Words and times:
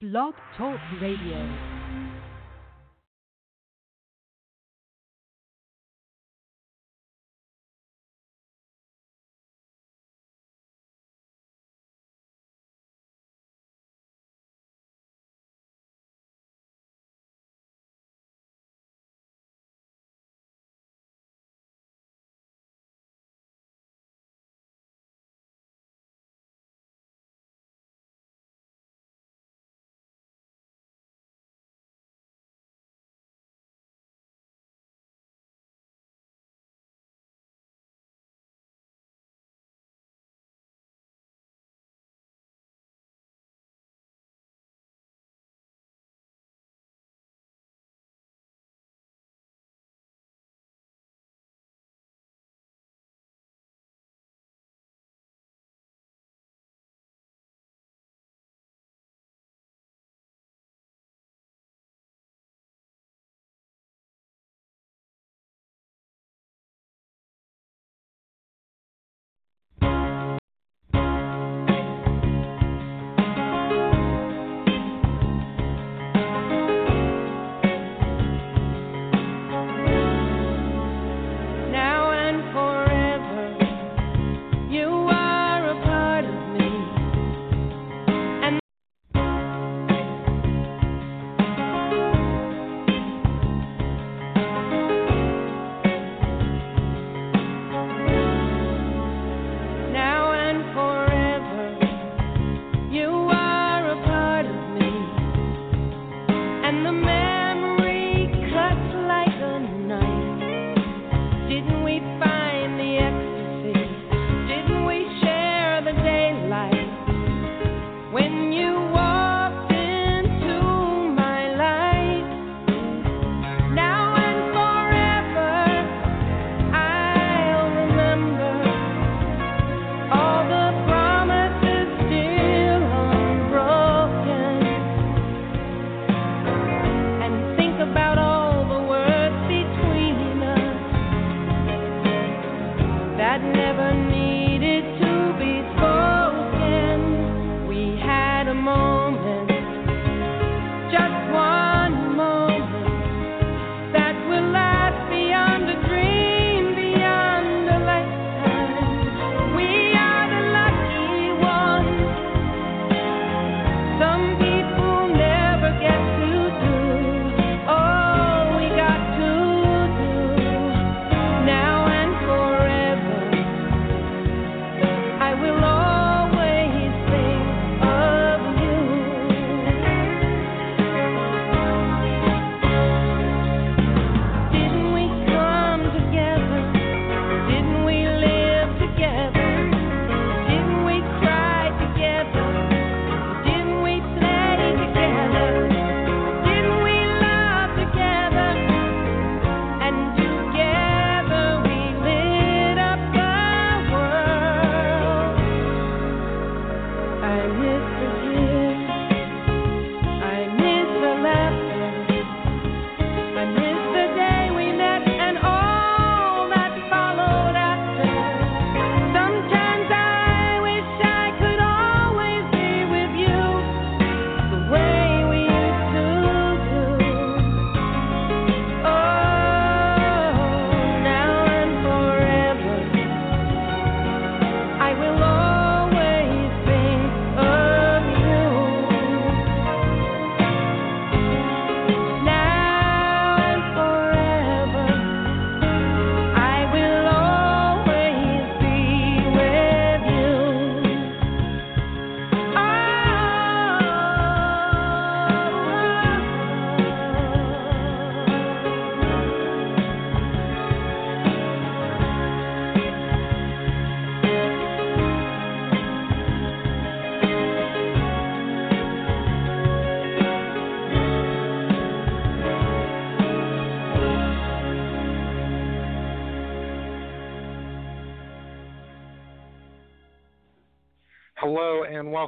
Blog 0.00 0.32
Talk 0.56 0.80
Radio. 0.98 1.69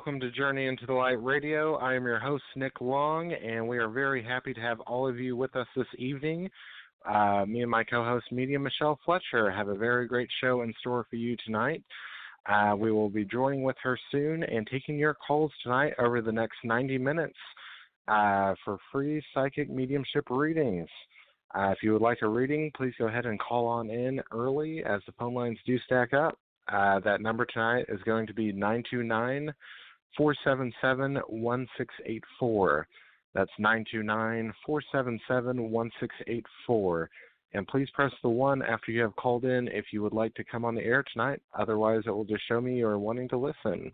Welcome 0.04 0.18
to 0.18 0.32
Journey 0.32 0.66
into 0.66 0.84
the 0.84 0.92
Light 0.92 1.22
Radio. 1.22 1.76
I 1.76 1.94
am 1.94 2.04
your 2.04 2.18
host, 2.18 2.42
Nick 2.56 2.80
Long, 2.80 3.32
and 3.34 3.68
we 3.68 3.78
are 3.78 3.88
very 3.88 4.20
happy 4.20 4.52
to 4.52 4.60
have 4.60 4.80
all 4.80 5.06
of 5.06 5.20
you 5.20 5.36
with 5.36 5.54
us 5.54 5.68
this 5.76 5.86
evening. 5.96 6.50
Uh, 7.08 7.44
me 7.46 7.62
and 7.62 7.70
my 7.70 7.84
co 7.84 8.02
host, 8.02 8.26
Medium 8.32 8.64
Michele 8.64 8.98
Fletcher, 9.04 9.48
have 9.48 9.68
a 9.68 9.76
very 9.76 10.08
great 10.08 10.28
show 10.40 10.62
in 10.62 10.74
store 10.80 11.06
for 11.08 11.14
you 11.14 11.36
tonight. 11.46 11.84
Uh, 12.50 12.74
we 12.76 12.90
will 12.90 13.10
be 13.10 13.24
joining 13.24 13.62
with 13.62 13.76
her 13.80 13.96
soon 14.10 14.42
and 14.42 14.66
taking 14.66 14.98
your 14.98 15.14
calls 15.14 15.52
tonight 15.62 15.92
over 16.00 16.20
the 16.20 16.32
next 16.32 16.56
90 16.64 16.98
minutes. 16.98 17.38
uh, 18.08 18.54
for 18.64 18.78
free 18.90 19.22
psychic 19.32 19.70
mediumship 19.70 20.24
readings. 20.30 20.88
Uh, 21.54 21.70
if 21.70 21.78
you 21.80 21.92
would 21.92 22.02
like 22.02 22.18
a 22.22 22.28
reading, 22.28 22.72
please 22.76 22.94
go 22.98 23.06
ahead 23.06 23.26
and 23.26 23.38
call 23.38 23.66
on 23.66 23.88
in 23.88 24.20
early 24.32 24.82
as 24.84 25.00
the 25.06 25.12
phone 25.12 25.34
lines 25.34 25.58
do 25.64 25.78
stack 25.86 26.12
up. 26.12 26.36
Uh, 26.72 26.98
that 27.00 27.20
number 27.20 27.44
tonight 27.44 27.84
is 27.88 28.00
going 28.02 28.26
to 28.26 28.34
be 28.34 28.52
929 28.52 29.52
477 30.16 31.14
1684. 31.28 32.86
That's 33.34 33.50
929 33.58 34.52
477 34.66 35.70
1684. 35.70 37.10
And 37.54 37.66
please 37.66 37.88
press 37.94 38.12
the 38.22 38.28
one 38.28 38.62
after 38.62 38.92
you 38.92 39.02
have 39.02 39.16
called 39.16 39.44
in 39.44 39.68
if 39.68 39.86
you 39.92 40.02
would 40.02 40.14
like 40.14 40.34
to 40.34 40.44
come 40.44 40.64
on 40.64 40.74
the 40.74 40.82
air 40.82 41.04
tonight. 41.12 41.40
Otherwise, 41.58 42.02
it 42.06 42.10
will 42.10 42.24
just 42.24 42.46
show 42.48 42.60
me 42.60 42.76
you're 42.76 42.98
wanting 42.98 43.28
to 43.28 43.36
listen. 43.36 43.92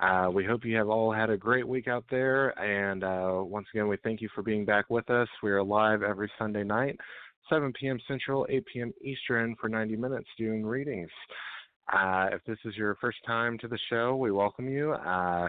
Uh, 0.00 0.28
we 0.32 0.44
hope 0.44 0.64
you 0.64 0.76
have 0.76 0.88
all 0.88 1.12
had 1.12 1.30
a 1.30 1.36
great 1.36 1.66
week 1.66 1.86
out 1.86 2.04
there. 2.10 2.50
And 2.58 3.04
uh, 3.04 3.44
once 3.44 3.66
again, 3.72 3.86
we 3.86 3.96
thank 4.02 4.20
you 4.20 4.28
for 4.34 4.42
being 4.42 4.64
back 4.64 4.90
with 4.90 5.08
us. 5.08 5.28
We 5.42 5.50
are 5.52 5.62
live 5.62 6.02
every 6.02 6.30
Sunday 6.36 6.64
night, 6.64 6.98
7 7.48 7.72
p.m. 7.78 8.00
Central, 8.08 8.46
8 8.48 8.64
p.m. 8.72 8.92
Eastern, 9.02 9.54
for 9.60 9.68
90 9.68 9.96
minutes 9.96 10.28
doing 10.36 10.66
readings. 10.66 11.10
Uh, 11.92 12.28
if 12.32 12.42
this 12.44 12.58
is 12.64 12.76
your 12.76 12.94
first 12.96 13.18
time 13.26 13.58
to 13.58 13.68
the 13.68 13.78
show, 13.90 14.16
we 14.16 14.30
welcome 14.30 14.68
you. 14.68 14.92
Uh, 14.92 15.48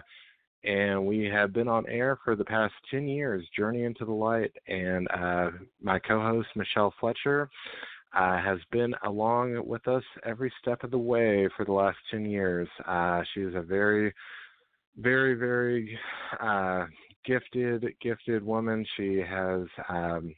and 0.64 1.06
we 1.06 1.26
have 1.26 1.54
been 1.54 1.68
on 1.68 1.88
air 1.88 2.18
for 2.24 2.36
the 2.36 2.44
past 2.44 2.74
10 2.90 3.08
years, 3.08 3.46
Journey 3.56 3.84
into 3.84 4.04
the 4.04 4.12
Light. 4.12 4.52
And 4.68 5.08
uh, 5.12 5.52
my 5.82 6.00
co 6.00 6.20
host, 6.20 6.50
Michele 6.56 6.94
Fletcher, 7.00 7.50
uh, 8.18 8.42
has 8.42 8.60
been 8.72 8.94
along 9.06 9.62
with 9.66 9.88
us 9.88 10.04
every 10.26 10.52
step 10.62 10.84
of 10.84 10.92
the 10.92 10.98
way 10.98 11.48
for 11.56 11.66
the 11.66 11.72
last 11.72 11.98
10 12.12 12.26
years. 12.26 12.68
Uh, 12.88 13.22
she 13.34 13.42
is 13.42 13.54
a 13.56 13.62
very, 13.62 14.14
very, 14.98 15.36
very 15.36 15.98
gifted, 17.26 17.86
gifted 18.02 18.44
woman. 18.44 18.86
She 18.98 19.18
has. 19.18 19.62
Um, 19.90 20.34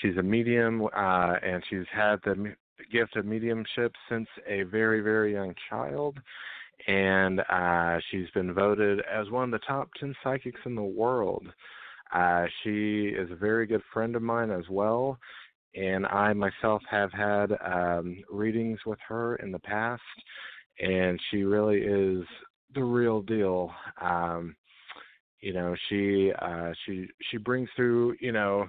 she's 0.00 0.16
a 0.16 0.22
medium, 0.22 0.84
uh, 0.84 1.34
and 1.42 1.62
she's 1.68 1.86
had 1.92 2.16
the 2.24 2.54
gift 2.92 3.16
of 3.16 3.26
mediumship 3.26 3.92
since 4.08 4.28
a 4.46 4.62
very, 4.62 5.00
very 5.00 5.32
young 5.32 5.54
child. 5.68 6.18
And 6.86 7.40
uh, 7.50 7.98
she's 8.10 8.30
been 8.34 8.54
voted 8.54 9.00
as 9.10 9.30
one 9.30 9.44
of 9.44 9.50
the 9.50 9.66
top 9.66 9.88
10 9.98 10.14
psychics 10.22 10.60
in 10.64 10.74
the 10.74 10.82
world. 10.82 11.46
Uh, 12.12 12.46
she 12.62 13.08
is 13.08 13.30
a 13.30 13.36
very 13.36 13.66
good 13.66 13.82
friend 13.92 14.16
of 14.16 14.22
mine 14.22 14.50
as 14.50 14.64
well. 14.70 15.18
And 15.74 16.06
I 16.06 16.32
myself 16.32 16.82
have 16.90 17.12
had 17.12 17.52
um, 17.64 18.22
readings 18.30 18.78
with 18.86 18.98
her 19.06 19.36
in 19.36 19.52
the 19.52 19.58
past. 19.58 20.02
And 20.80 21.20
she 21.30 21.42
really 21.42 21.78
is 21.78 22.24
the 22.74 22.84
real 22.84 23.22
deal. 23.22 23.72
Um, 24.00 24.56
you 25.40 25.52
know, 25.52 25.74
she 25.88 26.32
uh, 26.40 26.72
she 26.84 27.06
she 27.30 27.36
brings 27.36 27.68
through 27.76 28.16
you 28.20 28.32
know 28.32 28.66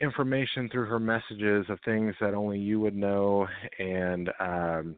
information 0.00 0.68
through 0.70 0.86
her 0.86 0.98
messages 0.98 1.66
of 1.68 1.78
things 1.84 2.14
that 2.20 2.34
only 2.34 2.58
you 2.58 2.80
would 2.80 2.96
know 2.96 3.46
and 3.78 4.30
um 4.40 4.96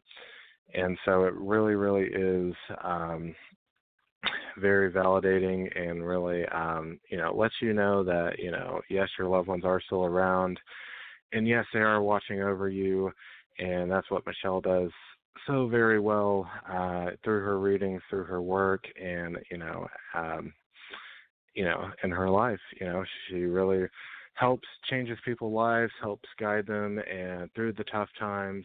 and 0.74 0.96
so 1.04 1.24
it 1.24 1.34
really 1.34 1.74
really 1.74 2.06
is 2.06 2.54
um 2.84 3.34
very 4.58 4.92
validating 4.92 5.68
and 5.78 6.06
really 6.06 6.44
um 6.46 7.00
you 7.10 7.16
know 7.16 7.34
lets 7.34 7.54
you 7.60 7.72
know 7.72 8.04
that 8.04 8.38
you 8.38 8.50
know 8.50 8.80
yes 8.88 9.08
your 9.18 9.28
loved 9.28 9.48
ones 9.48 9.64
are 9.64 9.80
still 9.80 10.04
around 10.04 10.58
and 11.32 11.48
yes 11.48 11.64
they 11.72 11.80
are 11.80 12.02
watching 12.02 12.40
over 12.40 12.68
you 12.68 13.10
and 13.58 13.90
that's 13.90 14.10
what 14.10 14.24
Michele 14.24 14.60
does 14.60 14.90
so 15.46 15.66
very 15.66 15.98
well 15.98 16.48
uh 16.70 17.06
through 17.24 17.40
her 17.40 17.58
readings 17.58 18.02
through 18.08 18.24
her 18.24 18.40
work 18.40 18.84
and 19.02 19.36
you 19.50 19.58
know 19.58 19.88
um 20.14 20.52
you 21.54 21.64
know 21.64 21.90
in 22.04 22.10
her 22.10 22.30
life 22.30 22.60
you 22.80 22.86
know 22.86 23.04
she 23.28 23.44
really 23.44 23.88
helps 24.34 24.66
changes 24.90 25.18
people's 25.24 25.54
lives, 25.54 25.92
helps 26.00 26.28
guide 26.38 26.66
them 26.66 26.98
and 26.98 27.52
through 27.54 27.72
the 27.74 27.84
tough 27.84 28.08
times. 28.18 28.64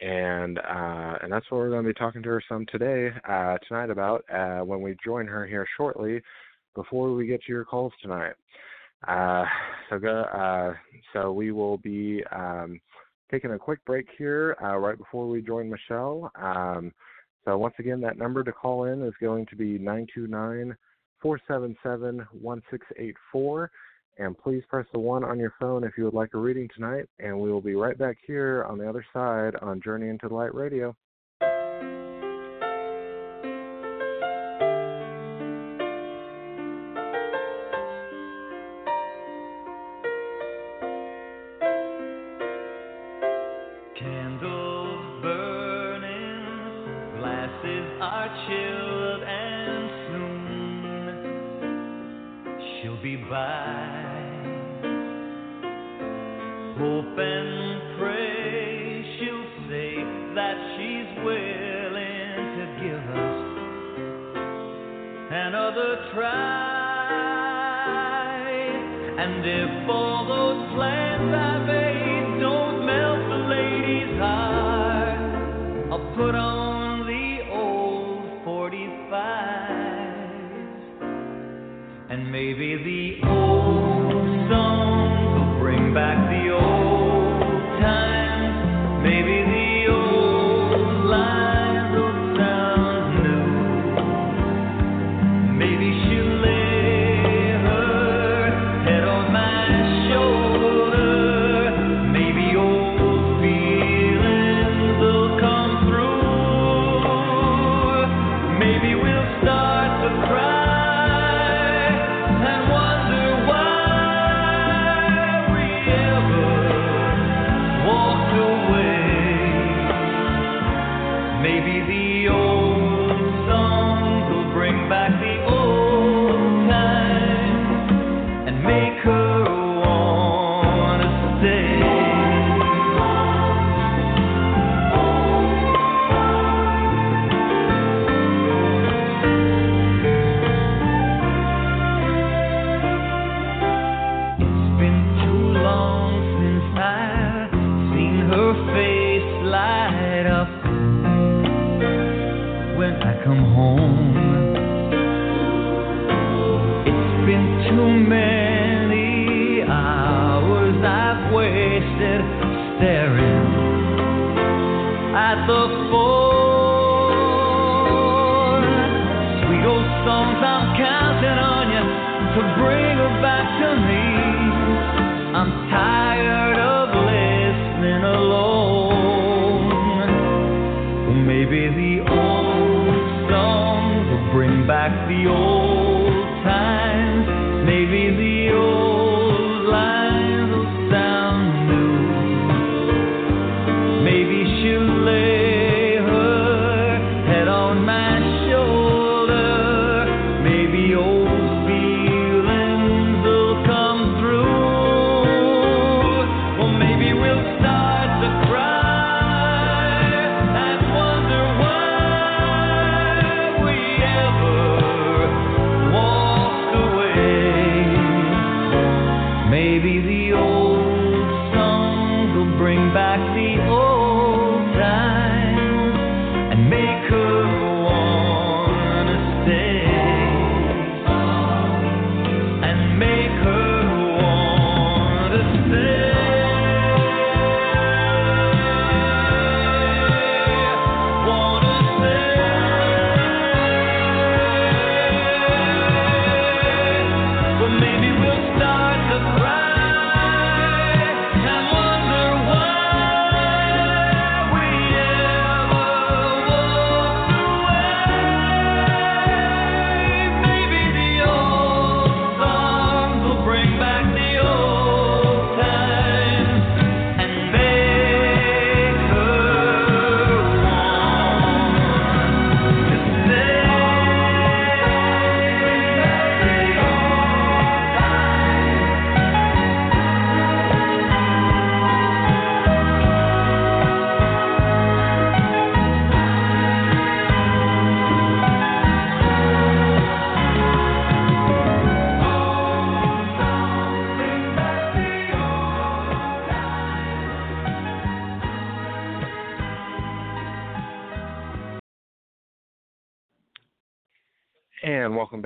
And 0.00 0.58
uh, 0.58 1.18
and 1.22 1.30
that's 1.30 1.48
what 1.50 1.58
we're 1.58 1.70
going 1.70 1.84
to 1.84 1.88
be 1.88 1.94
talking 1.94 2.22
to 2.22 2.28
her 2.30 2.42
some 2.48 2.66
today, 2.66 3.10
uh, 3.28 3.56
tonight 3.68 3.90
about 3.90 4.24
uh, 4.32 4.60
when 4.60 4.80
we 4.80 4.96
join 5.04 5.26
her 5.26 5.46
here 5.46 5.66
shortly, 5.76 6.20
before 6.74 7.12
we 7.14 7.26
get 7.26 7.42
to 7.44 7.52
your 7.52 7.64
calls 7.64 7.92
tonight. 8.02 8.34
Uh, 9.06 9.44
so 9.88 9.98
go, 9.98 10.22
uh, 10.22 10.74
so 11.12 11.32
we 11.32 11.52
will 11.52 11.78
be 11.78 12.22
um, 12.34 12.80
taking 13.30 13.52
a 13.52 13.58
quick 13.58 13.84
break 13.84 14.06
here 14.18 14.56
uh, 14.62 14.76
right 14.76 14.98
before 14.98 15.28
we 15.28 15.40
join 15.40 15.70
Michele. 15.70 16.30
Um, 16.34 16.92
so 17.44 17.58
once 17.58 17.74
again, 17.78 18.00
that 18.00 18.18
number 18.18 18.42
to 18.44 18.52
call 18.52 18.84
in 18.84 19.02
is 19.02 19.14
going 19.20 19.46
to 19.46 19.56
be 19.56 19.78
nine 19.78 20.06
two 20.14 20.26
nine 20.26 20.76
four 21.20 21.40
seven 21.46 21.76
seven 21.82 22.26
one 22.32 22.62
six 22.70 22.86
eight 22.98 23.16
four. 23.30 23.70
And 24.18 24.36
please 24.36 24.62
press 24.68 24.86
the 24.92 24.98
one 24.98 25.24
on 25.24 25.38
your 25.38 25.54
phone 25.58 25.84
if 25.84 25.92
you 25.96 26.04
would 26.04 26.14
like 26.14 26.34
a 26.34 26.38
reading 26.38 26.68
tonight. 26.74 27.06
And 27.18 27.38
we 27.40 27.50
will 27.50 27.60
be 27.60 27.74
right 27.74 27.96
back 27.96 28.18
here 28.26 28.64
on 28.68 28.78
the 28.78 28.88
other 28.88 29.04
side 29.12 29.56
on 29.62 29.80
Journey 29.80 30.08
into 30.08 30.28
the 30.28 30.34
Light 30.34 30.54
Radio. 30.54 30.94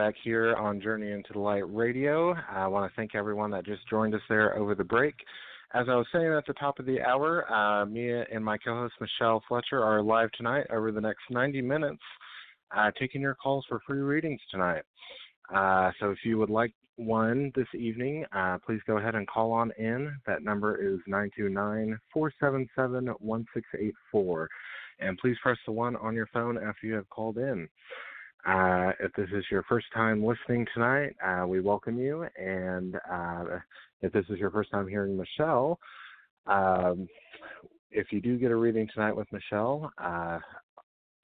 Back 0.07 0.15
here 0.23 0.55
on 0.55 0.81
Journey 0.81 1.11
into 1.11 1.33
the 1.33 1.41
Light 1.41 1.65
Radio. 1.67 2.33
I 2.49 2.69
want 2.69 2.89
to 2.89 2.95
thank 2.95 3.17
everyone 3.17 3.51
that 3.51 3.67
just 3.67 3.89
joined 3.91 4.15
us 4.15 4.21
there 4.29 4.57
over 4.57 4.77
the 4.77 4.85
break. 4.85 5.17
As 5.75 5.87
I 5.91 5.97
was 5.97 6.07
saying 6.13 6.33
at 6.33 6.47
the 6.47 6.53
top 6.53 6.79
of 6.79 6.87
the 6.87 7.03
hour, 7.03 7.53
uh, 7.53 7.85
me 7.87 8.13
and 8.13 8.45
my 8.45 8.57
co 8.57 8.73
host 8.73 8.95
Michele 9.01 9.43
Fletcher 9.49 9.83
are 9.83 10.01
live 10.01 10.31
tonight 10.37 10.69
over 10.71 10.93
the 10.93 11.01
next 11.01 11.23
90 11.29 11.61
minutes, 11.61 12.03
uh, 12.71 12.93
taking 12.97 13.21
your 13.21 13.35
calls 13.35 13.65
for 13.69 13.81
free 13.85 13.99
readings 13.99 14.41
tonight. 14.49 14.85
Uh, 15.53 15.91
so 15.99 16.11
if 16.11 16.19
you 16.23 16.39
would 16.39 16.51
like 16.51 16.73
one 16.95 17.51
this 17.57 17.67
evening, 17.75 18.25
uh, 18.31 18.59
please 18.65 18.81
go 18.87 18.99
ahead 18.99 19.17
and 19.17 19.27
call 19.27 19.51
on 19.51 19.73
in. 19.77 20.15
That 20.25 20.45
number 20.45 20.77
is 20.77 21.01
929 21.09 21.99
477 22.13 23.07
1684. 23.19 24.49
And 25.01 25.19
please 25.19 25.37
press 25.43 25.59
the 25.67 25.73
one 25.73 25.97
on 25.97 26.15
your 26.15 26.29
phone 26.33 26.59
after 26.59 26.87
you 26.87 26.95
have 26.95 27.11
called 27.11 27.39
in. 27.39 27.69
Uh, 28.47 28.93
if 29.01 29.13
this 29.15 29.29
is 29.33 29.45
your 29.51 29.65
first 29.65 29.87
time 29.93 30.25
listening 30.25 30.65
tonight, 30.73 31.17
uh, 31.25 31.45
we 31.47 31.61
welcome 31.61 31.99
you. 31.99 32.27
And 32.39 32.95
uh, 33.11 33.45
if 34.03 34.13
this 34.13 34.25
is 34.31 34.39
your 34.39 34.53
first 34.53 34.71
time 34.71 34.87
hearing 34.87 35.17
Michele, 35.17 35.81
um, 36.47 37.09
if 37.91 38.13
you 38.13 38.21
do 38.21 38.39
get 38.39 38.53
a 38.53 38.57
reading 38.57 38.89
tonight 38.95 39.17
with 39.17 39.27
Michele, 39.33 39.91
uh, 39.99 40.39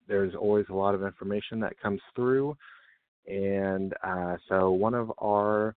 there's 0.09 0.35
always 0.35 0.67
a 0.69 0.75
lot 0.75 0.97
of 0.97 1.03
information 1.05 1.61
that 1.61 1.79
comes 1.81 2.01
through. 2.17 2.57
And 3.29 3.95
uh, 4.03 4.37
so, 4.49 4.73
one 4.73 4.95
of 4.95 5.13
our 5.19 5.77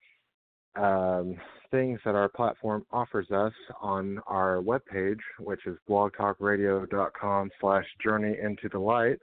um, 0.75 1.36
things 1.70 2.00
that 2.06 2.16
our 2.16 2.28
platform 2.28 2.88
offers 2.92 3.30
us 3.30 3.54
on 3.80 4.20
our 4.25 4.64
webpage, 4.64 5.20
which 5.40 5.68
is 5.68 5.78
blogtalkradio.com 5.88 7.52
slash 7.62 7.86
journey 8.04 8.36
into 8.42 8.68
the 8.70 8.80
light, 8.80 9.20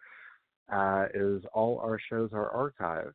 uh, 0.73 1.07
is 1.15 1.43
all 1.53 1.79
our 1.81 1.99
shows 2.11 2.31
are 2.33 2.73
archived. 2.81 3.13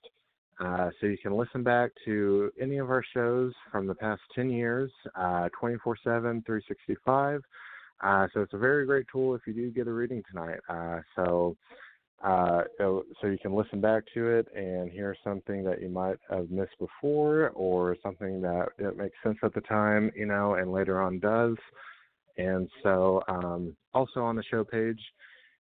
Uh, 0.60 0.90
so 1.00 1.08
you 1.08 1.18
can 1.22 1.36
listen 1.36 1.62
back 1.62 1.92
to 2.06 2.52
any 2.60 2.78
of 2.78 2.90
our 2.90 3.04
shows 3.14 3.54
from 3.72 3.86
the 3.86 3.94
past 3.94 4.22
10 4.34 4.50
years, 4.50 4.92
uh, 5.16 5.50
24 5.60 5.98
7, 6.04 6.44
365. 6.46 7.42
Uh, 8.02 8.28
so 8.34 8.42
it's 8.42 8.54
a 8.54 8.58
very 8.58 8.86
great 8.86 9.06
tool 9.12 9.36
if 9.36 9.42
you 9.46 9.54
do 9.54 9.70
get 9.72 9.88
a 9.88 9.92
reading 9.92 10.24
tonight. 10.32 10.60
Uh, 10.70 11.00
so 11.16 11.56
uh, 12.24 12.64
so 12.80 13.04
you 13.24 13.38
can 13.40 13.54
listen 13.54 13.80
back 13.80 14.04
to 14.14 14.28
it 14.28 14.48
and 14.56 14.90
hear 14.90 15.16
something 15.24 15.64
that 15.64 15.82
you 15.82 15.90
might 15.90 16.18
have 16.32 16.50
missed 16.50 16.76
before, 16.80 17.50
or 17.50 17.96
something 18.02 18.42
that 18.42 18.70
it 18.80 18.98
makes 18.98 19.16
sense 19.24 19.38
at 19.44 19.54
the 19.54 19.62
time, 19.62 20.12
you 20.16 20.26
know, 20.26 20.56
and 20.56 20.72
later 20.72 21.00
on 21.00 21.20
does. 21.20 21.56
And 22.38 22.68
so, 22.82 23.22
um, 23.28 23.76
also 23.94 24.22
on 24.22 24.36
the 24.36 24.44
show 24.44 24.64
page, 24.64 25.00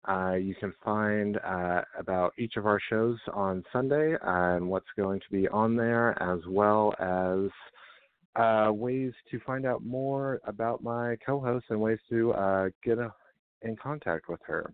uh, 0.09 0.35
you 0.35 0.55
can 0.55 0.73
find 0.85 1.39
uh, 1.39 1.83
about 1.99 2.33
each 2.39 2.57
of 2.57 2.67
our 2.67 2.81
shows 2.89 3.19
on 3.33 3.65
Sunday 3.73 4.17
and 4.23 4.69
what's 4.69 4.87
going 4.97 5.21
to 5.21 5.31
be 5.31 5.49
on 5.49 5.77
there, 5.77 6.21
as 6.23 6.41
well 6.49 6.95
as 7.01 7.51
uh, 8.37 8.71
ways 8.73 9.13
to 9.31 9.41
find 9.41 9.67
out 9.67 9.85
more 9.85 10.41
about 10.45 10.83
my 10.83 11.17
co-host 11.25 11.67
and 11.71 11.81
ways 11.81 11.99
to 12.09 12.33
uh, 12.35 12.69
get 12.85 12.99
a, 12.99 13.13
in 13.63 13.77
contact 13.77 14.29
with 14.29 14.41
her. 14.47 14.73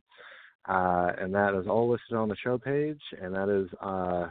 Uh, 0.68 1.12
and 1.18 1.34
that 1.34 1.58
is 1.58 1.66
all 1.66 1.90
listed 1.90 2.16
on 2.16 2.28
the 2.28 2.36
show 2.36 2.58
page, 2.58 3.00
and 3.20 3.34
that 3.34 3.48
is 3.48 3.68
uh, 3.80 4.28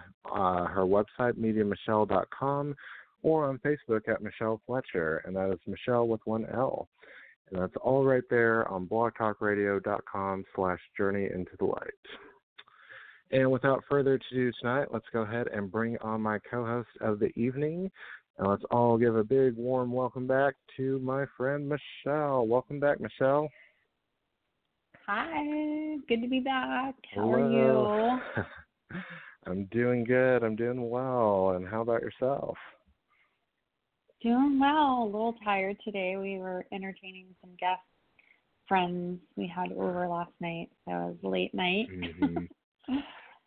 her 0.68 0.86
website, 0.86 1.34
mediummichele.com, 1.34 2.76
or 3.24 3.46
on 3.46 3.60
Facebook 3.60 4.08
at 4.08 4.22
Michele 4.22 4.62
Fletcher, 4.66 5.22
and 5.26 5.36
that 5.36 5.52
is 5.52 5.60
Michele 5.68 6.08
with 6.08 6.22
one 6.26 6.46
L. 6.54 6.88
And 7.52 7.62
that's 7.62 7.76
all 7.82 8.06
right 8.06 8.24
there 8.30 8.68
on 8.70 8.88
blogtalkradio.com 8.88 10.46
slash 10.56 10.80
journey 10.98 11.26
into 11.26 11.52
the 11.60 11.66
light. 11.66 11.92
And 13.32 13.52
without 13.52 13.84
further 13.90 14.20
ado 14.32 14.52
tonight, 14.60 14.88
let's 14.92 15.06
go 15.12 15.22
ahead 15.22 15.48
and 15.54 15.72
bring 15.72 15.98
on 16.00 16.22
my 16.22 16.40
co-host 16.50 16.90
of 17.02 17.20
the 17.20 17.32
evening. 17.40 17.92
And 18.38 18.48
let's 18.48 18.64
all 18.72 18.98
give 18.98 19.16
a 19.16 19.24
big 19.24 19.56
warm 19.56 19.92
welcome 19.92 20.28
back 20.28 20.56
to 20.78 21.00
my 21.00 21.26
friend 21.38 21.68
Michele. 21.68 22.48
Welcome 22.48 22.80
back, 22.80 23.00
Michele. 23.00 23.50
Hi, 25.08 25.98
good 26.08 26.22
to 26.22 26.28
be 26.28 26.40
back. 26.40 26.96
How 27.14 27.22
Hello. 27.22 27.34
are 27.34 28.22
you? 28.48 28.52
I'm 29.48 29.66
doing 29.66 30.04
good. 30.04 30.44
I'm 30.44 30.56
doing 30.56 30.90
well. 30.90 31.54
And 31.56 31.68
how 31.68 31.82
about 31.82 32.02
yourself? 32.02 32.58
Doing 34.22 34.60
well. 34.60 35.04
A 35.04 35.06
little 35.06 35.36
tired 35.44 35.78
today. 35.84 36.16
We 36.16 36.38
were 36.38 36.66
entertaining 36.72 37.28
some 37.42 37.52
guest 37.60 37.82
friends 38.68 39.20
we 39.36 39.48
had 39.48 39.72
over 39.72 40.08
last 40.08 40.32
night, 40.40 40.70
so 40.86 40.92
it 40.92 40.94
was 40.94 41.18
late 41.24 41.54
night. 41.54 41.90
Mhm. 41.92 42.48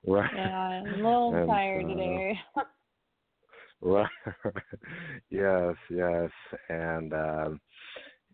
Right. 0.06 0.30
yeah, 0.34 0.82
a 0.82 0.84
little 0.84 1.34
And, 1.34 1.48
tired 1.48 1.86
uh, 1.86 1.88
today. 1.88 2.38
Right. 3.80 4.10
yes, 5.30 5.74
yes. 5.90 6.30
And 6.68 7.12
um, 7.12 7.60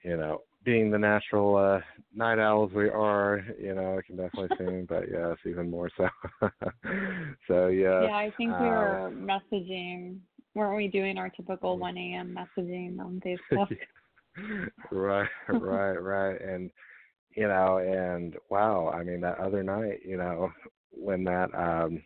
you 0.03 0.17
know, 0.17 0.43
being 0.65 0.91
the 0.91 0.99
natural 0.99 1.57
uh 1.57 1.81
night 2.15 2.39
owls 2.39 2.73
we 2.75 2.89
are, 2.89 3.43
you 3.59 3.75
know, 3.75 3.99
I 3.99 4.03
can 4.03 4.17
definitely 4.17 4.51
sing, 4.59 4.87
but 4.89 5.05
yes, 5.11 5.37
even 5.47 5.71
more 5.71 5.91
so. 5.97 6.09
so 7.49 7.67
yeah. 7.69 8.09
yeah, 8.09 8.17
I 8.17 8.33
think 8.37 8.59
we 8.59 8.73
were 8.73 9.13
messaging 9.15 10.19
weren't 10.55 10.77
we 10.77 10.89
doing 10.89 11.17
our 11.19 11.29
typical 11.31 11.79
1 11.79 12.15
a.m. 12.15 12.37
messaging 12.37 12.99
on 13.01 13.21
Facebook? 13.25 13.69
right, 14.91 15.29
right, 15.49 15.97
right. 16.03 16.41
And 16.41 16.71
you 17.37 17.47
know, 17.49 17.79
and 17.79 18.37
wow, 18.51 18.89
I 18.89 19.03
mean 19.03 19.21
that 19.21 19.39
other 19.39 19.63
night, 19.63 20.01
you 20.05 20.17
know, 20.17 20.51
when 20.91 21.25
that 21.25 21.51
um 21.55 22.03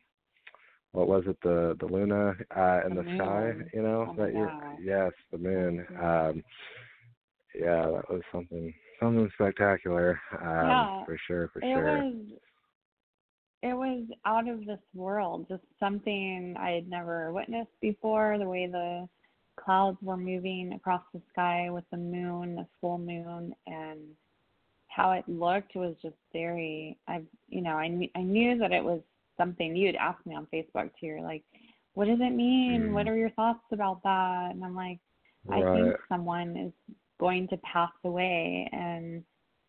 what 0.92 1.08
was 1.08 1.24
it, 1.26 1.36
the 1.42 1.76
the 1.80 1.86
Luna 1.86 2.34
uh 2.56 2.80
in 2.86 2.94
The 2.94 3.02
the, 3.02 3.04
sky, 3.14 3.52
you 3.72 3.82
know, 3.82 4.08
Oh 4.08 4.14
that 4.16 4.34
you're 4.34 4.52
yes, 4.82 5.12
the 5.32 5.38
moon. 5.38 5.86
Mhm. 5.90 6.30
Um 6.30 6.44
yeah, 7.54 7.86
that 7.90 8.10
was 8.10 8.22
something 8.32 8.72
something 9.00 9.30
spectacular. 9.34 10.20
Um 10.40 10.68
Yeah, 10.68 11.04
for 11.04 11.18
sure, 11.26 11.48
for 11.52 11.62
it 11.62 11.66
sure. 11.72 12.04
was 12.04 12.14
it 13.62 13.74
was 13.74 14.04
out 14.26 14.48
of 14.48 14.66
this 14.66 14.80
world, 14.94 15.46
just 15.48 15.62
something 15.80 16.54
I 16.58 16.70
had 16.72 16.88
never 16.88 17.32
witnessed 17.32 17.80
before. 17.80 18.38
The 18.38 18.48
way 18.48 18.66
the 18.66 19.08
clouds 19.56 19.98
were 20.02 20.16
moving 20.18 20.72
across 20.74 21.02
the 21.14 21.22
sky 21.32 21.70
with 21.70 21.84
the 21.90 21.96
moon, 21.96 22.56
the 22.56 22.66
full 22.80 22.98
moon, 22.98 23.54
and 23.66 24.00
how 24.88 25.12
it 25.12 25.26
looked 25.28 25.74
was 25.74 25.94
just 26.02 26.16
very. 26.32 26.98
I, 27.08 27.22
you 27.48 27.62
know, 27.62 27.76
I 27.76 27.88
knew 27.88 28.08
I 28.14 28.22
knew 28.22 28.58
that 28.58 28.72
it 28.72 28.84
was 28.84 29.00
something. 29.36 29.74
You 29.74 29.86
had 29.86 29.96
asked 29.96 30.26
me 30.26 30.34
on 30.34 30.46
Facebook 30.52 30.90
too. 31.00 31.06
You're 31.06 31.22
like, 31.22 31.44
"What 31.94 32.06
does 32.06 32.20
it 32.20 32.34
mean? 32.34 32.92
What 32.92 33.06
Mm. 33.06 33.08
are 33.08 33.16
your 33.16 33.30
thoughts 33.30 33.64
about 33.72 34.02
that?" 34.02 34.50
And 34.52 34.62
I'm 34.64 34.76
like, 34.76 34.98
I 35.50 35.62
think 35.72 35.96
someone 36.08 36.56
is 36.56 36.72
going 37.20 37.48
to 37.48 37.56
pass 37.58 37.92
away 38.04 38.68
and 38.72 39.22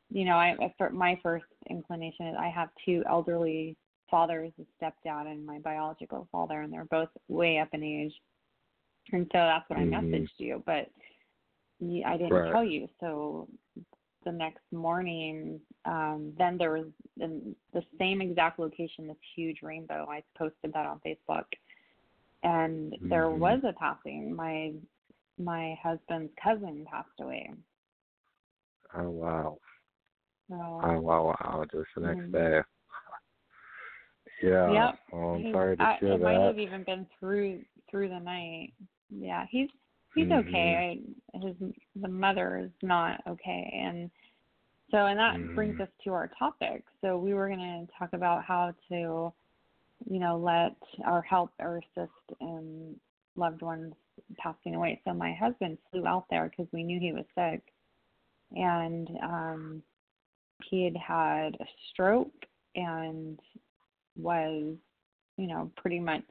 you 0.09 0.25
know 0.25 0.35
I 0.35 0.55
my 0.91 1.19
first 1.23 1.45
inclination 1.69 2.27
is 2.27 2.35
I 2.39 2.49
have 2.49 2.69
two 2.85 3.03
elderly 3.07 3.77
fathers, 4.09 4.51
a 4.59 4.83
stepdad 4.83 5.27
and 5.27 5.45
my 5.45 5.59
biological 5.59 6.27
father 6.31 6.61
and 6.61 6.71
they're 6.71 6.85
both 6.85 7.09
way 7.27 7.57
up 7.59 7.69
in 7.73 7.83
age. 7.83 8.13
And 9.11 9.25
so 9.31 9.37
that's 9.37 9.69
what 9.69 9.79
Mhm. 9.79 9.93
I 9.93 10.01
messaged 10.01 10.39
you, 10.39 10.63
but 10.65 10.89
i 11.81 12.17
didn't 12.17 12.31
Right. 12.31 12.51
tell 12.51 12.63
you. 12.63 12.87
So 12.99 13.47
the 14.23 14.31
next 14.31 14.63
morning, 14.71 15.61
um, 15.85 16.33
then 16.37 16.57
there 16.57 16.71
was 16.71 16.87
in 17.19 17.55
the 17.73 17.83
same 17.99 18.21
exact 18.21 18.59
location, 18.59 19.07
this 19.07 19.17
huge 19.35 19.61
rainbow. 19.61 20.07
I 20.09 20.23
posted 20.37 20.73
that 20.73 20.85
on 20.85 20.99
Facebook, 21.01 21.45
and 22.43 22.97
there 23.01 23.27
Mhm. 23.27 23.37
was 23.37 23.63
a 23.63 23.73
passing. 23.73 24.35
My 24.35 24.73
my 25.37 25.75
husband's 25.81 26.31
cousin 26.41 26.85
passed 26.89 27.19
away. 27.19 27.51
Oh 28.95 29.09
wow. 29.09 29.57
So 30.49 30.55
Oh 30.55 30.99
wow, 31.01 31.25
wow. 31.25 31.65
Just 31.71 31.87
the 31.95 32.01
next 32.01 32.19
Mhm. 32.19 32.31
day. 32.31 32.61
Yeah. 34.43 34.71
Yep. 34.73 34.99
Well, 35.11 35.29
I'm 35.35 35.51
sorry 35.51 35.77
to 35.77 35.83
I- 35.83 35.97
hear 35.99 36.13
it 36.13 36.21
might 36.21 36.39
have 36.47 36.59
even 36.59 36.83
been 36.83 37.05
through 37.19 37.65
through 37.89 38.09
the 38.09 38.19
night. 38.19 38.73
Yeah, 39.09 39.45
he's 39.49 39.69
he's 40.13 40.27
Mhm. 40.27 40.39
okay. 40.47 41.01
I, 41.33 41.37
his 41.39 41.55
the 41.95 42.07
mother 42.07 42.57
is 42.57 42.71
not 42.81 43.21
okay, 43.27 43.71
and 43.73 44.09
so 44.91 45.05
and 45.07 45.17
that 45.19 45.53
brings 45.55 45.75
Mhm. 45.75 45.81
us 45.81 45.89
to 46.03 46.13
our 46.13 46.27
topic. 46.39 46.83
So 47.01 47.17
we 47.17 47.33
were 47.33 47.47
going 47.47 47.87
to 47.87 47.93
talk 47.97 48.13
about 48.13 48.43
how 48.43 48.73
to, 48.89 49.33
you 50.09 50.19
know, 50.19 50.37
let 50.37 50.75
or 51.05 51.21
help 51.21 51.51
or 51.59 51.77
assist 51.77 52.39
in 52.41 52.99
loved 53.35 53.61
ones 53.61 53.93
passing 54.37 54.75
away. 54.75 55.01
So 55.05 55.13
my 55.13 55.33
husband 55.33 55.77
flew 55.91 56.05
out 56.05 56.25
there 56.29 56.49
because 56.49 56.71
we 56.71 56.83
knew 56.83 56.99
he 56.99 57.13
was 57.13 57.25
sick, 57.35 57.61
and 58.55 59.09
um, 59.23 59.83
he 60.69 60.83
had 60.85 60.97
had 60.97 61.55
a 61.55 61.65
stroke 61.89 62.45
and 62.75 63.39
was, 64.17 64.75
you 65.37 65.47
know, 65.47 65.71
pretty 65.77 65.99
much 65.99 66.23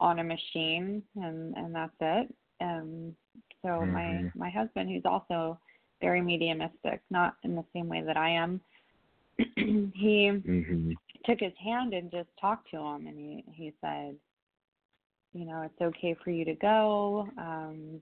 on 0.00 0.18
a 0.18 0.24
machine, 0.24 1.02
and 1.16 1.56
and 1.56 1.74
that's 1.74 1.92
it. 2.00 2.34
And 2.60 3.14
so 3.62 3.86
my 3.86 4.24
Mhm. 4.24 4.32
my 4.34 4.50
husband, 4.50 4.90
who's 4.90 5.04
also 5.04 5.58
very 6.00 6.20
mediumistic, 6.20 7.00
not 7.10 7.36
in 7.42 7.54
the 7.54 7.64
same 7.72 7.88
way 7.88 8.02
that 8.02 8.16
I 8.16 8.30
am, 8.30 8.60
he 9.56 10.30
Mhm. 10.30 10.96
took 11.24 11.40
his 11.40 11.56
hand 11.58 11.94
and 11.94 12.10
just 12.10 12.28
talked 12.40 12.70
to 12.70 12.78
him 12.78 13.06
and 13.06 13.18
he 13.18 13.44
he 13.52 13.72
said 13.80 14.16
you 15.36 15.44
know 15.44 15.62
it's 15.62 15.80
okay 15.82 16.16
for 16.24 16.30
you 16.30 16.44
to 16.44 16.54
go 16.54 17.28
um 17.36 18.00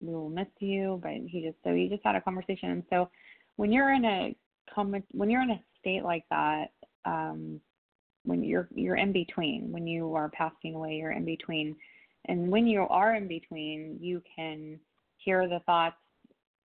we 0.00 0.12
will 0.12 0.30
miss 0.30 0.48
you 0.58 0.98
but 1.02 1.12
he 1.26 1.42
just 1.42 1.56
so 1.62 1.74
he 1.74 1.88
just 1.88 2.02
had 2.04 2.16
a 2.16 2.20
conversation. 2.20 2.70
And 2.70 2.82
so 2.90 3.08
when 3.56 3.70
you're 3.70 3.92
in 3.92 4.04
a 4.04 4.34
com- 4.74 5.04
when 5.12 5.30
you're 5.30 5.42
in 5.42 5.50
a 5.50 5.62
state 5.78 6.02
like 6.02 6.24
that 6.30 6.66
um 7.04 7.60
when 8.24 8.42
you're 8.42 8.68
you're 8.74 8.96
in 8.96 9.12
between 9.12 9.70
when 9.70 9.86
you 9.86 10.14
are 10.14 10.30
passing 10.30 10.74
away 10.74 10.94
you're 10.94 11.12
in 11.12 11.24
between. 11.24 11.76
And 12.26 12.50
when 12.50 12.66
you 12.66 12.82
are 12.82 13.14
in 13.16 13.28
between 13.28 13.98
you 14.00 14.22
can 14.34 14.78
hear 15.18 15.48
the 15.48 15.60
thoughts 15.66 15.96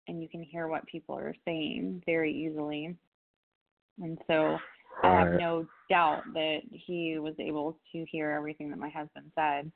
and 0.07 0.21
you 0.21 0.29
can 0.29 0.43
hear 0.43 0.67
what 0.67 0.85
people 0.85 1.15
are 1.15 1.35
saying 1.45 2.03
very 2.05 2.31
easily. 2.31 2.95
And 4.01 4.19
so 4.27 4.57
I 5.03 5.11
have 5.19 5.39
no 5.39 5.65
doubt 5.89 6.23
that 6.33 6.59
he 6.69 7.17
was 7.19 7.33
able 7.39 7.77
to 7.91 8.05
hear 8.05 8.31
everything 8.31 8.69
that 8.69 8.79
my 8.79 8.89
husband 8.89 9.31
said. 9.35 9.71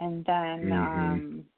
And 0.00 0.24
then, 0.24 0.70
Mhm. 0.70 0.72
um, 0.72 1.48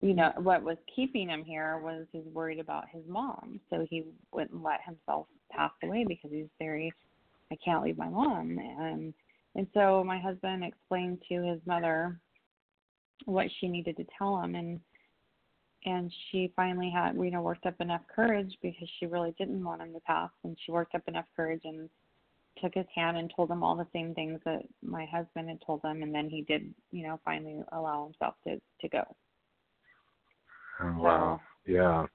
you 0.00 0.14
know, 0.14 0.32
what 0.38 0.62
was 0.62 0.78
keeping 0.94 1.28
him 1.28 1.44
here 1.44 1.78
was 1.78 2.06
he's 2.12 2.26
worried 2.26 2.60
about 2.60 2.88
his 2.88 3.06
mom. 3.06 3.60
So 3.70 3.86
he 3.88 4.04
wouldn't 4.32 4.62
let 4.62 4.82
himself 4.82 5.28
pass 5.50 5.72
away 5.82 6.04
because 6.04 6.30
he's 6.30 6.50
very, 6.58 6.92
I 7.50 7.56
can't 7.56 7.82
leave 7.82 7.98
my 7.98 8.08
mom. 8.08 8.58
And 8.58 9.14
and 9.54 9.66
so 9.72 10.04
my 10.04 10.18
husband 10.18 10.62
explained 10.62 11.22
to 11.30 11.42
his 11.42 11.64
mother 11.66 12.20
what 13.24 13.50
she 13.58 13.68
needed 13.68 13.96
to 13.96 14.04
tell 14.18 14.38
him, 14.40 14.54
and 14.54 14.80
and 15.86 16.12
she 16.30 16.52
finally 16.56 16.90
had, 16.90 17.16
you 17.16 17.30
know, 17.30 17.40
worked 17.40 17.64
up 17.64 17.80
enough 17.80 18.02
courage 18.14 18.52
because 18.60 18.88
she 18.98 19.06
really 19.06 19.34
didn't 19.38 19.64
want 19.64 19.80
him 19.80 19.92
to 19.94 20.00
pass, 20.00 20.30
and 20.44 20.58
she 20.64 20.72
worked 20.72 20.94
up 20.94 21.06
enough 21.08 21.26
courage 21.34 21.62
and 21.64 21.88
took 22.60 22.74
his 22.74 22.86
hand 22.94 23.16
and 23.16 23.32
told 23.34 23.50
him 23.50 23.62
all 23.62 23.76
the 23.76 23.86
same 23.92 24.14
things 24.14 24.40
that 24.44 24.62
my 24.82 25.06
husband 25.06 25.48
had 25.48 25.60
told 25.66 25.82
him 25.84 26.02
and 26.02 26.14
then 26.14 26.28
he 26.28 26.42
did 26.42 26.72
you 26.90 27.06
know 27.06 27.20
finally 27.24 27.60
allow 27.72 28.04
himself 28.04 28.34
to 28.46 28.60
to 28.80 28.88
go 28.88 29.04
Oh, 30.80 30.94
wow. 30.98 31.40
Yeah. 31.66 32.06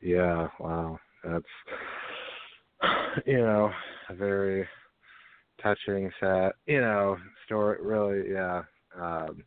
Yeah. 0.00 0.48
Wow. 0.58 0.98
That's 1.24 1.44
you 3.26 3.38
know 3.38 3.70
a 4.08 4.14
very 4.14 4.66
touching, 5.62 6.10
sad, 6.20 6.52
you 6.66 6.80
know 6.80 7.16
story. 7.44 7.78
Really, 7.80 8.32
yeah. 8.32 8.62
Um, 9.00 9.42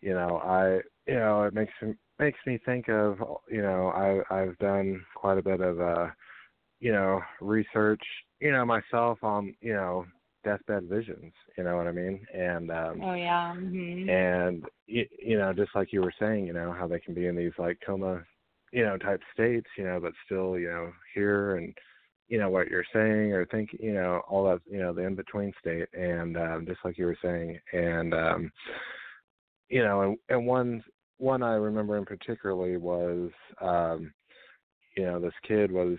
you 0.00 0.14
know, 0.14 0.40
I 0.44 0.80
you 1.10 1.18
know 1.18 1.44
it 1.44 1.54
makes 1.54 1.72
me 1.82 1.94
makes 2.18 2.38
me 2.46 2.58
think 2.64 2.88
of 2.88 3.18
you 3.50 3.62
know 3.62 3.88
I 3.88 4.34
I've 4.34 4.58
done 4.58 5.04
quite 5.14 5.38
a 5.38 5.42
bit 5.42 5.60
of 5.60 5.80
uh 5.80 6.08
you 6.80 6.92
know 6.92 7.20
research 7.40 8.02
you 8.40 8.52
know 8.52 8.64
myself 8.64 9.18
on 9.22 9.54
you 9.60 9.72
know 9.72 10.04
deathbed 10.44 10.84
visions. 10.84 11.32
You 11.56 11.64
know 11.64 11.76
what 11.76 11.86
I 11.86 11.92
mean? 11.92 12.26
And 12.34 12.70
um, 12.70 13.02
oh 13.02 13.14
yeah 13.14 13.54
mhm 13.56 14.08
and 14.08 14.64
you, 14.86 15.06
you 15.22 15.38
know 15.38 15.52
just 15.52 15.70
like 15.74 15.92
you 15.92 16.00
were 16.00 16.14
saying 16.18 16.46
you 16.46 16.52
know 16.52 16.72
how 16.72 16.86
they 16.86 16.98
can 16.98 17.14
be 17.14 17.26
in 17.26 17.36
these 17.36 17.52
like 17.58 17.78
coma 17.84 18.22
you 18.72 18.84
know 18.84 18.96
type 18.96 19.20
states 19.32 19.68
you 19.76 19.84
know 19.84 19.98
but 20.00 20.12
still 20.24 20.58
you 20.58 20.68
know 20.68 20.90
hear 21.14 21.56
and 21.56 21.74
you 22.28 22.38
know 22.38 22.48
what 22.48 22.68
you're 22.68 22.84
saying 22.92 23.32
or 23.32 23.44
think 23.46 23.70
you 23.78 23.92
know 23.92 24.22
all 24.28 24.44
that 24.44 24.60
you 24.70 24.78
know 24.78 24.92
the 24.92 25.02
in 25.02 25.14
between 25.14 25.52
state 25.60 25.88
and 25.92 26.36
um 26.36 26.64
just 26.66 26.80
like 26.84 26.96
you 26.96 27.04
were 27.04 27.18
saying 27.22 27.58
and 27.72 28.14
um 28.14 28.50
you 29.68 29.82
know 29.82 30.02
and, 30.02 30.16
and 30.28 30.46
one 30.46 30.82
one 31.18 31.42
i 31.42 31.54
remember 31.54 31.96
in 31.98 32.04
particularly 32.04 32.76
was 32.76 33.30
um 33.60 34.12
you 34.96 35.04
know 35.04 35.20
this 35.20 35.34
kid 35.46 35.70
was 35.70 35.98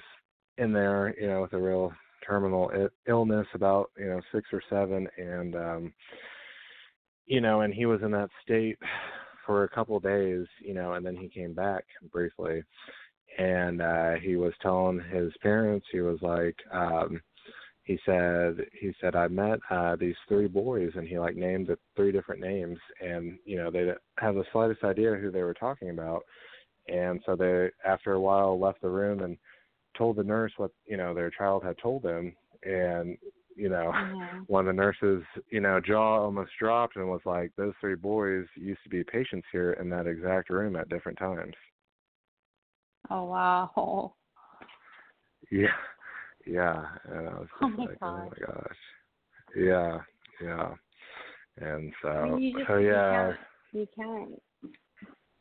in 0.57 0.73
there 0.73 1.13
you 1.19 1.27
know 1.27 1.41
with 1.41 1.53
a 1.53 1.57
real 1.57 1.91
terminal 2.25 2.71
illness 3.07 3.47
about 3.53 3.91
you 3.97 4.05
know 4.05 4.21
six 4.33 4.49
or 4.53 4.61
seven 4.69 5.07
and 5.17 5.55
um 5.55 5.93
you 7.31 7.39
know, 7.39 7.61
and 7.61 7.73
he 7.73 7.85
was 7.85 8.01
in 8.03 8.11
that 8.11 8.29
state 8.43 8.77
for 9.45 9.63
a 9.63 9.69
couple 9.69 9.95
of 9.95 10.03
days, 10.03 10.45
you 10.59 10.73
know, 10.73 10.93
and 10.93 11.05
then 11.05 11.15
he 11.15 11.29
came 11.29 11.53
back 11.53 11.85
briefly. 12.11 12.61
And 13.37 13.81
uh 13.81 14.15
he 14.21 14.35
was 14.35 14.51
telling 14.61 14.99
his 14.99 15.31
parents 15.41 15.85
he 15.91 16.01
was 16.01 16.19
like 16.21 16.57
um 16.73 17.21
he 17.83 17.97
said 18.05 18.57
he 18.73 18.91
said 18.99 19.15
I 19.15 19.29
met 19.29 19.59
uh 19.69 19.95
these 19.95 20.17
three 20.27 20.47
boys 20.47 20.91
and 20.95 21.07
he 21.07 21.17
like 21.17 21.37
named 21.37 21.67
the 21.67 21.77
three 21.95 22.11
different 22.11 22.41
names 22.41 22.77
and 22.99 23.39
you 23.45 23.55
know 23.55 23.71
they 23.71 23.79
didn't 23.79 23.99
have 24.19 24.35
the 24.35 24.43
slightest 24.51 24.83
idea 24.83 25.15
who 25.15 25.31
they 25.31 25.43
were 25.43 25.53
talking 25.53 25.91
about. 25.91 26.23
And 26.89 27.21
so 27.25 27.37
they 27.37 27.69
after 27.85 28.11
a 28.13 28.19
while 28.19 28.59
left 28.59 28.81
the 28.81 28.89
room 28.89 29.21
and 29.21 29.37
told 29.97 30.15
the 30.15 30.23
nurse 30.23 30.53
what 30.57 30.71
you 30.85 30.97
know 30.97 31.13
their 31.13 31.29
child 31.29 31.63
had 31.63 31.77
told 31.77 32.03
them 32.03 32.35
and 32.63 33.17
you 33.55 33.69
know 33.69 33.91
Mhm. 33.91 34.45
one 34.47 34.67
of 34.67 34.75
the 34.75 34.81
nurses, 34.81 35.23
you 35.49 35.59
know, 35.61 35.79
jaw 35.79 36.23
almost 36.23 36.51
dropped 36.59 36.95
and 36.95 37.07
was 37.07 37.21
like, 37.25 37.51
"Those 37.55 37.73
three 37.79 37.95
boys 37.95 38.45
used 38.55 38.83
to 38.83 38.89
be 38.89 39.03
patients 39.03 39.47
here 39.51 39.73
in 39.73 39.89
that 39.89 40.07
exact 40.07 40.49
room 40.49 40.75
at 40.75 40.89
different 40.89 41.17
times." 41.17 41.55
oh 43.09 43.25
wow 43.25 44.13
Yeah, 45.51 45.67
yeah, 46.45 46.85
and 47.05 47.27
I 47.29 47.33
was 47.33 47.47
just 47.59 47.61
Oh 47.61 47.69
my 47.77 47.85
like, 47.85 47.97
"Oh 48.05 48.25
gosh. 48.29 48.29
my 48.39 48.45
gosh." 48.45 48.77
Yeah, 49.55 50.01
yeah, 50.41 50.73
and 51.57 51.93
I 52.03 52.03
so, 52.03 52.23
mean, 52.23 52.41
you 52.41 52.53
just 52.53 52.67
so 52.67 52.77
yeah, 52.77 53.33
you 53.73 53.87
can't. 53.95 54.41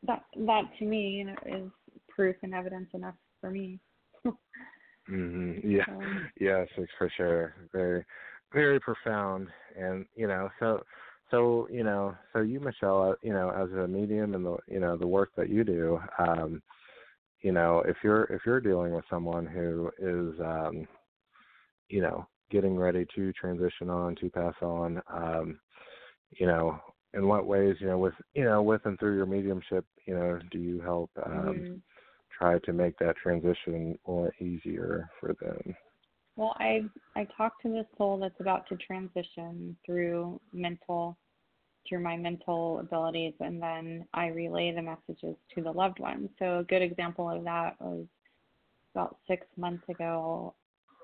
That 0.06 0.24
that 0.36 0.62
to 0.78 0.84
me, 0.84 1.10
you 1.10 1.24
know, 1.24 1.36
is 1.46 1.70
proof 2.08 2.36
and 2.42 2.54
evidence 2.54 2.88
enough 2.94 3.14
for 3.40 3.50
me. 3.50 3.78
Mhm. 5.08 5.60
Yeah. 5.64 5.84
So, 5.86 6.08
Yes, 6.40 6.68
it's 6.76 6.92
for 6.98 7.08
sure. 7.16 7.54
Very, 7.72 8.04
very 8.52 8.80
profound, 8.80 9.48
and 9.76 10.06
you 10.14 10.26
know, 10.26 10.48
so, 10.58 10.82
so 11.30 11.68
you 11.70 11.84
know, 11.84 12.14
so 12.32 12.40
you, 12.40 12.60
Michele, 12.60 13.10
uh, 13.10 13.14
you 13.22 13.32
know, 13.32 13.50
as 13.50 13.70
a 13.72 13.86
medium 13.88 14.34
and 14.34 14.44
the, 14.44 14.56
you 14.68 14.80
know, 14.80 14.96
the 14.96 15.06
work 15.06 15.30
that 15.36 15.48
you 15.48 15.64
do, 15.64 16.00
um, 16.18 16.62
you 17.42 17.52
know, 17.52 17.82
if 17.86 17.96
you're 18.02 18.24
if 18.24 18.42
you're 18.46 18.60
dealing 18.60 18.92
with 18.94 19.04
someone 19.10 19.46
who 19.46 19.90
is, 19.98 20.38
um, 20.40 20.86
you 21.88 22.00
know, 22.02 22.26
getting 22.50 22.76
ready 22.76 23.06
to 23.14 23.32
transition 23.32 23.90
on 23.90 24.14
to 24.16 24.30
pass 24.30 24.54
on, 24.62 25.00
um, 25.12 25.58
you 26.30 26.46
know, 26.46 26.78
in 27.14 27.26
what 27.26 27.46
ways, 27.46 27.76
you 27.80 27.86
know, 27.88 27.98
with 27.98 28.14
you 28.34 28.44
know, 28.44 28.62
with 28.62 28.84
and 28.86 28.98
through 28.98 29.16
your 29.16 29.26
mediumship, 29.26 29.84
you 30.06 30.14
know, 30.14 30.38
do 30.50 30.58
you 30.58 30.80
help 30.80 31.10
um, 31.24 31.64
mhm. 31.66 31.82
Try 32.40 32.58
to 32.58 32.72
make 32.72 32.98
that 32.98 33.16
transition 33.16 33.98
more 34.06 34.32
easier 34.40 35.10
for 35.20 35.34
them? 35.40 35.76
Well, 36.36 36.56
I 36.58 36.82
I 37.16 37.26
talk 37.36 37.60
to 37.62 37.68
the 37.68 37.86
soul 37.98 38.18
that's 38.18 38.40
about 38.40 38.66
to 38.68 38.76
transition 38.76 39.76
through 39.84 40.40
mental 40.52 41.18
through 41.88 42.00
my 42.02 42.16
mental 42.16 42.78
abilities 42.78 43.34
and 43.40 43.60
then 43.60 44.06
I 44.12 44.26
relay 44.28 44.72
the 44.72 44.82
messages 44.82 45.36
to 45.54 45.62
the 45.62 45.72
loved 45.72 45.98
one. 45.98 46.28
So 46.38 46.58
a 46.58 46.64
good 46.64 46.82
example 46.82 47.28
of 47.30 47.42
that 47.44 47.80
was 47.80 48.06
about 48.94 49.16
six 49.26 49.46
months 49.56 49.88
ago, 49.88 50.54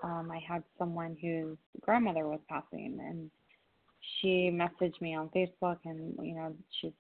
um, 0.03 0.31
I 0.31 0.39
had 0.47 0.63
someone 0.79 1.17
whose 1.21 1.57
grandmother 1.81 2.29
was 2.29 2.41
passing 2.49 2.99
and 3.01 3.31
she 4.21 4.51
messaged 4.53 5.01
me 5.01 5.15
on 5.15 5.31
Facebook 5.31 5.79
and 5.85 6.15
you 6.23 6.35
know, 6.35 6.55
she's 6.81 6.93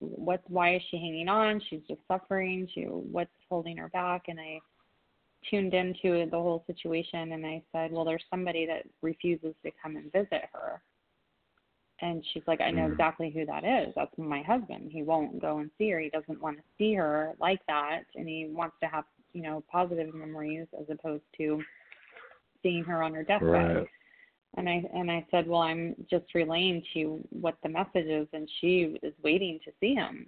what's 0.00 0.44
why 0.48 0.76
is 0.76 0.82
she 0.90 0.96
hanging 0.98 1.28
on? 1.28 1.60
She's 1.68 1.82
just 1.88 2.00
suffering, 2.08 2.68
she 2.74 2.82
what's 2.82 3.30
holding 3.48 3.76
her 3.76 3.88
back 3.88 4.24
and 4.28 4.38
I 4.40 4.60
tuned 5.50 5.74
into 5.74 6.26
the 6.30 6.36
whole 6.36 6.64
situation 6.66 7.32
and 7.32 7.44
I 7.44 7.62
said, 7.72 7.92
Well, 7.92 8.04
there's 8.04 8.24
somebody 8.30 8.66
that 8.66 8.84
refuses 9.02 9.54
to 9.64 9.70
come 9.82 9.96
and 9.96 10.10
visit 10.12 10.44
her. 10.52 10.82
And 12.00 12.24
she's 12.32 12.42
like, 12.46 12.60
I 12.60 12.70
know 12.70 12.88
Mm. 12.88 12.92
exactly 12.92 13.30
who 13.30 13.46
that 13.46 13.64
is. 13.64 13.94
That's 13.94 14.16
my 14.18 14.42
husband. 14.42 14.90
He 14.90 15.02
won't 15.02 15.40
go 15.40 15.58
and 15.58 15.70
see 15.78 15.90
her. 15.90 16.00
He 16.00 16.10
doesn't 16.10 16.40
want 16.42 16.58
to 16.58 16.64
see 16.76 16.94
her 16.94 17.34
like 17.38 17.64
that. 17.66 18.02
And 18.16 18.28
he 18.28 18.46
wants 18.46 18.76
to 18.82 18.88
have, 18.88 19.04
you 19.32 19.42
know, 19.42 19.62
positive 19.70 20.12
memories 20.12 20.66
as 20.78 20.86
opposed 20.90 21.22
to 21.38 21.62
seeing 22.62 22.84
her 22.84 23.02
on 23.02 23.14
her 23.14 23.22
deathbed. 23.22 23.48
Right. 23.48 23.88
And 24.56 24.68
I 24.68 24.84
and 24.94 25.10
I 25.10 25.26
said, 25.30 25.48
Well, 25.48 25.62
I'm 25.62 25.94
just 26.08 26.34
relaying 26.34 26.82
to 26.92 26.98
you 26.98 27.28
what 27.30 27.56
the 27.62 27.68
message 27.68 28.06
is 28.06 28.28
and 28.32 28.48
she 28.60 28.96
is 29.02 29.14
waiting 29.22 29.58
to 29.64 29.72
see 29.80 29.94
him. 29.94 30.26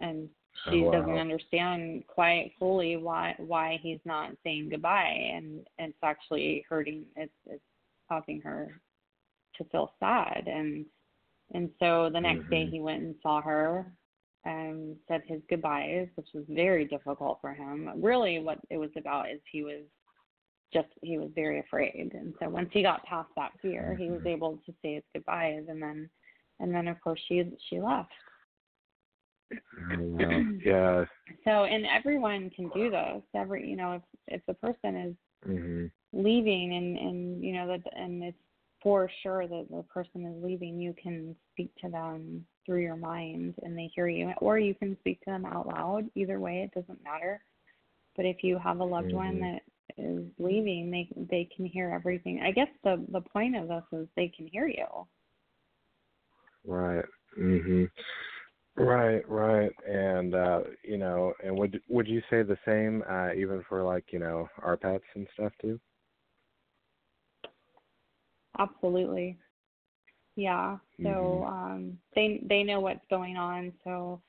And 0.00 0.28
Oh, 0.66 0.70
she 0.70 0.82
wow. 0.82 0.92
doesn't 0.92 1.18
understand 1.18 2.06
quite 2.06 2.52
fully 2.58 2.96
why 2.96 3.34
why 3.38 3.78
he's 3.82 3.98
not 4.04 4.30
saying 4.42 4.70
goodbye 4.70 5.30
and 5.34 5.66
it's 5.78 5.98
actually 6.02 6.64
hurting 6.68 7.04
it's 7.16 7.32
it's 7.46 7.62
causing 8.08 8.40
her 8.40 8.80
to 9.56 9.64
feel 9.64 9.92
sad 10.00 10.44
and 10.46 10.86
and 11.52 11.70
so 11.78 12.08
the 12.12 12.20
next 12.20 12.48
day 12.50 12.64
Mhm. 12.66 12.70
he 12.70 12.80
went 12.80 13.02
and 13.02 13.14
saw 13.22 13.42
her 13.42 13.92
and 14.44 14.96
said 15.06 15.22
his 15.26 15.42
goodbyes 15.48 16.08
which 16.14 16.32
was 16.32 16.44
very 16.48 16.84
difficult 16.84 17.40
for 17.40 17.52
him 17.52 17.90
really 18.02 18.38
what 18.38 18.58
it 18.70 18.78
was 18.78 18.90
about 18.96 19.28
is 19.30 19.40
he 19.50 19.62
was 19.62 19.82
just 20.74 20.88
he 21.02 21.16
was 21.16 21.30
very 21.34 21.60
afraid 21.60 22.10
and 22.12 22.34
so 22.40 22.48
once 22.48 22.68
he 22.72 22.82
got 22.82 23.04
past 23.04 23.30
that 23.36 23.52
fear 23.62 23.94
he 23.94 24.10
was 24.10 24.20
Mhm. 24.22 24.26
able 24.26 24.58
to 24.66 24.72
say 24.82 24.94
his 24.94 25.04
goodbyes 25.14 25.64
and 25.68 25.80
then 25.80 26.10
and 26.60 26.74
then 26.74 26.88
of 26.88 27.00
course 27.00 27.20
she 27.28 27.42
she 27.70 27.80
left 27.80 28.12
wow. 29.88 30.42
yeah. 30.64 31.04
so 31.44 31.64
and 31.64 31.86
everyone 31.86 32.50
can 32.50 32.68
do 32.70 32.90
this 32.90 33.22
every 33.34 33.68
you 33.68 33.76
know 33.76 33.92
if 33.92 34.02
if 34.28 34.46
the 34.46 34.54
person 34.54 34.96
is 34.96 35.16
Mhm. 35.46 35.90
leaving 36.12 36.74
and 36.74 36.98
and 36.98 37.44
you 37.44 37.52
know 37.52 37.66
that 37.66 37.82
and 37.96 38.22
it's 38.22 38.38
for 38.82 39.08
sure 39.22 39.46
that 39.46 39.66
the 39.70 39.82
person 39.84 40.26
is 40.26 40.42
leaving 40.42 40.78
you 40.78 40.94
can 40.94 41.34
speak 41.52 41.74
to 41.76 41.88
them 41.88 42.46
through 42.66 42.82
your 42.82 42.96
mind 42.96 43.54
and 43.62 43.76
they 43.76 43.90
hear 43.94 44.08
you 44.08 44.32
or 44.38 44.58
you 44.58 44.74
can 44.74 44.96
speak 45.00 45.20
to 45.20 45.30
them 45.30 45.46
out 45.46 45.66
loud 45.66 46.08
either 46.14 46.38
way 46.40 46.62
it 46.62 46.74
doesn't 46.78 47.02
matter 47.02 47.42
but 48.16 48.24
if 48.26 48.42
you 48.44 48.58
have 48.58 48.80
a 48.80 48.84
loved 48.84 49.12
one 49.12 49.36
Mhm. 49.36 49.40
that 49.40 49.62
is 49.96 50.24
leaving 50.38 50.90
they 50.90 51.08
they 51.30 51.48
can 51.54 51.64
hear 51.64 51.90
everything 51.90 52.40
i 52.42 52.50
guess 52.50 52.68
the 52.82 53.04
the 53.12 53.20
point 53.20 53.56
of 53.56 53.68
this 53.68 53.84
is 53.92 54.08
they 54.16 54.28
can 54.28 54.46
hear 54.46 54.66
you 54.66 54.86
Right. 56.64 57.04
Mhm. 57.38 57.90
Right, 58.76 59.28
right. 59.28 59.72
And 59.86 60.34
uh, 60.34 60.60
you 60.82 60.98
know, 60.98 61.34
and 61.44 61.56
would 61.56 61.80
would 61.88 62.08
you 62.08 62.20
say 62.30 62.42
the 62.42 62.58
same 62.64 63.02
uh 63.08 63.32
even 63.34 63.62
for 63.68 63.82
like, 63.82 64.12
you 64.12 64.18
know, 64.18 64.48
our 64.62 64.76
pets 64.76 65.04
and 65.14 65.26
stuff 65.34 65.52
too? 65.60 65.78
Absolutely. 68.58 69.38
Yeah. 70.36 70.78
So 71.02 71.44
Mhm. 71.44 71.46
um 71.46 71.98
they 72.14 72.40
they 72.48 72.62
know 72.62 72.80
what's 72.80 73.06
going 73.10 73.36
on. 73.36 73.72
So 73.84 74.20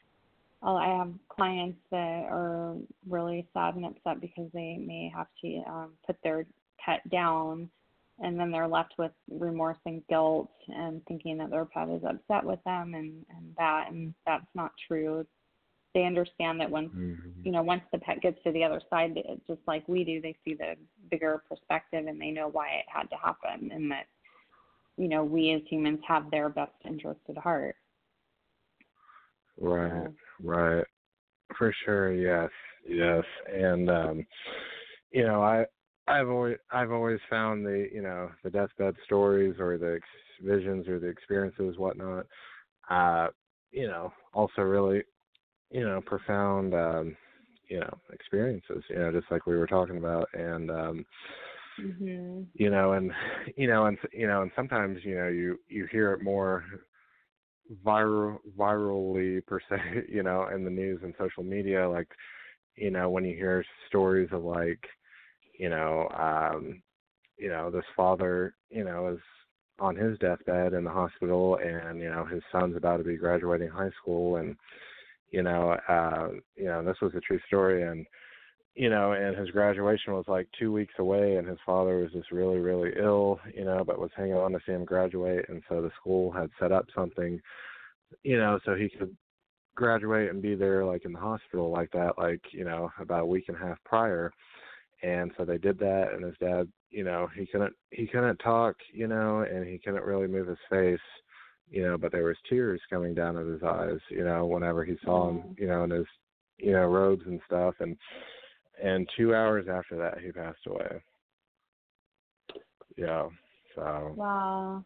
I'll, 0.61 0.77
I 0.77 0.87
have 0.87 1.13
clients 1.29 1.79
that 1.91 2.25
are 2.31 2.75
really 3.07 3.47
sad 3.53 3.75
and 3.75 3.85
upset 3.85 4.21
because 4.21 4.49
they 4.53 4.77
may 4.77 5.11
have 5.15 5.27
to 5.43 5.63
um 5.67 5.91
put 6.05 6.17
their 6.23 6.45
pet 6.79 7.07
down 7.09 7.69
and 8.19 8.39
then 8.39 8.51
they're 8.51 8.67
left 8.67 8.93
with 8.97 9.11
remorse 9.29 9.77
and 9.85 10.01
guilt 10.07 10.49
and 10.69 11.01
thinking 11.07 11.37
that 11.37 11.49
their 11.49 11.65
pet 11.65 11.89
is 11.89 12.03
upset 12.03 12.43
with 12.43 12.63
them 12.63 12.93
and 12.95 13.25
and 13.29 13.55
that 13.57 13.87
and 13.91 14.13
that's 14.25 14.47
not 14.55 14.71
true. 14.87 15.25
They 15.93 16.05
understand 16.05 16.59
that 16.59 16.69
once 16.69 16.91
Mhm. 16.93 17.45
you 17.45 17.51
know, 17.51 17.61
once 17.61 17.83
the 17.91 17.99
pet 17.99 18.21
gets 18.21 18.41
to 18.43 18.51
the 18.51 18.63
other 18.63 18.81
side, 18.89 19.15
just 19.47 19.61
like 19.67 19.87
we 19.87 20.03
do, 20.03 20.19
they 20.19 20.35
see 20.43 20.55
the 20.55 20.75
bigger 21.11 21.43
perspective 21.47 22.07
and 22.07 22.19
they 22.19 22.31
know 22.31 22.47
why 22.47 22.69
it 22.69 22.85
had 22.87 23.07
to 23.11 23.15
happen 23.17 23.71
and 23.71 23.91
that, 23.91 24.07
you 24.97 25.07
know, 25.07 25.23
we 25.23 25.51
as 25.53 25.61
humans 25.69 25.99
have 26.07 26.31
their 26.31 26.49
best 26.49 26.73
interest 26.85 27.19
at 27.29 27.37
heart. 27.37 27.75
Right, 29.57 30.07
right. 30.43 30.85
For 31.57 31.73
sure, 31.85 32.13
yes, 32.13 32.49
yes. 32.87 33.23
And 33.53 33.89
um 33.89 34.25
you 35.11 35.23
know, 35.25 35.41
I 35.43 35.65
I've 36.07 36.29
always 36.29 36.57
I've 36.71 36.91
always 36.91 37.19
found 37.29 37.65
the 37.65 37.87
you 37.93 38.01
know 38.01 38.29
the 38.43 38.49
deathbed 38.49 38.95
stories 39.05 39.55
or 39.59 39.77
the 39.77 39.95
ex- 39.95 40.43
visions 40.45 40.87
or 40.87 40.99
the 40.99 41.07
experiences 41.07 41.77
whatnot, 41.77 42.25
uh, 42.89 43.27
you 43.71 43.87
know, 43.87 44.11
also 44.33 44.61
really 44.61 45.03
you 45.71 45.81
know 45.83 46.01
profound 46.05 46.73
um, 46.73 47.15
you 47.69 47.79
know 47.79 47.97
experiences. 48.13 48.83
You 48.89 48.97
know, 48.97 49.11
just 49.11 49.31
like 49.31 49.45
we 49.45 49.57
were 49.57 49.67
talking 49.67 49.97
about, 49.97 50.27
and 50.33 50.69
um, 50.71 51.05
Mhm. 51.77 52.47
you 52.53 52.69
know, 52.69 52.93
and 52.93 53.11
you 53.55 53.67
know, 53.67 53.85
and 53.85 53.97
you 54.13 54.27
know, 54.27 54.41
and 54.41 54.51
sometimes 54.55 54.99
you 55.03 55.15
know 55.15 55.27
you 55.27 55.57
you 55.67 55.87
hear 55.91 56.13
it 56.13 56.23
more 56.23 56.63
viral 57.85 58.37
virally 58.57 59.45
per 59.45 59.59
se, 59.59 60.05
you 60.09 60.23
know, 60.23 60.47
in 60.53 60.63
the 60.63 60.69
news 60.69 60.99
and 61.03 61.13
social 61.17 61.43
media, 61.43 61.87
like 61.89 62.09
you 62.75 62.91
know 62.91 63.09
when 63.09 63.25
you 63.25 63.35
hear 63.35 63.63
stories 63.87 64.29
of 64.31 64.43
like 64.43 64.83
you 65.57 65.69
know 65.69 66.07
um 66.09 66.81
you 67.37 67.49
know 67.49 67.69
this 67.71 67.85
father 67.95 68.53
you 68.69 68.83
know 68.83 69.07
is 69.07 69.19
on 69.79 69.95
his 69.95 70.17
deathbed 70.19 70.73
in 70.73 70.83
the 70.83 70.89
hospital 70.89 71.57
and 71.63 71.99
you 71.99 72.09
know 72.09 72.25
his 72.25 72.41
son's 72.51 72.75
about 72.75 72.97
to 72.97 73.03
be 73.03 73.17
graduating 73.17 73.69
high 73.69 73.89
school 74.01 74.37
and 74.37 74.55
you 75.31 75.41
know 75.43 75.75
uh 75.89 76.29
you 76.55 76.65
know 76.65 76.83
this 76.83 76.97
was 77.01 77.11
a 77.15 77.19
true 77.21 77.39
story 77.47 77.83
and 77.83 78.05
you 78.75 78.89
know 78.89 79.13
and 79.13 79.35
his 79.37 79.49
graduation 79.51 80.13
was 80.13 80.25
like 80.27 80.47
two 80.59 80.71
weeks 80.71 80.93
away 80.99 81.37
and 81.37 81.47
his 81.47 81.57
father 81.65 81.97
was 81.97 82.11
just 82.11 82.31
really 82.31 82.59
really 82.59 82.91
ill 82.99 83.39
you 83.53 83.63
know 83.63 83.83
but 83.85 83.99
was 83.99 84.11
hanging 84.15 84.33
on 84.33 84.51
to 84.51 84.59
see 84.65 84.73
him 84.73 84.85
graduate 84.85 85.45
and 85.49 85.63
so 85.69 85.81
the 85.81 85.91
school 85.99 86.31
had 86.31 86.49
set 86.59 86.71
up 86.71 86.85
something 86.93 87.41
you 88.23 88.37
know 88.37 88.59
so 88.65 88.75
he 88.75 88.89
could 88.89 89.15
graduate 89.75 90.29
and 90.29 90.41
be 90.41 90.55
there 90.55 90.85
like 90.85 91.05
in 91.05 91.13
the 91.13 91.19
hospital 91.19 91.69
like 91.71 91.91
that 91.91 92.17
like 92.17 92.41
you 92.51 92.63
know 92.65 92.91
about 92.99 93.23
a 93.23 93.25
week 93.25 93.45
and 93.47 93.57
a 93.57 93.59
half 93.59 93.77
prior 93.85 94.31
and 95.03 95.31
so 95.37 95.43
they 95.45 95.57
did 95.57 95.77
that 95.79 96.11
and 96.13 96.23
his 96.23 96.35
dad 96.39 96.67
you 96.91 97.03
know 97.03 97.27
he 97.35 97.45
couldn't 97.45 97.73
he 97.91 98.07
couldn't 98.07 98.37
talk 98.37 98.75
you 98.93 99.07
know 99.07 99.41
and 99.41 99.67
he 99.67 99.77
couldn't 99.77 100.03
really 100.03 100.27
move 100.27 100.47
his 100.47 100.57
face 100.69 100.99
you 101.69 101.81
know 101.81 101.97
but 101.97 102.11
there 102.11 102.23
was 102.23 102.37
tears 102.49 102.79
coming 102.89 103.13
down 103.13 103.35
of 103.37 103.47
his 103.47 103.63
eyes 103.63 103.99
you 104.09 104.23
know 104.23 104.45
whenever 104.45 104.83
he 104.85 104.95
saw 105.03 105.29
him 105.29 105.37
Mhm. 105.37 105.59
you 105.59 105.67
know 105.67 105.83
in 105.83 105.89
his 105.89 106.05
you 106.57 106.71
know 106.71 106.85
robes 106.85 107.25
and 107.25 107.41
stuff 107.45 107.75
and 107.79 107.97
and 108.83 109.07
two 109.17 109.33
hours 109.35 109.67
after 109.69 109.95
that 109.97 110.19
he 110.19 110.31
passed 110.31 110.65
away 110.67 111.01
yeah 112.97 113.27
so 113.75 114.13
Wow. 114.15 114.83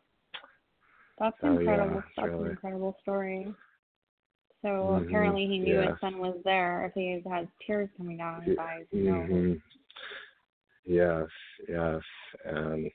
That's 1.20 1.36
So, 1.42 1.48
incredible. 1.58 1.98
it's 2.00 2.18
That's 2.18 2.30
really- 2.30 2.46
an 2.46 2.52
incredible 2.52 2.98
story. 3.02 3.54
So 4.62 4.68
Mhm, 4.70 5.06
apparently 5.06 5.48
he 5.48 5.60
knew 5.60 5.80
yes. 5.82 5.92
his 5.92 6.00
son 6.00 6.18
was 6.20 6.42
there. 6.44 6.86
If 6.86 6.94
he 6.94 7.22
had 7.30 7.48
tears 7.66 7.90
coming 7.98 8.18
down 8.18 8.42
his 8.42 8.58
eyes, 8.58 8.86
you 8.92 9.04
know. 9.04 9.12
Mhm. 9.20 9.62
Yes, 10.86 11.30
yes, 11.68 12.02
and 12.46 12.92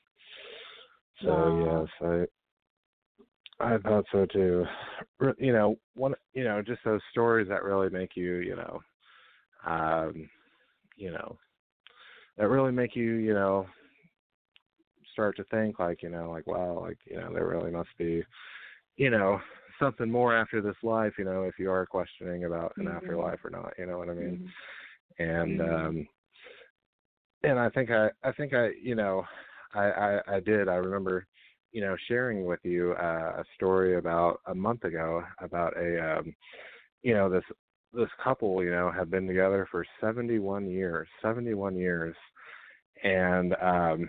so 1.22 1.28
Wow. 1.48 1.86
yes, 2.00 2.28
I 3.60 3.74
I 3.74 3.78
thought 3.78 4.06
so 4.10 4.26
too. 4.26 4.66
You 5.38 5.52
know, 5.52 5.78
one 5.94 6.14
you 6.32 6.44
know, 6.44 6.60
just 6.62 6.82
those 6.84 7.02
stories 7.10 7.48
that 7.48 7.62
really 7.62 7.88
make 7.90 8.16
you, 8.16 8.36
you 8.36 8.56
know, 8.56 8.82
um, 9.64 10.28
you 10.96 11.10
know, 11.10 11.38
that 12.36 12.48
really 12.48 12.72
make 12.72 12.94
you, 12.96 13.14
you 13.14 13.34
know, 13.34 13.66
start 15.12 15.36
to 15.36 15.44
think 15.44 15.78
like, 15.78 16.02
you 16.02 16.08
know, 16.10 16.30
like 16.30 16.46
wow, 16.46 16.78
like, 16.80 16.98
you 17.06 17.16
know, 17.16 17.32
there 17.32 17.46
really 17.46 17.70
must 17.70 17.90
be, 17.98 18.22
you 18.96 19.10
know, 19.10 19.40
something 19.78 20.10
more 20.10 20.34
after 20.36 20.60
this 20.60 20.76
life, 20.82 21.14
you 21.18 21.24
know, 21.24 21.42
if 21.42 21.58
you 21.58 21.70
are 21.70 21.86
questioning 21.86 22.44
about 22.44 22.72
an 22.78 22.86
Mhm. 22.86 22.96
afterlife 22.96 23.38
or 23.44 23.50
not, 23.50 23.72
you 23.78 23.86
know 23.86 23.98
what 23.98 24.08
I 24.08 24.14
mean? 24.14 24.38
Mhm. 24.38 24.52
And 25.18 25.60
um 25.60 26.08
and 27.42 27.58
I 27.58 27.68
think 27.70 27.90
I 27.90 28.10
I 28.22 28.32
think 28.32 28.54
I, 28.54 28.70
you 28.82 28.94
know, 28.94 29.24
I 29.74 29.84
I, 29.90 30.20
I 30.36 30.40
did. 30.40 30.68
I 30.68 30.74
remember 30.74 31.26
you 31.72 31.80
know, 31.80 31.96
sharing 32.06 32.46
with 32.46 32.60
you 32.62 32.92
uh, 32.92 33.32
a 33.40 33.44
story 33.56 33.96
about 33.96 34.40
a 34.46 34.54
month 34.54 34.84
ago 34.84 35.22
about 35.40 35.76
a, 35.76 36.18
um, 36.18 36.32
you 37.02 37.12
know, 37.14 37.28
this 37.28 37.42
this 37.94 38.10
couple, 38.22 38.62
you 38.62 38.70
know, 38.70 38.90
have 38.90 39.10
been 39.10 39.26
together 39.26 39.66
for 39.70 39.84
71 40.00 40.68
years, 40.68 41.08
71 41.22 41.76
years, 41.76 42.14
and 43.02 43.54
um, 43.60 44.08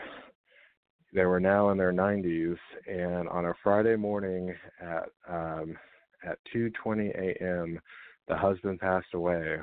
they 1.13 1.25
were 1.25 1.39
now 1.39 1.69
in 1.69 1.77
their 1.77 1.93
90s. 1.93 2.57
And 2.87 3.27
on 3.29 3.45
a 3.45 3.53
Friday 3.63 3.95
morning 3.95 4.53
at 4.81 5.09
um, 5.29 5.77
at 6.25 6.37
2:20 6.53 7.09
a.m., 7.15 7.79
the 8.27 8.35
husband 8.35 8.79
passed 8.79 9.13
away, 9.13 9.57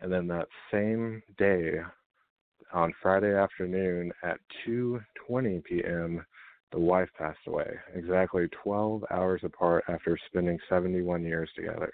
and 0.00 0.12
then 0.12 0.26
that 0.28 0.48
same 0.72 1.22
day, 1.38 1.80
on 2.72 2.92
Friday 3.02 3.34
afternoon 3.34 4.12
at 4.22 4.38
2:20 4.66 5.64
p.m 5.64 6.24
the 6.74 6.80
wife 6.80 7.08
passed 7.16 7.38
away, 7.46 7.70
exactly 7.94 8.48
12 8.64 9.04
hours 9.12 9.40
apart 9.44 9.84
after 9.88 10.18
spending 10.26 10.58
71 10.68 11.22
years 11.22 11.48
together. 11.54 11.92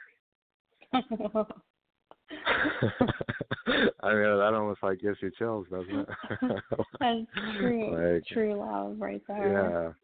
I 4.03 4.15
mean, 4.15 4.23
that 4.23 4.55
almost 4.55 4.83
like 4.83 5.01
gives 5.01 5.19
you 5.21 5.31
chills, 5.39 5.67
doesn't 5.71 5.97
it? 5.97 6.09
That's 7.01 7.21
true, 7.59 8.15
like, 8.15 8.25
true 8.27 8.55
love 8.55 8.97
right 8.99 9.23
there. 9.29 9.95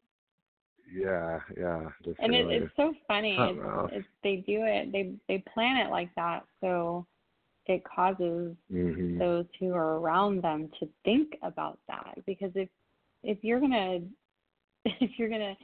Yeah, 0.93 1.01
yeah, 1.03 1.41
yeah. 1.57 1.89
Just 2.05 2.21
and 2.21 2.35
it, 2.35 2.47
it's 2.51 2.73
so 2.77 2.95
funny. 3.09 3.37
It's, 3.39 3.93
it's 3.93 4.09
they 4.23 4.37
do 4.47 4.65
it. 4.65 4.93
They 4.93 5.13
they 5.29 5.43
plan 5.53 5.77
it 5.85 5.91
like 5.91 6.15
that, 6.15 6.45
so 6.61 7.07
it 7.67 7.83
causes 7.85 8.55
hmm 8.71 9.19
those 9.19 9.47
who 9.59 9.73
are 9.73 9.99
around 9.99 10.43
them 10.43 10.69
to 10.79 10.89
think 11.05 11.37
about 11.43 11.79
that. 11.89 12.15
Because 12.27 12.53
if 12.55 12.69
if 13.23 13.39
you're 13.43 13.61
gonna 13.61 14.01
if 14.85 15.11
you're 15.19 15.29
gonna 15.29 15.57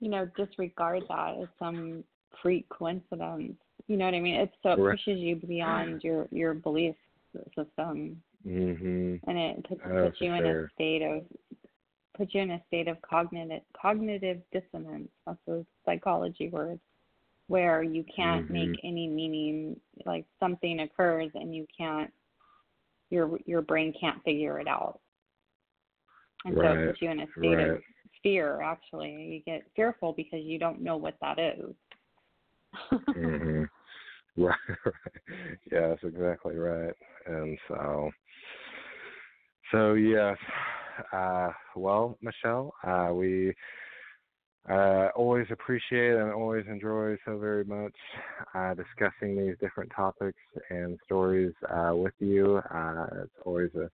you 0.00 0.10
know 0.10 0.28
disregard 0.36 1.02
that 1.08 1.36
as 1.40 1.48
some 1.58 2.04
freak 2.42 2.68
coincidence, 2.68 3.56
you 3.90 3.96
know 3.96 4.04
what 4.04 4.14
I 4.14 4.20
mean? 4.20 4.36
It 4.36 4.52
so 4.62 4.70
it 4.70 4.78
Right. 4.78 4.96
pushes 4.98 5.18
you 5.18 5.34
beyond 5.34 6.04
your 6.04 6.28
your 6.30 6.54
belief 6.54 6.94
system, 7.56 8.22
hmm 8.44 9.16
and 9.26 9.38
it 9.38 9.64
puts, 9.64 9.80
Oh, 9.84 10.02
puts 10.02 10.20
you 10.20 10.32
in 10.32 10.44
sure. 10.44 10.64
a 10.66 10.68
state 10.74 11.02
of 11.02 11.24
puts 12.16 12.32
you 12.32 12.40
in 12.42 12.52
a 12.52 12.62
state 12.68 12.86
of 12.86 13.02
cognitive 13.02 13.62
cognitive 13.80 14.40
dissonance. 14.52 15.08
That's 15.26 15.48
a 15.48 15.66
psychology 15.84 16.50
word, 16.50 16.78
where 17.48 17.82
you 17.82 18.04
can't 18.14 18.48
Mhm. 18.48 18.52
make 18.52 18.80
any 18.84 19.08
meaning. 19.08 19.80
Like 20.06 20.24
something 20.38 20.80
occurs 20.80 21.32
and 21.34 21.52
you 21.52 21.66
can't, 21.76 22.12
your 23.10 23.40
your 23.44 23.60
brain 23.60 23.92
can't 24.00 24.22
figure 24.22 24.60
it 24.60 24.68
out, 24.68 25.00
and 26.44 26.54
so 26.54 26.62
it 26.62 26.86
puts 26.86 27.02
you 27.02 27.10
in 27.10 27.20
a 27.20 27.26
state 27.38 27.58
of 27.58 27.82
fear. 28.22 28.62
Actually, 28.62 29.10
you 29.12 29.40
get 29.40 29.68
fearful 29.74 30.12
because 30.12 30.44
you 30.44 30.60
don't 30.60 30.80
know 30.80 30.96
what 30.96 31.16
that 31.20 31.40
is. 31.40 31.74
hmm 33.14 33.59
Right, 34.40 34.56
right. 35.72 35.98
Exactly 36.02 36.56
right. 36.56 36.94
And 37.26 37.58
so, 37.68 38.10
so 39.72 39.94
yes. 39.94 40.36
Uh, 41.12 41.50
well, 41.76 42.18
Michele, 42.20 42.72
uh, 42.84 43.10
we 43.14 43.54
uh, 44.68 45.08
always 45.16 45.46
appreciate 45.50 46.14
and 46.16 46.32
always 46.32 46.64
enjoy 46.68 47.16
so 47.24 47.38
very 47.38 47.64
much 47.64 47.94
uh, 48.54 48.74
discussing 48.74 49.36
these 49.36 49.56
different 49.60 49.90
topics 49.94 50.38
and 50.70 50.98
stories 51.04 51.52
uh, 51.70 51.92
with 51.94 52.12
you. 52.18 52.60
Uh, 52.74 53.06
it's 53.22 53.32
always 53.46 53.70
a 53.74 53.88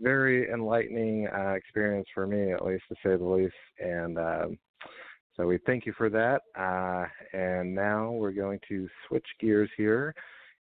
very 0.00 0.50
enlightening 0.50 1.26
experience 1.56 2.06
for 2.14 2.26
me, 2.26 2.52
at 2.52 2.64
least 2.64 2.84
to 2.88 2.94
say 3.04 3.16
the 3.16 3.24
least. 3.24 3.54
And 3.80 4.18
um, 4.18 4.58
so 5.36 5.46
we 5.46 5.58
thank 5.66 5.86
you 5.86 5.94
for 5.96 6.10
that. 6.10 6.42
Uh, 6.58 7.06
and 7.36 7.74
now 7.74 8.10
we're 8.12 8.32
going 8.32 8.60
to 8.68 8.88
switch 9.06 9.26
gears 9.40 9.70
here 9.76 10.14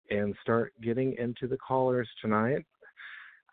and 0.10 0.36
start 0.42 0.74
getting 0.82 1.16
into 1.18 1.48
the 1.48 1.58
callers 1.58 2.08
tonight. 2.22 2.66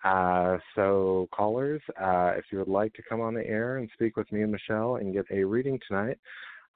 Uh, 0.05 0.59
so, 0.75 1.29
callers, 1.33 1.81
uh, 2.01 2.33
if 2.37 2.45
you 2.51 2.59
would 2.59 2.69
like 2.69 2.93
to 2.93 3.03
come 3.09 3.21
on 3.21 3.33
the 3.33 3.47
air 3.47 3.79
and 3.79 3.89
speak 3.95 4.17
with 4.17 4.31
me 4.31 4.43
and 4.43 4.53
Michele 4.53 4.97
and 4.97 5.15
get 5.15 5.25
a 5.31 5.43
reading 5.45 5.81
tonight, 5.89 6.19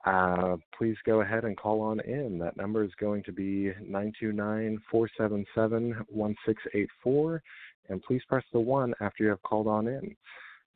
uh, 0.06 0.56
please 0.76 0.96
go 1.04 1.20
ahead 1.20 1.44
and 1.44 1.56
call 1.56 1.82
on 1.82 2.00
in. 2.00 2.38
That 2.38 2.56
number 2.56 2.84
is 2.84 2.92
going 2.98 3.22
to 3.24 3.32
be 3.32 3.72
929 3.84 4.78
477 4.90 6.06
1684. 6.08 7.42
And 7.90 8.02
please 8.02 8.22
press 8.28 8.44
the 8.52 8.60
1 8.60 8.94
after 9.00 9.24
you 9.24 9.30
have 9.30 9.42
called 9.42 9.66
on 9.66 9.88
in. 9.88 10.14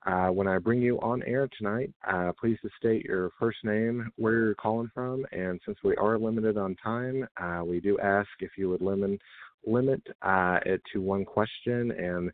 Uh, 0.05 0.29
when 0.29 0.49
I 0.49 0.59
bring 0.59 0.83
you 0.83 1.01
on 1.01 1.23
air 1.23 1.49
tonight, 1.57 1.93
uh, 2.09 2.33
please 2.39 2.59
to 2.63 2.71
state 2.77 3.05
your 3.05 3.31
first 3.39 3.59
name, 3.63 4.11
where 4.17 4.35
you're 4.35 4.55
calling 4.55 4.91
from, 4.93 5.25
and 5.31 5.61
since 5.65 5.79
we 5.85 5.95
are 5.97 6.19
limited 6.19 6.57
on 6.57 6.75
time, 6.77 7.27
uh, 7.41 7.63
we 7.65 7.79
do 7.79 7.99
ask 8.01 8.29
if 8.41 8.51
you 8.57 8.69
would 8.69 8.83
limit 8.83 9.21
limit 9.65 10.03
uh, 10.23 10.59
it 10.67 10.83
to 10.93 11.01
one 11.01 11.25
question, 11.25 11.93
and 11.93 12.33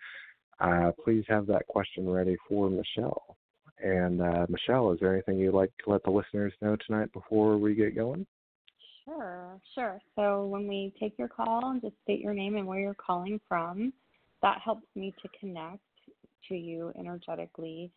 uh, 0.60 0.92
please 1.04 1.24
have 1.28 1.46
that 1.46 1.66
question 1.66 2.08
ready 2.08 2.38
for 2.48 2.70
Michele. 2.70 3.36
And 3.84 4.22
uh, 4.22 4.46
Michele, 4.48 4.92
is 4.92 5.00
there 5.00 5.12
anything 5.12 5.38
you'd 5.38 5.54
like 5.54 5.70
to 5.84 5.90
let 5.90 6.02
the 6.04 6.10
listeners 6.10 6.54
know 6.62 6.74
tonight 6.86 7.12
before 7.12 7.58
we 7.58 7.74
get 7.74 7.94
going? 7.94 8.26
Sure, 9.04 9.60
sure. 9.74 10.00
So 10.16 10.46
when 10.46 10.66
we 10.66 10.92
take 10.98 11.18
your 11.18 11.28
call, 11.28 11.78
just 11.82 11.94
state 12.02 12.20
your 12.20 12.34
name 12.34 12.56
and 12.56 12.66
where 12.66 12.80
you're 12.80 12.94
calling 12.94 13.40
from. 13.46 13.92
That 14.40 14.58
helps 14.64 14.86
me 14.94 15.14
to 15.22 15.28
connect 15.38 15.80
to 16.48 16.54
you 16.54 16.92
energetically. 16.98 17.90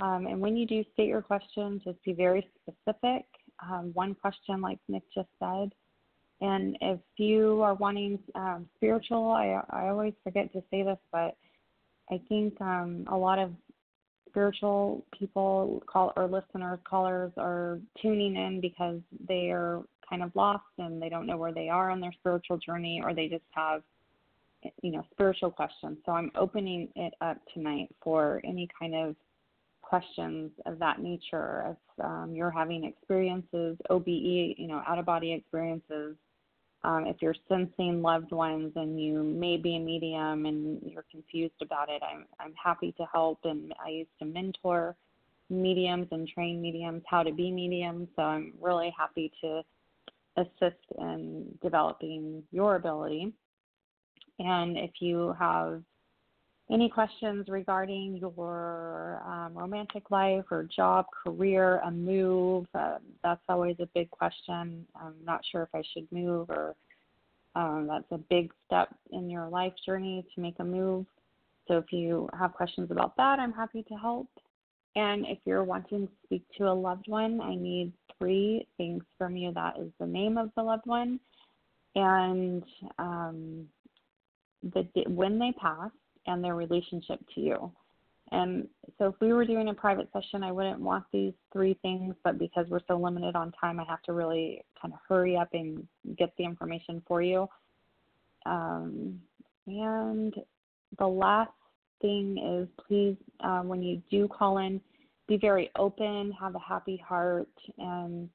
Um, 0.00 0.26
and 0.26 0.40
when 0.40 0.56
you 0.56 0.66
do 0.66 0.84
state 0.92 1.08
your 1.08 1.22
question, 1.22 1.80
just 1.84 2.02
be 2.04 2.12
very 2.12 2.48
specific. 2.62 3.24
Um, 3.62 3.90
one 3.92 4.14
question, 4.14 4.60
like 4.60 4.78
Nick 4.88 5.02
just 5.14 5.28
said. 5.38 5.72
And 6.40 6.78
if 6.80 7.00
you 7.18 7.60
are 7.60 7.74
wanting 7.74 8.18
um, 8.34 8.66
spiritual, 8.76 9.30
I, 9.30 9.60
I 9.70 9.88
always 9.88 10.14
forget 10.24 10.50
to 10.54 10.62
say 10.70 10.82
this, 10.82 10.98
but 11.12 11.36
I 12.10 12.20
think 12.28 12.58
um, 12.62 13.04
a 13.10 13.16
lot 13.16 13.38
of 13.38 13.52
spiritual 14.30 15.04
people 15.18 15.82
call 15.86 16.12
or 16.16 16.26
listeners 16.26 16.78
callers 16.88 17.32
are 17.36 17.78
tuning 18.00 18.36
in 18.36 18.60
because 18.60 19.00
they 19.28 19.50
are 19.50 19.82
kind 20.08 20.22
of 20.22 20.34
lost 20.34 20.64
and 20.78 21.00
they 21.00 21.08
don't 21.08 21.26
know 21.26 21.36
where 21.36 21.52
they 21.52 21.68
are 21.68 21.90
on 21.90 22.00
their 22.00 22.12
spiritual 22.12 22.56
journey 22.58 23.02
or 23.04 23.14
they 23.14 23.28
just 23.28 23.44
have 23.50 23.82
you 24.82 24.92
know 24.92 25.04
spiritual 25.12 25.50
questions 25.50 25.98
so 26.04 26.12
i'm 26.12 26.30
opening 26.34 26.88
it 26.96 27.14
up 27.20 27.38
tonight 27.54 27.88
for 28.02 28.40
any 28.44 28.68
kind 28.78 28.94
of 28.94 29.16
questions 29.82 30.50
of 30.66 30.78
that 30.78 31.00
nature 31.00 31.76
if 31.98 32.04
um, 32.04 32.32
you're 32.34 32.50
having 32.50 32.84
experiences 32.84 33.76
obe 33.90 34.06
you 34.06 34.68
know 34.68 34.82
out 34.86 34.98
of 34.98 35.04
body 35.04 35.32
experiences 35.32 36.16
um, 36.82 37.06
if 37.06 37.16
you're 37.20 37.34
sensing 37.48 38.00
loved 38.00 38.32
ones 38.32 38.72
and 38.76 39.00
you 39.00 39.22
may 39.22 39.56
be 39.56 39.76
a 39.76 39.78
medium 39.78 40.46
and 40.46 40.80
you're 40.82 41.04
confused 41.10 41.60
about 41.60 41.90
it, 41.90 42.02
I'm 42.02 42.24
I'm 42.38 42.54
happy 42.62 42.92
to 42.92 43.04
help. 43.12 43.40
And 43.44 43.74
I 43.84 43.90
used 43.90 44.10
to 44.20 44.24
mentor 44.24 44.96
mediums 45.50 46.06
and 46.10 46.26
train 46.26 46.60
mediums 46.62 47.02
how 47.06 47.22
to 47.22 47.32
be 47.32 47.50
mediums, 47.50 48.08
so 48.16 48.22
I'm 48.22 48.54
really 48.60 48.94
happy 48.96 49.30
to 49.42 49.62
assist 50.36 50.80
in 50.98 51.58
developing 51.62 52.42
your 52.50 52.76
ability. 52.76 53.32
And 54.40 54.78
if 54.78 54.90
you 55.00 55.34
have 55.38 55.82
any 56.72 56.88
questions 56.88 57.46
regarding 57.48 58.16
your 58.16 59.22
um, 59.26 59.52
romantic 59.54 60.10
life 60.10 60.44
or 60.50 60.62
job, 60.64 61.06
career, 61.24 61.80
a 61.84 61.90
move, 61.90 62.66
uh, 62.74 62.98
that's 63.22 63.42
always 63.48 63.76
a 63.80 63.88
big 63.94 64.10
question. 64.10 64.86
I'm 64.96 65.14
not 65.24 65.42
sure 65.52 65.62
if 65.62 65.68
I 65.74 65.82
should 65.92 66.10
move 66.10 66.48
or 66.48 66.74
um, 67.54 67.86
that's 67.88 68.10
a 68.12 68.18
big 68.18 68.52
step 68.64 68.88
in 69.10 69.28
your 69.28 69.48
life 69.48 69.74
journey 69.84 70.24
to 70.34 70.40
make 70.40 70.58
a 70.60 70.64
move. 70.64 71.04
So 71.68 71.76
if 71.76 71.92
you 71.92 72.28
have 72.38 72.54
questions 72.54 72.90
about 72.90 73.16
that, 73.16 73.38
I'm 73.38 73.52
happy 73.52 73.82
to 73.82 73.94
help. 73.94 74.28
And 74.96 75.26
if 75.26 75.38
you're 75.44 75.64
wanting 75.64 76.06
to 76.06 76.12
speak 76.24 76.44
to 76.56 76.68
a 76.68 76.72
loved 76.72 77.08
one, 77.08 77.40
I 77.40 77.56
need 77.56 77.92
three 78.18 78.66
things 78.76 79.02
from 79.18 79.36
you. 79.36 79.52
That 79.52 79.78
is 79.78 79.90
the 80.00 80.06
name 80.06 80.38
of 80.38 80.50
the 80.56 80.62
loved 80.62 80.86
one 80.86 81.20
and 81.94 82.62
um, 82.98 83.66
the 84.62 84.86
when 85.08 85.38
they 85.38 85.52
passed 85.52 85.94
and 86.26 86.42
their 86.42 86.54
relationship 86.54 87.20
to 87.34 87.40
you. 87.40 87.72
And 88.32 88.68
so 88.98 89.06
if 89.06 89.14
we 89.20 89.32
were 89.32 89.44
doing 89.44 89.68
a 89.68 89.74
private 89.74 90.08
session, 90.12 90.44
I 90.44 90.52
wouldn't 90.52 90.78
want 90.78 91.04
these 91.12 91.32
three 91.52 91.74
things, 91.82 92.14
but 92.22 92.38
because 92.38 92.66
we're 92.68 92.80
so 92.86 92.96
limited 92.96 93.34
on 93.34 93.52
time, 93.60 93.80
I 93.80 93.84
have 93.84 94.02
to 94.02 94.12
really 94.12 94.64
kind 94.80 94.94
of 94.94 95.00
hurry 95.08 95.36
up 95.36 95.48
and 95.52 95.86
get 96.16 96.32
the 96.38 96.44
information 96.44 97.02
for 97.08 97.22
you. 97.22 97.48
Um, 98.46 99.20
and 99.66 100.34
the 100.98 101.06
last 101.06 101.50
thing 102.00 102.38
is 102.38 102.68
please, 102.86 103.16
uh, 103.40 103.60
when 103.62 103.82
you 103.82 104.00
do 104.10 104.28
call 104.28 104.58
in, 104.58 104.80
be 105.26 105.36
very 105.36 105.70
open, 105.76 106.32
have 106.40 106.54
a 106.54 106.60
happy 106.60 107.02
heart, 107.06 107.48
and 107.78 108.28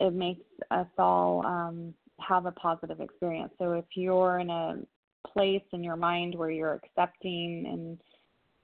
it 0.00 0.12
makes 0.12 0.44
us 0.70 0.86
all 0.98 1.44
um, 1.46 1.94
have 2.20 2.46
a 2.46 2.52
positive 2.52 3.00
experience. 3.00 3.52
So 3.58 3.72
if 3.72 3.84
you're 3.94 4.38
in 4.38 4.50
a 4.50 4.78
place 5.26 5.62
in 5.72 5.82
your 5.82 5.96
mind 5.96 6.34
where 6.34 6.50
you're 6.50 6.74
accepting 6.74 7.66
and 7.70 7.98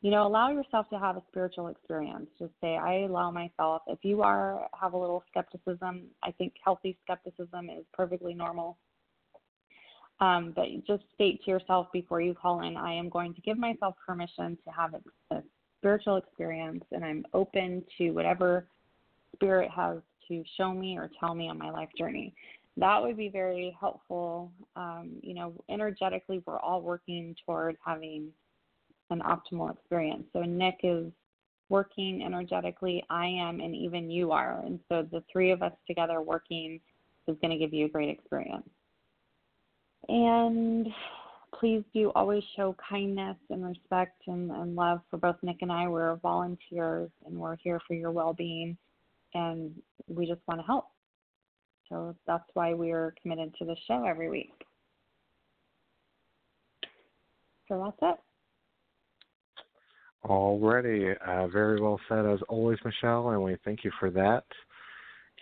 you 0.00 0.10
know 0.10 0.26
allow 0.26 0.50
yourself 0.50 0.88
to 0.90 0.98
have 0.98 1.16
a 1.16 1.22
spiritual 1.28 1.68
experience. 1.68 2.28
Just 2.38 2.52
say 2.60 2.76
i 2.76 3.02
allow 3.02 3.30
myself. 3.30 3.82
If 3.86 3.98
you 4.02 4.22
are 4.22 4.68
have 4.78 4.92
a 4.92 4.98
little 4.98 5.24
skepticism 5.30 6.02
i 6.22 6.30
think 6.32 6.54
healthy 6.64 6.96
skepticism 7.04 7.70
is 7.70 7.84
perfectly 7.92 8.34
normal. 8.34 8.78
Um, 10.20 10.52
but 10.54 10.66
just 10.86 11.02
state 11.14 11.42
to 11.44 11.50
yourself 11.50 11.88
before 11.92 12.20
you 12.20 12.34
call 12.34 12.62
in 12.62 12.76
i 12.76 12.92
am 12.92 13.08
going 13.08 13.34
to 13.34 13.40
give 13.40 13.58
myself 13.58 13.96
permission 14.06 14.56
to 14.64 14.70
have 14.70 14.94
a, 14.94 15.34
a 15.34 15.42
spiritual 15.78 16.16
experience 16.16 16.84
and 16.92 17.04
i'm 17.04 17.26
open 17.34 17.82
to 17.98 18.12
whatever 18.12 18.68
spirit 19.34 19.68
has 19.74 19.98
to 20.28 20.44
show 20.56 20.72
me 20.72 20.96
or 20.96 21.10
tell 21.18 21.34
me 21.34 21.48
on 21.48 21.58
my 21.58 21.70
life 21.70 21.88
journey 21.98 22.32
that 22.76 23.02
would 23.02 23.16
be 23.16 23.28
very 23.28 23.76
helpful. 23.78 24.52
Um, 24.76 25.12
you 25.22 25.34
know, 25.34 25.52
energetically, 25.68 26.42
we're 26.46 26.58
all 26.58 26.82
working 26.82 27.36
toward 27.44 27.76
having 27.84 28.28
an 29.10 29.20
optimal 29.20 29.72
experience. 29.72 30.24
So 30.32 30.42
Nick 30.42 30.80
is 30.82 31.06
working 31.68 32.22
energetically, 32.24 33.04
I 33.10 33.26
am, 33.26 33.60
and 33.60 33.74
even 33.74 34.10
you 34.10 34.32
are. 34.32 34.60
And 34.64 34.80
so 34.88 35.06
the 35.10 35.22
three 35.32 35.50
of 35.50 35.62
us 35.62 35.72
together 35.86 36.20
working 36.20 36.80
is 37.26 37.36
going 37.40 37.50
to 37.50 37.58
give 37.58 37.72
you 37.72 37.86
a 37.86 37.88
great 37.88 38.10
experience. 38.10 38.68
And 40.08 40.88
please 41.58 41.82
do 41.94 42.10
always 42.14 42.42
show 42.56 42.76
kindness 42.88 43.36
and 43.50 43.64
respect 43.64 44.20
and, 44.26 44.50
and 44.50 44.76
love 44.76 45.00
for 45.10 45.16
both 45.16 45.36
Nick 45.42 45.58
and 45.62 45.72
I. 45.72 45.88
We're 45.88 46.16
volunteers 46.16 47.10
and 47.24 47.36
we're 47.36 47.56
here 47.56 47.80
for 47.86 47.94
your 47.94 48.10
well 48.10 48.34
being, 48.34 48.76
and 49.32 49.72
we 50.08 50.26
just 50.26 50.40
want 50.46 50.60
to 50.60 50.66
help. 50.66 50.86
So 51.88 52.14
that's 52.26 52.44
why 52.54 52.74
we're 52.74 53.14
committed 53.20 53.54
to 53.58 53.64
the 53.64 53.76
show 53.86 54.04
every 54.04 54.30
week. 54.30 54.52
So 57.68 57.82
that's 57.84 58.14
it. 58.14 58.20
Already, 60.24 61.10
uh, 61.26 61.48
very 61.48 61.80
well 61.80 62.00
said 62.08 62.24
as 62.24 62.40
always, 62.48 62.78
Michele, 62.84 63.30
and 63.30 63.42
we 63.42 63.56
thank 63.64 63.84
you 63.84 63.90
for 64.00 64.10
that. 64.10 64.44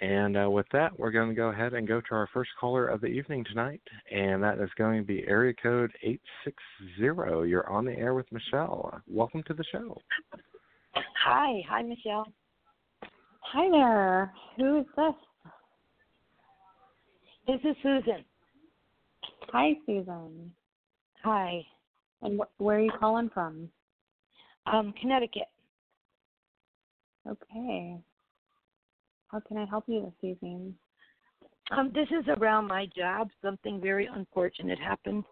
And 0.00 0.36
uh, 0.36 0.50
with 0.50 0.66
that, 0.72 0.98
we're 0.98 1.12
going 1.12 1.28
to 1.28 1.34
go 1.34 1.48
ahead 1.50 1.74
and 1.74 1.86
go 1.86 2.00
to 2.00 2.14
our 2.14 2.28
first 2.34 2.50
caller 2.58 2.88
of 2.88 3.00
the 3.00 3.06
evening 3.06 3.44
tonight, 3.44 3.82
and 4.10 4.42
that 4.42 4.58
is 4.58 4.70
going 4.76 5.00
to 5.00 5.06
be 5.06 5.24
area 5.28 5.54
code 5.62 5.92
860. 6.02 7.48
You're 7.48 7.70
on 7.70 7.84
the 7.84 7.92
air 7.92 8.14
with 8.14 8.26
Michele. 8.32 9.00
Welcome 9.06 9.44
to 9.44 9.54
the 9.54 9.64
show. 9.70 9.96
Hi, 11.24 11.62
hi, 11.68 11.82
Michele. 11.82 12.26
Hi 13.40 13.70
there. 13.70 14.32
Who 14.56 14.80
is 14.80 14.86
this? 14.96 15.14
This 17.46 17.60
is 17.64 17.76
Susan. 17.82 18.24
Hi, 19.52 19.72
Susan. 19.84 20.52
Hi. 21.24 21.66
And 22.22 22.40
wh- 22.40 22.60
where 22.60 22.78
are 22.78 22.82
you 22.82 22.92
calling 22.98 23.30
from? 23.34 23.68
Um, 24.66 24.94
Connecticut. 25.00 25.48
Okay. 27.28 27.98
How 29.28 29.40
can 29.40 29.56
I 29.58 29.64
help 29.64 29.84
you 29.88 30.02
this 30.20 30.30
evening? 30.30 30.74
Um, 31.70 31.90
this 31.94 32.08
is 32.10 32.24
around 32.28 32.68
my 32.68 32.86
job. 32.96 33.28
Something 33.42 33.80
very 33.80 34.08
unfortunate 34.12 34.78
happened 34.78 35.24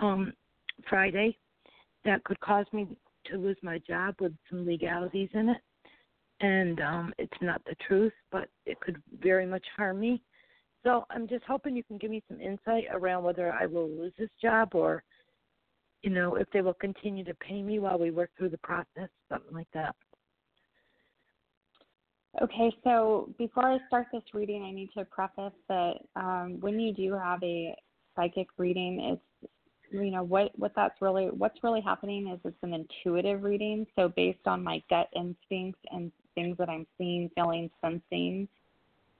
um, 0.00 0.32
Friday 0.88 1.38
that 2.04 2.22
could 2.24 2.40
cause 2.40 2.66
me 2.72 2.88
to 3.26 3.36
lose 3.36 3.56
my 3.62 3.78
job 3.86 4.16
with 4.20 4.32
some 4.50 4.66
legalities 4.66 5.30
in 5.32 5.50
it. 5.50 5.58
And 6.40 6.80
um, 6.80 7.14
it's 7.18 7.32
not 7.40 7.62
the 7.64 7.74
truth, 7.86 8.12
but 8.30 8.48
it 8.66 8.78
could 8.80 9.02
very 9.20 9.46
much 9.46 9.64
harm 9.76 10.00
me. 10.00 10.22
So 10.88 11.04
I'm 11.10 11.28
just 11.28 11.44
hoping 11.44 11.76
you 11.76 11.84
can 11.84 11.98
give 11.98 12.10
me 12.10 12.22
some 12.28 12.40
insight 12.40 12.84
around 12.90 13.22
whether 13.22 13.52
I 13.52 13.66
will 13.66 13.90
lose 13.90 14.14
this 14.18 14.30
job 14.40 14.70
or, 14.72 15.02
you 16.00 16.08
know, 16.08 16.36
if 16.36 16.48
they 16.50 16.62
will 16.62 16.72
continue 16.72 17.24
to 17.24 17.34
pay 17.34 17.62
me 17.62 17.78
while 17.78 17.98
we 17.98 18.10
work 18.10 18.30
through 18.38 18.48
the 18.48 18.58
process, 18.58 19.10
something 19.28 19.52
like 19.52 19.68
that. 19.74 19.94
Okay, 22.40 22.74
so 22.84 23.28
before 23.36 23.66
I 23.66 23.76
start 23.86 24.06
this 24.14 24.22
reading, 24.32 24.62
I 24.62 24.70
need 24.70 24.88
to 24.96 25.04
preface 25.04 25.52
that 25.68 25.96
um, 26.16 26.56
when 26.60 26.80
you 26.80 26.94
do 26.94 27.12
have 27.12 27.42
a 27.42 27.74
psychic 28.16 28.46
reading, 28.56 28.98
it's 29.12 29.50
you 29.90 30.10
know 30.10 30.22
what 30.22 30.58
what 30.58 30.72
that's 30.74 31.00
really 31.02 31.26
what's 31.26 31.62
really 31.62 31.80
happening 31.82 32.28
is 32.28 32.40
it's 32.44 32.56
an 32.62 32.72
intuitive 32.72 33.42
reading. 33.42 33.86
So 33.94 34.08
based 34.08 34.46
on 34.46 34.64
my 34.64 34.82
gut 34.88 35.08
instincts 35.14 35.80
and 35.90 36.10
things 36.34 36.56
that 36.56 36.70
I'm 36.70 36.86
seeing, 36.96 37.30
feeling, 37.34 37.70
sensing, 37.82 38.48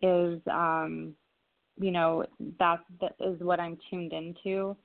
is 0.01 0.41
um, 0.51 1.15
you 1.81 1.91
know 1.91 2.25
that 2.59 2.81
that 3.01 3.15
is 3.21 3.41
what 3.41 3.61
I'm 3.61 3.79
tuned 3.91 4.13
into. 4.13 4.77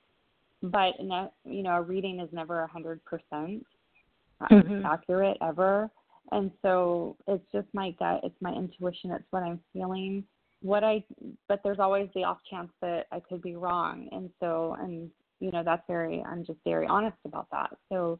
But 0.62 0.94
no, 1.00 1.30
you 1.44 1.62
know, 1.62 1.76
a 1.76 1.82
reading 1.82 2.20
is 2.20 2.28
never 2.32 2.60
a 2.60 2.66
hundred 2.66 3.04
percent 3.04 3.64
Mhm. 4.50 4.84
accurate 4.84 5.38
ever, 5.40 5.90
and 6.32 6.50
so 6.62 7.16
it's 7.26 7.44
just 7.52 7.68
my 7.72 7.92
gut, 7.92 8.20
it's 8.24 8.40
my 8.40 8.52
intuition, 8.52 9.10
it's 9.10 9.30
what 9.30 9.42
I'm 9.42 9.60
feeling. 9.72 10.24
What 10.62 10.82
I, 10.82 11.04
but 11.48 11.62
there's 11.62 11.78
always 11.78 12.08
the 12.14 12.24
off 12.24 12.38
chance 12.50 12.72
that 12.80 13.06
I 13.12 13.20
could 13.20 13.42
be 13.42 13.56
wrong, 13.56 14.08
and 14.12 14.30
so 14.40 14.76
and 14.80 15.10
you 15.40 15.50
know 15.50 15.62
that's 15.62 15.86
very 15.86 16.22
I'm 16.22 16.44
just 16.44 16.58
very 16.64 16.86
honest 16.86 17.18
about 17.24 17.48
that. 17.50 17.76
So 17.90 18.18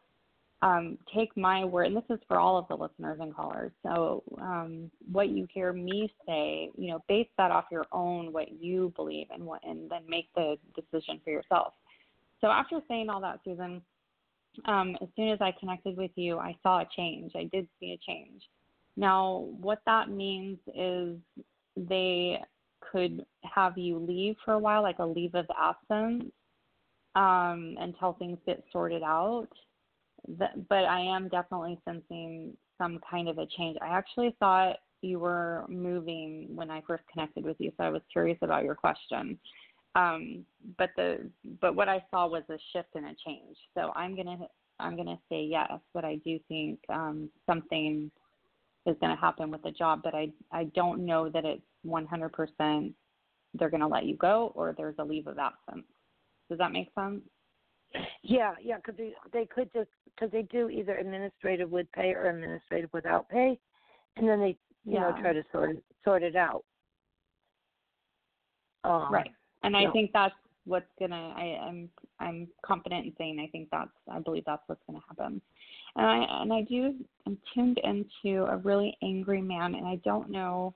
um, 0.64 0.96
take 1.14 1.36
my 1.36 1.62
word, 1.62 1.88
and 1.88 1.96
this 1.96 2.04
is 2.08 2.18
for 2.26 2.38
all 2.38 2.56
of 2.56 2.66
the 2.68 2.74
listeners 2.74 3.18
and 3.20 3.34
callers. 3.36 3.70
So, 3.82 4.22
um, 4.40 4.90
what 5.12 5.28
you 5.28 5.46
hear 5.52 5.74
me 5.74 6.10
say, 6.26 6.70
you 6.78 6.88
know, 6.88 7.04
base 7.06 7.28
that 7.36 7.50
off 7.50 7.66
your 7.70 7.84
own 7.92 8.32
what 8.32 8.50
you 8.50 8.90
believe, 8.96 9.26
and 9.30 9.44
what, 9.44 9.60
and 9.62 9.90
then 9.90 10.04
make 10.08 10.28
the 10.34 10.56
decision 10.74 11.20
for 11.22 11.30
yourself. 11.30 11.74
So, 12.40 12.46
after 12.46 12.80
saying 12.88 13.10
all 13.10 13.20
that, 13.20 13.40
Susan, 13.44 13.82
um, 14.64 14.96
as 15.02 15.08
soon 15.16 15.28
as 15.28 15.38
I 15.42 15.52
connected 15.60 15.98
with 15.98 16.12
you, 16.14 16.38
I 16.38 16.56
saw 16.62 16.80
a 16.80 16.88
change. 16.96 17.32
I 17.36 17.44
did 17.52 17.68
see 17.78 17.92
a 17.92 18.10
change. 18.10 18.42
Now, 18.96 19.48
what 19.60 19.82
that 19.84 20.08
means 20.08 20.58
is 20.74 21.18
they 21.76 22.40
could 22.80 23.26
have 23.42 23.76
you 23.76 23.98
leave 23.98 24.36
for 24.46 24.54
a 24.54 24.58
while, 24.58 24.82
like 24.82 24.98
a 24.98 25.04
leave 25.04 25.34
of 25.34 25.46
absence, 25.60 26.32
um, 27.16 27.76
until 27.78 28.14
things 28.14 28.38
get 28.46 28.64
sorted 28.72 29.02
out 29.02 29.48
but 30.28 30.84
I 30.84 31.00
am 31.00 31.28
definitely 31.28 31.78
sensing 31.84 32.56
some 32.78 33.00
kind 33.08 33.28
of 33.28 33.38
a 33.38 33.46
change. 33.56 33.76
I 33.82 33.88
actually 33.88 34.34
thought 34.40 34.76
you 35.02 35.18
were 35.18 35.64
moving 35.68 36.48
when 36.54 36.70
I 36.70 36.82
first 36.86 37.04
connected 37.12 37.44
with 37.44 37.56
you, 37.58 37.72
so 37.76 37.84
I 37.84 37.90
was 37.90 38.02
curious 38.12 38.38
about 38.42 38.64
your 38.64 38.74
question. 38.74 39.38
Um, 39.94 40.44
but 40.76 40.90
the 40.96 41.30
but 41.60 41.76
what 41.76 41.88
I 41.88 42.04
saw 42.10 42.26
was 42.26 42.42
a 42.48 42.58
shift 42.72 42.88
and 42.94 43.06
a 43.06 43.14
change. 43.24 43.56
So 43.74 43.92
I'm 43.94 44.16
gonna 44.16 44.38
I'm 44.80 44.96
gonna 44.96 45.18
say 45.28 45.42
yes, 45.44 45.70
but 45.92 46.04
I 46.04 46.16
do 46.24 46.38
think 46.48 46.80
um, 46.88 47.28
something 47.46 48.10
is 48.86 48.96
to 49.14 49.20
happen 49.20 49.50
with 49.50 49.62
the 49.62 49.70
job, 49.70 50.00
but 50.02 50.14
I 50.14 50.30
I 50.50 50.64
don't 50.74 51.06
know 51.06 51.28
that 51.28 51.44
it's 51.44 51.62
100% 51.86 52.92
they're 53.54 53.70
to 53.80 53.86
let 53.86 54.04
you 54.04 54.16
go 54.16 54.52
or 54.54 54.74
there's 54.76 54.96
a 54.98 55.04
leave 55.04 55.26
of 55.26 55.38
absence. 55.38 55.86
Does 56.48 56.58
that 56.58 56.72
make 56.72 56.88
sense? 56.94 57.20
Yeah, 58.22 58.54
yeah, 58.62 58.76
because 58.76 58.96
they, 58.96 59.12
they 59.32 59.46
could 59.46 59.70
just 59.72 59.88
because 60.06 60.30
they 60.32 60.42
do 60.42 60.68
either 60.68 60.96
administrative 60.96 61.70
with 61.70 61.90
pay 61.92 62.12
or 62.12 62.28
administrative 62.30 62.90
without 62.92 63.28
pay, 63.28 63.58
and 64.16 64.28
then 64.28 64.40
they 64.40 64.56
you 64.84 64.98
know 64.98 65.14
try 65.20 65.32
to 65.32 65.42
sort 65.52 65.70
it 65.70 65.84
sort 66.04 66.22
it 66.22 66.36
out. 66.36 66.64
Um, 68.84 69.08
Right. 69.10 69.30
And 69.62 69.76
I 69.76 69.82
yeah. 69.82 69.92
think 69.92 70.10
that's 70.12 70.34
what's 70.66 70.86
gonna 70.98 71.34
I, 71.36 71.58
I'm 71.66 71.88
I'm 72.20 72.48
confident 72.64 73.06
in 73.06 73.12
saying 73.18 73.40
I 73.40 73.50
think 73.50 73.68
that's 73.70 73.90
I 74.10 74.18
believe 74.18 74.44
that's 74.46 74.62
what's 74.66 74.82
gonna 74.86 75.02
happen. 75.08 75.40
And 75.96 76.06
I 76.06 76.42
and 76.42 76.52
I 76.52 76.62
do 76.62 76.94
I'm 77.26 77.38
tuned 77.54 77.80
into 77.84 78.44
a 78.44 78.56
really 78.58 78.96
angry 79.02 79.42
man 79.42 79.74
and 79.74 79.86
I 79.86 79.96
don't 80.04 80.30
know 80.30 80.74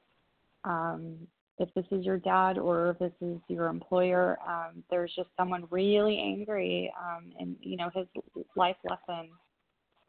um 0.65 1.17
if 1.59 1.73
this 1.75 1.85
is 1.91 2.05
your 2.05 2.19
dad 2.19 2.59
or 2.59 2.91
if 2.91 2.99
this 2.99 3.13
is 3.21 3.39
your 3.49 3.67
employer. 3.67 4.39
Um 4.47 4.83
there's 4.91 5.13
just 5.17 5.29
someone 5.37 5.67
really 5.71 6.19
angry 6.19 6.93
um 7.01 7.33
and 7.39 7.57
you 7.61 7.77
know 7.77 7.91
his 7.95 8.07
life 8.57 8.77
lesson 8.89 9.31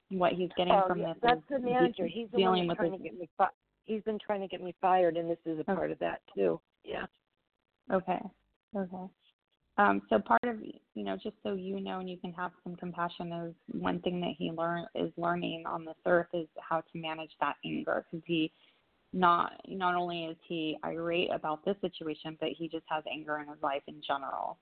what 0.10 0.34
he's 0.34 0.50
getting 0.58 0.74
Oh, 0.74 0.88
from 0.88 1.00
yeah, 1.00 1.14
this 1.14 1.22
that's 1.22 1.38
is 1.38 1.46
the 1.50 1.60
manager. 1.60 2.04
de- 2.04 2.10
He's 2.10 2.30
the 2.32 2.38
dealing 2.38 2.60
one 2.62 2.68
with 2.70 2.78
trying 2.78 2.92
his 2.92 3.02
to 3.02 3.04
get 3.04 3.20
me. 3.20 3.30
Fi- 3.38 3.48
he's 3.86 4.02
been 4.04 4.20
trying 4.20 4.42
to 4.42 4.48
get 4.48 4.62
me 4.62 4.74
fired, 4.82 5.18
and 5.18 5.30
this 5.30 5.38
is 5.46 5.58
a 5.60 5.62
Okay. 5.62 5.74
part 5.74 5.92
of 5.92 6.00
that 6.00 6.22
too. 6.36 6.60
Yeah. 6.84 7.06
Okay. 7.92 8.20
Okay. 8.76 9.06
Um, 9.78 10.02
so 10.10 10.20
part 10.20 10.44
of 10.44 10.58
you 10.62 11.04
know, 11.04 11.16
just 11.16 11.36
so 11.44 11.54
you 11.54 11.80
know, 11.80 12.00
and 12.00 12.10
you 12.10 12.18
can 12.18 12.34
have 12.34 12.52
some 12.64 12.76
compassion, 12.76 13.32
is 13.32 13.54
one 13.80 14.00
thing 14.02 14.20
that 14.22 14.34
he 14.38 14.52
learn 14.52 14.86
is 14.96 15.12
learning 15.16 15.64
on 15.66 15.86
this 15.86 15.96
earth 16.06 16.28
is 16.34 16.48
how 16.60 16.82
to 16.82 16.98
manage 16.98 17.32
that 17.40 17.56
anger 17.66 18.06
because 18.12 18.24
he 18.26 18.52
not 19.12 19.54
not 19.68 19.96
only 19.96 20.26
is 20.26 20.38
he 20.48 20.78
irate 20.86 21.32
about 21.34 21.66
this 21.66 21.76
situation, 21.82 22.38
but 22.40 22.50
he 22.50 22.68
just 22.68 22.86
has 22.88 23.04
anger 23.12 23.40
in 23.40 23.48
his 23.48 23.62
life 23.62 23.84
in 23.88 24.02
general. 24.02 24.60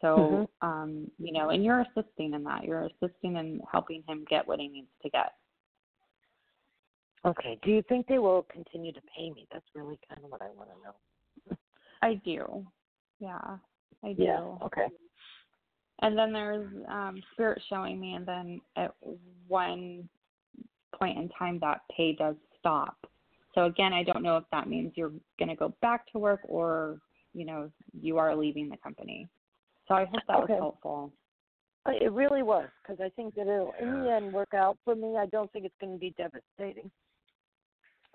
So, 0.00 0.48
Mhm. 0.62 0.66
um, 0.66 1.10
you 1.18 1.32
know, 1.32 1.50
and 1.50 1.64
you're 1.64 1.80
assisting 1.80 2.34
in 2.34 2.44
that. 2.44 2.64
You're 2.64 2.84
assisting 2.84 3.36
in 3.36 3.60
helping 3.70 4.02
him 4.02 4.24
get 4.24 4.46
what 4.46 4.60
he 4.60 4.68
needs 4.68 4.90
to 5.02 5.10
get. 5.10 5.34
Okay. 7.24 7.58
Do 7.62 7.70
you 7.70 7.82
think 7.82 8.06
they 8.06 8.18
will 8.18 8.44
continue 8.44 8.92
to 8.92 9.00
pay 9.02 9.30
me? 9.30 9.48
That's 9.50 9.74
really 9.74 9.98
kind 10.08 10.22
of 10.22 10.30
what 10.30 10.42
I 10.42 10.50
want 10.50 10.70
to 10.70 10.76
know. 10.82 11.56
I 12.02 12.14
do. 12.14 12.64
Yeah, 13.18 13.58
I 14.04 14.12
do. 14.12 14.22
Yeah. 14.22 14.40
Okay. 14.62 14.88
And 16.00 16.16
then 16.16 16.32
there's 16.32 16.70
um, 16.88 17.22
spirit 17.32 17.60
showing 17.68 17.98
me, 17.98 18.14
and 18.14 18.26
then 18.26 18.60
at 18.76 18.94
one 19.48 20.08
point 20.94 21.18
in 21.18 21.28
time, 21.30 21.58
that 21.60 21.80
pay 21.96 22.12
does 22.12 22.36
stop. 22.58 22.96
So 23.56 23.64
again, 23.64 23.92
I 23.94 24.02
don't 24.04 24.22
know 24.22 24.36
if 24.36 24.44
that 24.52 24.68
means 24.68 24.92
you're 24.96 25.12
going 25.38 25.48
to 25.48 25.56
go 25.56 25.74
back 25.80 26.06
to 26.12 26.18
work 26.18 26.40
or 26.44 26.98
you 27.32 27.44
know 27.46 27.70
you 27.98 28.18
are 28.18 28.36
leaving 28.36 28.68
the 28.68 28.76
company. 28.76 29.26
So 29.88 29.94
I 29.94 30.04
hope 30.04 30.20
that 30.28 30.38
Okay. 30.40 30.52
was 30.52 30.60
helpful. 30.60 31.12
Uh, 31.86 31.92
It 32.00 32.12
really 32.12 32.42
was 32.42 32.68
because 32.82 33.00
I 33.00 33.08
think 33.16 33.34
that 33.34 33.42
it'll 33.48 33.74
in 33.80 34.02
the 34.04 34.12
end 34.12 34.30
work 34.32 34.52
out 34.54 34.76
for 34.84 34.94
me. 34.94 35.16
I 35.16 35.26
don't 35.26 35.50
think 35.52 35.64
it's 35.64 35.74
going 35.80 35.94
to 35.94 35.98
be 35.98 36.14
devastating. 36.18 36.90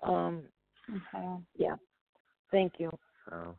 Um. 0.02 0.42
Okay. 0.88 1.26
Yeah. 1.56 1.74
Thank 2.50 2.74
you. 2.78 2.90
So, 3.28 3.56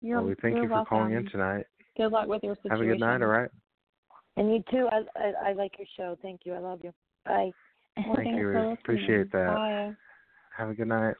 You're, 0.00 0.18
well, 0.20 0.28
we 0.28 0.34
thank 0.40 0.54
you're 0.56 0.64
for 0.64 0.68
welcome. 0.68 0.88
calling 0.88 1.14
in 1.14 1.28
tonight. 1.30 1.66
Good 1.96 2.12
luck 2.12 2.28
with 2.28 2.42
your 2.42 2.54
situation. 2.54 2.70
Have 2.78 2.88
a 2.88 2.92
good 2.92 3.00
night. 3.00 3.22
All 3.22 3.28
right. 3.28 3.50
And 4.36 4.50
you 4.52 4.62
too. 4.70 4.88
I 4.90 5.02
I, 5.16 5.50
I 5.50 5.52
like 5.52 5.72
your 5.78 5.88
show. 5.96 6.16
Thank 6.22 6.42
you. 6.44 6.54
I 6.54 6.60
love 6.60 6.80
you. 6.82 6.92
Bye. 7.26 7.50
Well, 8.06 8.14
Thank 8.16 8.38
you. 8.38 8.76
Appreciate 8.82 9.30
that. 9.32 9.54
Bye. 9.56 9.96
Have 10.60 10.68
a 10.68 10.74
good 10.74 10.88
night. 10.88 11.14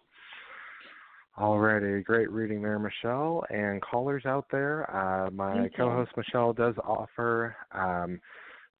Alrighty, 1.38 2.04
great 2.04 2.30
reading 2.30 2.60
there, 2.60 2.78
Michele. 2.78 3.42
And 3.48 3.80
callers 3.80 4.26
out 4.26 4.44
there, 4.52 4.84
uh, 4.94 5.30
my 5.30 5.54
Thank 5.54 5.76
co-host 5.78 6.10
Michele 6.14 6.52
does 6.52 6.74
offer 6.84 7.56
um, 7.72 8.20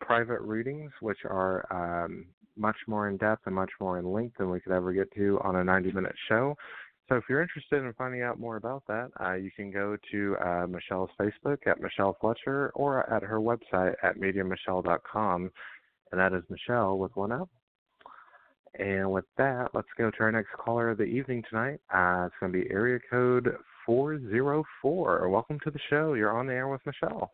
private 0.02 0.42
readings, 0.42 0.92
which 1.00 1.20
are 1.24 1.64
um, 2.04 2.26
much 2.58 2.76
more 2.86 3.08
in 3.08 3.16
depth 3.16 3.46
and 3.46 3.54
much 3.54 3.70
more 3.80 3.98
in 3.98 4.12
length 4.12 4.36
than 4.36 4.50
we 4.50 4.60
could 4.60 4.72
ever 4.72 4.92
get 4.92 5.10
to 5.14 5.40
on 5.42 5.56
a 5.56 5.64
90-minute 5.64 6.14
show. 6.28 6.54
So 7.08 7.16
if 7.16 7.24
you're 7.30 7.40
interested 7.40 7.82
in 7.82 7.94
finding 7.94 8.20
out 8.20 8.38
more 8.38 8.56
about 8.56 8.82
that, 8.86 9.08
uh, 9.18 9.36
you 9.36 9.50
can 9.56 9.70
go 9.70 9.96
to 10.12 10.36
uh, 10.44 10.66
Michele's 10.66 11.08
Facebook 11.18 11.66
at 11.66 11.80
Michele 11.80 12.18
Fletcher 12.20 12.70
or 12.74 13.10
at 13.10 13.22
her 13.22 13.40
website 13.40 13.94
at 14.02 14.18
mediummichele.com, 14.18 15.50
and 16.12 16.20
that 16.20 16.34
is 16.34 16.42
Michele 16.50 16.98
with 16.98 17.16
one 17.16 17.32
L. 17.32 17.48
And 18.78 19.10
with 19.10 19.24
that, 19.36 19.68
let's 19.74 19.88
go 19.98 20.10
to 20.10 20.20
our 20.20 20.32
next 20.32 20.50
caller 20.52 20.90
of 20.90 20.98
the 20.98 21.04
evening 21.04 21.42
tonight. 21.48 21.80
Uh, 21.92 22.26
it's 22.26 22.34
going 22.38 22.52
to 22.52 22.58
be 22.58 22.70
area 22.70 22.98
code 23.10 23.56
404. 23.84 25.28
Welcome 25.28 25.58
to 25.64 25.70
the 25.70 25.80
show. 25.88 26.14
You're 26.14 26.36
on 26.36 26.46
the 26.46 26.54
air 26.54 26.68
with 26.68 26.80
Michele. 26.86 27.32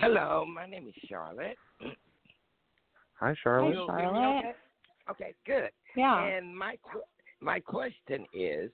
Hello, 0.00 0.44
my 0.46 0.66
name 0.66 0.88
is 0.88 0.94
Charlotte. 1.08 1.56
Hi, 3.20 3.34
Charlotte. 3.42 3.74
You 3.74 3.86
Charlotte. 3.86 4.38
okay? 4.38 4.52
Okay, 5.10 5.34
good. 5.46 5.70
Yeah. 5.96 6.24
And 6.24 6.56
my 6.56 6.76
qu- 6.92 7.00
my 7.40 7.60
question 7.60 8.26
is, 8.32 8.70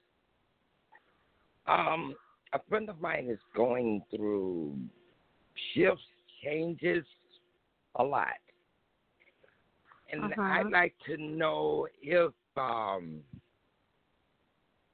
um, 1.67 2.15
a 2.53 2.61
friend 2.69 2.89
of 2.89 3.01
mine 3.01 3.29
is 3.31 3.39
going 3.55 4.03
through 4.15 4.77
shifts, 5.73 6.05
changes, 6.43 7.05
a 7.97 8.03
lot, 8.03 8.29
and 10.13 10.25
Uh-huh. 10.25 10.43
I'd 10.43 10.71
like 10.71 10.95
to 11.07 11.17
know 11.17 11.87
if 12.03 12.33
um 12.57 13.23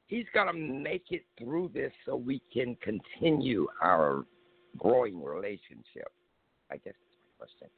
he's 0.06 0.26
gonna 0.34 0.52
make 0.52 1.12
it 1.12 1.24
through 1.38 1.68
this 1.68 1.92
so 2.04 2.16
we 2.16 2.40
can 2.52 2.76
continue 2.76 3.68
our 3.80 4.24
growing 4.78 5.22
relationship. 5.22 6.10
I 6.70 6.76
guess 6.76 6.94
that's 6.94 7.20
my 7.24 7.46
question. 7.46 7.68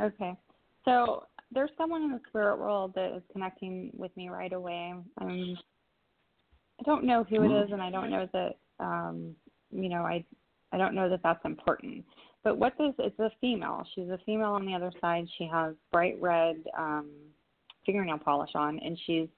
Okay. 0.00 0.36
So 0.84 1.26
there's 1.52 1.70
someone 1.76 2.02
in 2.02 2.12
the 2.12 2.20
spirit 2.28 2.58
world 2.58 2.92
that 2.94 3.14
is 3.16 3.22
connecting 3.32 3.90
with 3.96 4.14
me 4.16 4.28
right 4.28 4.52
away. 4.52 4.94
Um, 5.20 5.56
I 6.80 6.82
don't 6.84 7.04
know 7.04 7.24
who 7.24 7.42
it 7.44 7.64
is, 7.64 7.70
and 7.72 7.80
I 7.80 7.90
don't 7.90 8.10
know 8.10 8.28
that 8.32 8.58
um, 8.80 9.34
you 9.70 9.88
know 9.88 10.02
I 10.02 10.24
I 10.72 10.76
don't 10.76 10.94
know 10.94 11.08
that 11.08 11.22
that's 11.22 11.44
important. 11.44 12.04
But 12.44 12.58
what 12.58 12.74
this 12.78 12.92
it's 12.98 13.18
a 13.18 13.30
female. 13.40 13.84
She's 13.94 14.10
a 14.10 14.18
female 14.26 14.50
on 14.50 14.66
the 14.66 14.74
other 14.74 14.92
side. 15.00 15.26
She 15.38 15.48
has 15.50 15.74
bright 15.90 16.20
red 16.20 16.56
um, 16.78 17.10
fingernail 17.86 18.18
polish 18.18 18.50
on, 18.54 18.78
and 18.78 18.98
she's 19.06 19.28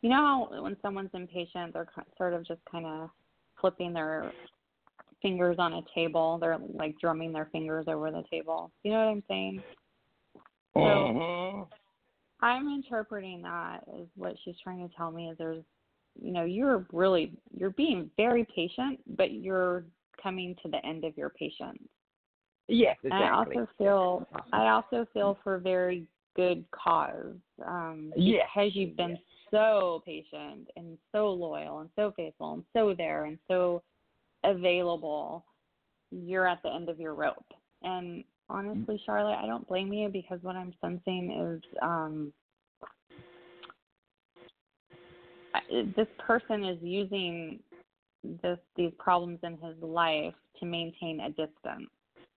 you 0.00 0.08
know 0.08 0.48
how 0.50 0.62
when 0.62 0.76
someone's 0.80 1.10
impatient, 1.12 1.74
they're 1.74 1.86
sort 2.16 2.32
of 2.32 2.46
just 2.46 2.60
kind 2.70 2.86
of 2.86 3.10
flipping 3.60 3.92
their 3.92 4.32
fingers 5.20 5.56
on 5.58 5.74
a 5.74 5.82
table. 5.94 6.38
They're 6.38 6.58
like 6.74 6.98
drumming 6.98 7.32
their 7.32 7.48
fingers 7.52 7.84
over 7.88 8.10
the 8.10 8.24
table. 8.30 8.72
You 8.82 8.92
know 8.92 8.98
what 8.98 9.10
I'm 9.10 9.22
saying? 9.28 9.62
So 10.74 10.80
Mhm. 10.80 11.68
I'm 12.40 12.68
interpreting 12.68 13.42
that 13.42 13.86
as 13.88 14.06
what 14.14 14.38
she's 14.44 14.58
trying 14.60 14.86
to 14.86 14.94
tell 14.94 15.10
me 15.10 15.28
is 15.28 15.38
there's 15.38 15.64
you 16.18 16.32
know, 16.32 16.44
you're 16.44 16.86
really 16.92 17.32
you're 17.54 17.70
being 17.70 18.10
very 18.16 18.44
patient, 18.44 19.00
but 19.16 19.32
you're 19.32 19.84
coming 20.22 20.56
to 20.62 20.68
the 20.68 20.84
end 20.86 21.04
of 21.04 21.16
your 21.16 21.30
patience. 21.30 21.82
Yes, 22.68 22.96
exactly. 23.04 23.26
I 23.26 23.30
also 23.30 23.68
feel 23.78 24.26
I 24.52 24.68
also 24.68 25.06
feel 25.12 25.38
for 25.44 25.58
very 25.58 26.06
good 26.34 26.64
cause. 26.72 27.36
Um 27.64 28.12
Yes. 28.16 28.46
because 28.54 28.74
you've 28.74 28.96
been 28.96 29.18
so 29.50 30.02
patient 30.04 30.68
and 30.76 30.98
so 31.12 31.30
loyal 31.30 31.80
and 31.80 31.90
so 31.96 32.12
faithful 32.16 32.54
and 32.54 32.64
so 32.72 32.94
there 32.96 33.24
and 33.24 33.38
so 33.48 33.82
available, 34.44 35.44
you're 36.10 36.46
at 36.46 36.62
the 36.62 36.72
end 36.72 36.88
of 36.88 36.98
your 36.98 37.14
rope. 37.14 37.52
And 37.82 38.24
honestly, 38.48 39.00
Charlotte, 39.04 39.38
I 39.42 39.46
don't 39.46 39.66
blame 39.68 39.92
you 39.92 40.08
because 40.08 40.42
what 40.42 40.56
I'm 40.56 40.74
sensing 40.80 41.60
is 41.62 41.78
um 41.82 42.32
I- 45.54 45.92
this 45.96 46.08
person 46.18 46.64
is 46.64 46.78
using 46.82 47.60
this 48.42 48.58
these 48.74 48.92
problems 48.98 49.38
in 49.44 49.52
his 49.58 49.80
life 49.80 50.34
to 50.58 50.66
maintain 50.66 51.20
a 51.20 51.28
distance 51.28 51.90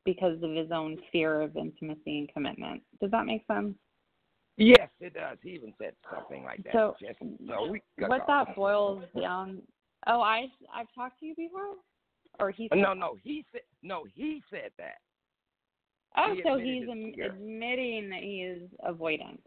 because 0.06 0.41
of 0.43 0.52
his 0.52 0.72
own 0.72 0.97
fear 1.12 1.41
of 1.41 1.56
intimacy 1.56 2.20
and 2.20 2.34
commitment. 2.34 2.82
Does 3.02 3.12
that 3.12 3.26
make 3.26 3.45
sense? 3.47 3.76
Yes, 4.58 4.89
it 5.00 5.14
does. 5.14 5.38
He 5.41 5.52
even 5.52 5.74
said 5.82 5.93
something 6.14 6.43
like 6.43 6.64
that. 6.64 6.74
So, 6.74 6.95
just 7.00 7.20
a 7.22 7.70
week 7.70 7.84
ago. 7.97 8.08
What 8.08 8.26
that 8.28 8.56
boils 8.56 9.04
down 9.20 9.62
Oh, 10.08 10.22
I 10.22 10.47
I've 10.74 10.88
talked 10.95 11.20
to 11.20 11.26
you 11.26 11.36
before? 11.36 11.76
Or 12.39 12.52
he 12.52 12.70
No, 12.74 12.93
no, 12.93 13.18
he 13.24 13.45
said 13.52 13.62
no. 13.84 14.06
He 14.14 14.41
said 14.50 14.72
that. 14.78 14.97
Oh, 16.18 16.34
he 16.34 16.41
so 16.43 16.58
he's 16.58 16.88
am- 16.89 17.14
admitting 17.24 18.10
that 18.10 18.22
he 18.22 18.43
is 18.43 18.70
avoidant. 18.88 19.39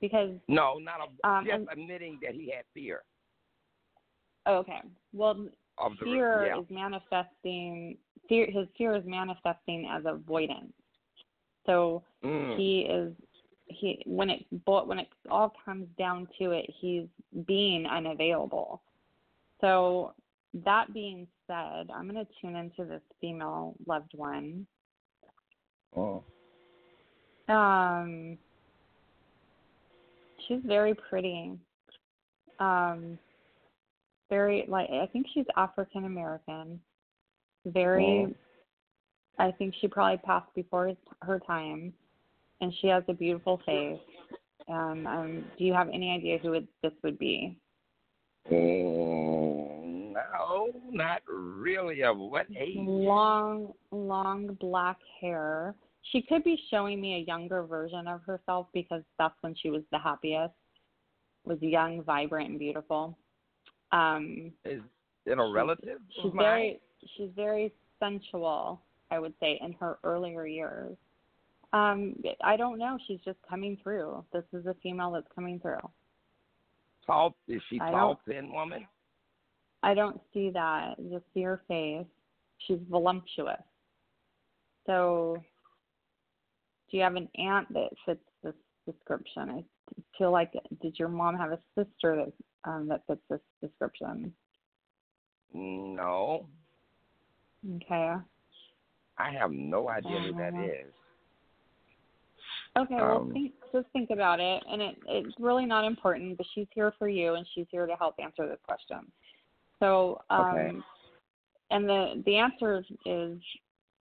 Because 0.00 0.30
No, 0.46 0.78
not 0.78 1.00
a, 1.00 1.28
Um, 1.28 1.46
just 1.46 1.64
admitting 1.72 2.18
that 2.22 2.34
he 2.34 2.50
had 2.54 2.64
fear 2.72 3.02
oh, 4.46 4.56
okay. 4.58 4.80
Well, 5.12 5.48
of 5.80 5.92
the 5.98 6.04
fear 6.04 6.46
yeah. 6.46 6.58
is 6.60 6.66
manifesting 6.70 7.96
fear 8.28 8.46
his 8.50 8.66
fear 8.76 8.94
is 8.94 9.04
manifesting 9.06 9.88
as 9.90 10.02
avoidance 10.06 10.72
so 11.66 12.02
Mm. 12.24 12.56
he 12.56 12.80
is 12.80 13.12
he 13.66 14.02
when 14.06 14.28
it 14.28 14.44
when 14.64 14.98
it 14.98 15.06
all 15.30 15.54
comes 15.64 15.86
down 15.96 16.26
to 16.38 16.50
it 16.50 16.66
he's 16.80 17.04
being 17.46 17.86
unavailable 17.86 18.82
so 19.60 20.14
that 20.64 20.92
being 20.92 21.28
said 21.46 21.88
i'm 21.94 22.08
going 22.10 22.14
to 22.14 22.26
tune 22.40 22.56
into 22.56 22.84
this 22.84 23.02
female 23.20 23.74
loved 23.86 24.12
one 24.14 24.66
Oh. 25.96 26.24
um 27.48 28.36
she's 30.46 30.60
very 30.64 30.94
pretty 31.08 31.52
um 32.58 33.18
very 34.30 34.64
like 34.68 34.88
i 34.90 35.06
think 35.12 35.26
she's 35.32 35.46
african 35.56 36.04
american 36.04 36.80
very 37.66 38.26
Oh. 38.28 38.34
i 39.38 39.50
think 39.52 39.74
she 39.80 39.88
probably 39.88 40.18
passed 40.18 40.52
before 40.54 40.92
her 41.22 41.40
time 41.46 41.92
and 42.60 42.72
she 42.80 42.88
has 42.88 43.04
a 43.08 43.12
beautiful 43.14 43.60
face 43.64 43.98
and 44.68 45.06
um 45.06 45.44
do 45.58 45.64
you 45.64 45.72
have 45.72 45.88
any 45.88 46.10
idea 46.12 46.38
who 46.38 46.54
it, 46.54 46.66
this 46.82 46.92
would 47.02 47.18
be 47.18 47.56
Mm, 48.50 50.14
no, 50.14 50.70
not 50.90 51.20
really. 51.28 52.02
Of 52.02 52.16
what 52.16 52.46
age? 52.58 52.76
long 52.78 53.72
long 53.90 54.56
black 54.60 54.96
hair 55.20 55.74
she 56.12 56.22
could 56.22 56.42
be 56.44 56.58
showing 56.70 56.98
me 57.00 57.16
a 57.16 57.26
younger 57.26 57.62
version 57.64 58.08
of 58.08 58.22
herself 58.22 58.66
because 58.72 59.02
that's 59.18 59.34
when 59.42 59.54
she 59.54 59.68
was 59.68 59.82
the 59.92 59.98
happiest 59.98 60.54
was 61.44 61.58
young 61.60 62.02
vibrant 62.02 62.48
and 62.50 62.58
beautiful 62.58 63.18
um 63.92 64.52
Is 64.64 64.82
in 65.26 65.38
a 65.38 65.48
relative? 65.50 65.98
she's 66.14 66.32
mine? 66.34 66.44
very 66.44 66.80
she's 67.16 67.30
very 67.36 67.72
sensual, 68.00 68.80
I 69.10 69.18
would 69.18 69.34
say, 69.40 69.58
in 69.62 69.72
her 69.74 69.98
earlier 70.04 70.46
years. 70.46 70.96
Um, 71.72 72.14
I 72.42 72.56
don't 72.56 72.78
know. 72.78 72.98
She's 73.06 73.20
just 73.24 73.38
coming 73.48 73.76
through. 73.82 74.24
This 74.32 74.44
is 74.52 74.64
a 74.66 74.74
female 74.82 75.12
that's 75.12 75.26
coming 75.34 75.60
through. 75.60 75.76
Tall? 77.06 77.34
Is 77.46 77.60
she 77.68 77.78
I 77.80 77.90
tall, 77.90 78.20
thin 78.26 78.52
woman? 78.52 78.86
I 79.82 79.94
don't 79.94 80.20
see 80.32 80.50
that. 80.50 80.94
Just 81.10 81.24
see 81.34 81.42
her 81.42 81.60
face. 81.68 82.06
She's 82.66 82.78
voluptuous. 82.90 83.60
So, 84.86 85.36
do 86.90 86.96
you 86.96 87.02
have 87.02 87.16
an 87.16 87.28
aunt 87.36 87.70
that 87.74 87.90
fits 88.06 88.20
this 88.42 88.54
description? 88.86 89.50
I 89.50 89.64
feel 90.16 90.32
like 90.32 90.52
did 90.80 90.98
your 90.98 91.08
mom 91.08 91.36
have 91.36 91.52
a 91.52 91.58
sister 91.74 92.16
that 92.16 92.32
um, 92.64 92.88
that 92.88 93.02
fits 93.06 93.20
this 93.28 93.40
description? 93.60 94.32
No, 95.52 96.46
Okay. 97.76 98.14
I 99.18 99.30
have 99.32 99.50
no 99.50 99.88
idea 99.88 100.20
who 100.20 100.32
that 100.34 100.54
Uh, 100.54 100.62
is. 100.62 100.94
Okay. 102.76 102.94
Well, 102.94 103.22
Um, 103.22 103.32
think, 103.32 103.52
just 103.72 103.88
think 103.90 104.10
about 104.10 104.38
it, 104.38 104.62
and 104.68 104.80
it 104.80 104.96
it's 105.06 105.34
really 105.40 105.66
not 105.66 105.84
important. 105.84 106.36
But 106.36 106.46
she's 106.54 106.68
here 106.72 106.92
for 106.92 107.08
you, 107.08 107.34
and 107.34 107.46
she's 107.48 107.66
here 107.70 107.86
to 107.86 107.96
help 107.96 108.14
answer 108.20 108.46
this 108.46 108.60
question. 108.62 109.10
So, 109.80 110.22
um, 110.30 110.46
Okay. 110.46 110.76
and 111.70 111.88
the 111.88 112.22
the 112.24 112.36
answer 112.36 112.84
is 113.04 113.42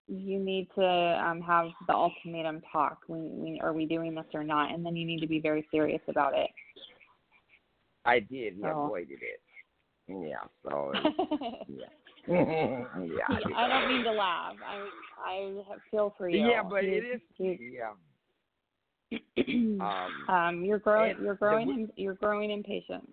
you 0.08 0.40
need 0.40 0.70
to 0.76 0.86
um, 0.86 1.42
have 1.42 1.68
the 1.88 1.94
ultimatum 1.94 2.62
talk. 2.72 3.00
We, 3.08 3.20
we, 3.20 3.60
are 3.60 3.74
we 3.74 3.86
doing 3.86 4.16
this 4.16 4.26
or 4.34 4.44
not? 4.44 4.72
And 4.72 4.86
then 4.86 4.96
you 4.96 5.06
need 5.06 5.20
to 5.20 5.28
be 5.28 5.40
very 5.40 5.68
serious 5.70 6.02
about 6.08 6.38
it. 6.38 6.50
I 8.08 8.20
did. 8.20 8.56
He 8.56 8.64
Oh. 8.64 8.86
avoided 8.86 9.20
it. 9.22 9.42
Yeah. 10.08 10.46
So 10.64 10.92
yeah. 11.68 11.86
yeah. 12.28 13.40
I 13.56 13.68
don't 13.68 13.88
mean 13.90 14.04
to 14.06 14.12
laugh. 14.12 14.56
I 14.66 14.88
I 15.24 15.64
feel 15.92 16.14
for 16.18 16.30
you. 16.30 16.48
Yeah, 16.48 16.64
but 16.64 16.84
it 16.84 17.04
is. 17.04 17.22
Yeah. 17.60 17.94
Um, 19.80 20.12
um, 20.28 20.66
you're 20.66 20.80
growing. 20.80 21.16
You're 21.22 21.36
growing. 21.36 21.70
in, 21.70 21.90
you're 21.96 22.16
growing 22.16 22.52
impatient. 22.52 23.08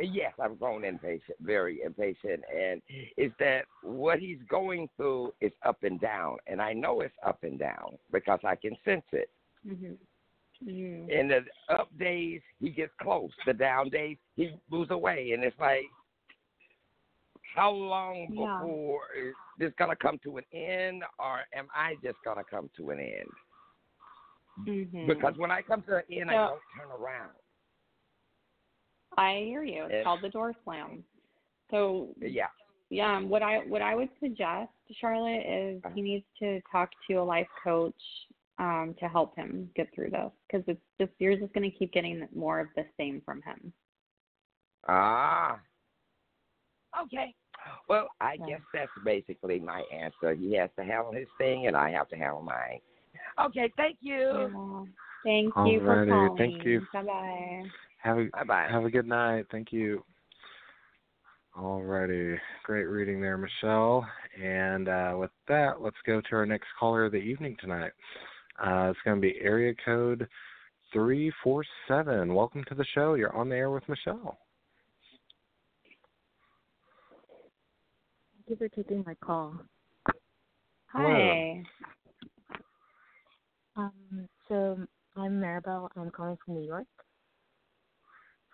yes, 0.00 0.32
I'm 0.40 0.54
growing 0.56 0.84
impatient, 0.84 1.36
very 1.40 1.80
impatient, 1.82 2.42
and 2.54 2.80
is 3.16 3.32
that 3.40 3.64
what 3.82 4.18
he's 4.20 4.38
going 4.48 4.88
through 4.96 5.32
is 5.40 5.52
up 5.64 5.82
and 5.82 6.00
down, 6.00 6.36
and 6.46 6.60
I 6.62 6.72
know 6.72 7.00
it's 7.00 7.14
up 7.26 7.42
and 7.42 7.58
down 7.58 7.98
because 8.12 8.40
I 8.44 8.54
can 8.54 8.76
sense 8.84 9.04
it. 9.12 9.30
Mhm. 9.66 9.96
Mhm. 10.62 11.08
In 11.08 11.28
the 11.28 11.44
up 11.68 11.88
days, 11.98 12.40
he 12.60 12.70
gets 12.70 12.92
close. 13.00 13.30
The 13.46 13.52
down 13.52 13.88
days, 13.88 14.16
he 14.36 14.54
moves 14.70 14.90
away, 14.90 15.32
and 15.32 15.42
it's 15.42 15.58
like, 15.58 15.84
how 17.54 17.70
long 17.70 18.32
Yeah. 18.32 18.60
before 18.60 19.12
is 19.14 19.34
this 19.58 19.74
gonna 19.74 19.96
come 19.96 20.18
to 20.20 20.38
an 20.38 20.44
end, 20.52 21.04
or 21.18 21.44
am 21.52 21.68
I 21.74 21.96
just 21.96 22.22
gonna 22.24 22.44
come 22.44 22.68
to 22.76 22.90
an 22.90 23.00
end? 23.00 23.30
Mhm. 24.60 25.06
Because 25.06 25.36
when 25.36 25.50
I 25.50 25.62
come 25.62 25.82
to 25.82 25.96
an 25.96 26.04
end, 26.10 26.30
I 26.30 26.34
don't 26.34 26.62
turn 26.76 26.90
around. 26.90 27.34
I 29.18 29.38
hear 29.40 29.62
you. 29.62 29.84
It's 29.84 29.92
Yeah. 29.92 30.02
called 30.04 30.22
the 30.22 30.30
door 30.30 30.54
slam. 30.64 31.04
So 31.70 32.14
Yeah. 32.18 32.50
yeah, 32.88 33.20
what 33.20 33.42
I 33.42 33.58
what 33.60 33.82
I 33.82 33.94
would 33.94 34.10
suggest, 34.20 34.72
Charlotte, 34.92 35.44
is 35.44 35.82
he 35.94 36.02
needs 36.02 36.26
to 36.38 36.60
talk 36.70 36.90
to 37.08 37.14
a 37.14 37.22
life 37.24 37.48
coach 37.62 38.28
um, 38.58 38.94
to 39.00 39.08
help 39.08 39.36
him 39.36 39.70
get 39.74 39.88
through 39.94 40.10
this 40.10 40.30
because 40.46 40.64
it's 40.66 40.80
just 41.00 41.12
you're 41.18 41.36
just 41.36 41.52
going 41.52 41.68
to 41.70 41.76
keep 41.76 41.92
getting 41.92 42.26
more 42.34 42.60
of 42.60 42.68
the 42.76 42.84
same 42.96 43.22
from 43.24 43.42
him. 43.42 43.72
Ah. 44.88 45.58
Okay. 47.00 47.34
Well, 47.88 48.08
I 48.20 48.34
Yeah. 48.34 48.46
guess 48.46 48.60
that's 48.74 48.90
basically 49.04 49.60
my 49.60 49.82
answer. 49.92 50.34
He 50.34 50.54
has 50.54 50.70
to 50.76 50.84
handle 50.84 51.12
his 51.12 51.28
thing, 51.38 51.66
and 51.68 51.76
I 51.76 51.90
have 51.90 52.08
to 52.08 52.16
handle 52.16 52.42
mine. 52.42 52.80
Okay. 53.40 53.72
Thank 53.76 53.98
you. 54.00 54.50
Yeah. 54.52 54.84
Thank 55.24 55.54
you 55.66 55.80
for 55.80 56.04
Alrighty, 56.04 56.10
calling. 56.10 56.36
thank 56.36 56.64
you. 56.64 56.86
Bye 56.92 57.02
bye. 57.02 57.64
Have 57.98 58.18
a 58.18 58.24
Bye 58.32 58.44
bye. 58.44 58.68
have 58.68 58.84
a 58.84 58.90
good 58.90 59.06
night. 59.06 59.46
Thank 59.52 59.72
you. 59.72 60.04
Alrighty, 61.56 62.38
great 62.64 62.84
reading 62.84 63.20
there, 63.20 63.36
Michele. 63.36 64.06
And 64.42 64.88
uh, 64.88 65.14
with 65.18 65.30
that, 65.48 65.80
let's 65.80 65.96
go 66.06 66.20
to 66.20 66.36
our 66.36 66.46
next 66.46 66.68
caller 66.78 67.04
of 67.04 67.12
the 67.12 67.18
evening 67.18 67.56
tonight. 67.60 67.92
Uh, 68.60 68.90
it's 68.90 68.98
going 69.04 69.16
to 69.16 69.20
be 69.20 69.38
area 69.40 69.74
code 69.84 70.28
three 70.92 71.32
four 71.42 71.64
seven. 71.88 72.34
Welcome 72.34 72.64
to 72.68 72.74
the 72.74 72.84
show. 72.94 73.14
You're 73.14 73.34
on 73.34 73.48
the 73.48 73.56
air 73.56 73.70
with 73.70 73.88
Michele. 73.88 74.38
Thank 78.46 78.48
you 78.48 78.56
for 78.56 78.68
taking 78.68 79.04
my 79.06 79.14
call. 79.14 79.54
Hi. 80.92 81.62
Um, 83.76 84.28
so 84.48 84.78
I'm 85.16 85.40
Maribel. 85.40 85.88
I'm 85.96 86.10
calling 86.10 86.36
from 86.44 86.54
New 86.54 86.66
York. 86.66 86.86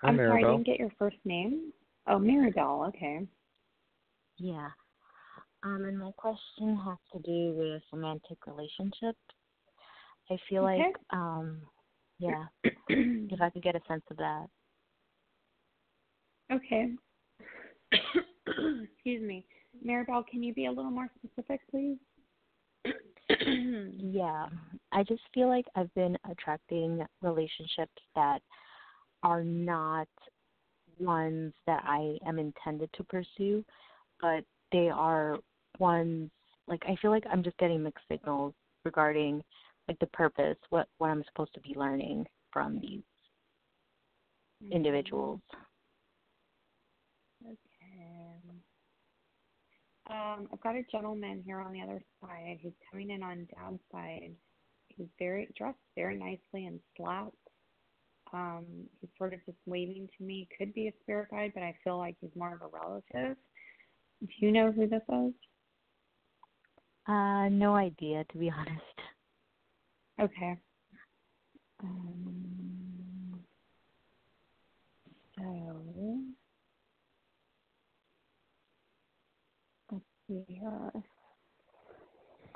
Hi, 0.03 0.09
I'm 0.11 0.17
sorry, 0.17 0.45
I 0.45 0.51
didn't 0.53 0.67
get 0.67 0.79
your 0.79 0.93
first 0.99 1.17
name. 1.25 1.73
Oh, 2.07 2.19
Maribel. 2.19 2.87
Okay. 2.89 3.27
Yeah. 4.37 4.69
Um, 5.65 5.85
and 5.85 5.99
my 5.99 6.13
question 6.17 6.77
has 6.85 6.99
to 7.13 7.19
do 7.19 7.55
with 7.59 7.83
romantic 7.93 8.39
relationships. 8.47 9.19
I 10.31 10.39
feel 10.49 10.64
Okay. 10.64 10.79
like, 10.87 10.97
um, 11.11 11.61
yeah, 12.18 12.45
if 12.89 13.41
I 13.41 13.51
could 13.51 13.62
get 13.62 13.76
a 13.76 13.81
sense 13.89 14.03
of 14.11 14.16
that. 14.18 14.47
Okay. 16.53 16.91
Excuse 18.47 19.22
me. 19.22 19.45
Maribel, 19.87 20.26
can 20.26 20.43
you 20.43 20.53
be 20.55 20.66
a 20.66 20.70
little 20.70 20.91
more 20.91 21.09
specific, 21.18 21.61
please? 21.70 21.99
Yeah, 24.01 24.47
I 24.93 25.03
just 25.03 25.22
feel 25.35 25.49
like 25.49 25.66
I've 25.76 25.93
been 25.95 26.16
attracting 26.31 27.05
relationships 27.22 28.01
that 28.14 28.41
are 29.22 29.45
not 29.45 30.09
ones 30.99 31.53
that 31.66 31.83
I 31.87 32.18
am 32.26 32.39
intended 32.39 32.91
to 32.95 33.05
pursue, 33.05 33.64
but 34.20 34.45
they 34.72 34.89
are 34.89 35.39
ones 35.79 36.31
like 36.66 36.83
I 36.89 36.97
feel 37.01 37.11
like 37.11 37.24
I'm 37.31 37.43
just 37.43 37.59
getting 37.59 37.83
mixed 37.83 38.05
signals 38.11 38.55
regarding 38.85 39.43
like 39.89 39.99
the 39.99 40.07
purpose, 40.09 40.57
what 40.70 40.89
what 40.99 41.09
I'm 41.09 41.24
supposed 41.24 41.55
to 41.55 41.61
be 41.61 41.74
learning 41.74 42.26
from 42.53 42.78
these 42.80 43.03
individuals. 44.70 45.41
Okay. 47.45 47.59
Um, 50.11 50.49
I've 50.53 50.61
got 50.61 50.74
a 50.74 50.82
gentleman 50.91 51.43
here 51.45 51.61
on 51.61 51.72
the 51.72 51.82
other 51.82 52.03
side. 52.20 52.59
He's 52.61 52.72
coming 52.91 53.11
in 53.11 53.22
on 53.22 53.47
dad's 53.55 53.80
side. 53.93 54.32
He's 54.89 55.07
very 55.18 55.49
dressed 55.57 55.76
very 55.95 56.16
nicely 56.16 56.66
and 56.66 56.80
slacks. 56.97 57.36
Um, 58.32 58.64
he's 59.01 59.11
sort 59.16 59.32
of 59.32 59.45
just 59.47 59.59
waving 59.66 60.09
to 60.18 60.24
me. 60.24 60.49
Could 60.59 60.74
be 60.74 60.89
a 60.89 60.93
spirit 61.03 61.30
guide, 61.30 61.53
but 61.55 61.62
I 61.62 61.74
feel 61.84 61.99
like 61.99 62.16
he's 62.20 62.34
more 62.34 62.55
of 62.55 62.62
a 62.62 62.66
relative. 62.66 63.36
Do 64.20 64.32
you 64.39 64.51
know 64.51 64.72
who 64.72 64.86
this 64.86 65.03
is? 65.09 65.32
Uh, 67.07 67.49
no 67.49 67.74
idea 67.74 68.24
to 68.32 68.39
be 68.39 68.51
honest. 68.51 68.98
Okay. 70.21 70.57
Um, 71.83 73.41
so 75.37 76.21
let's 79.93 80.05
see 80.27 80.45
here. 80.49 80.93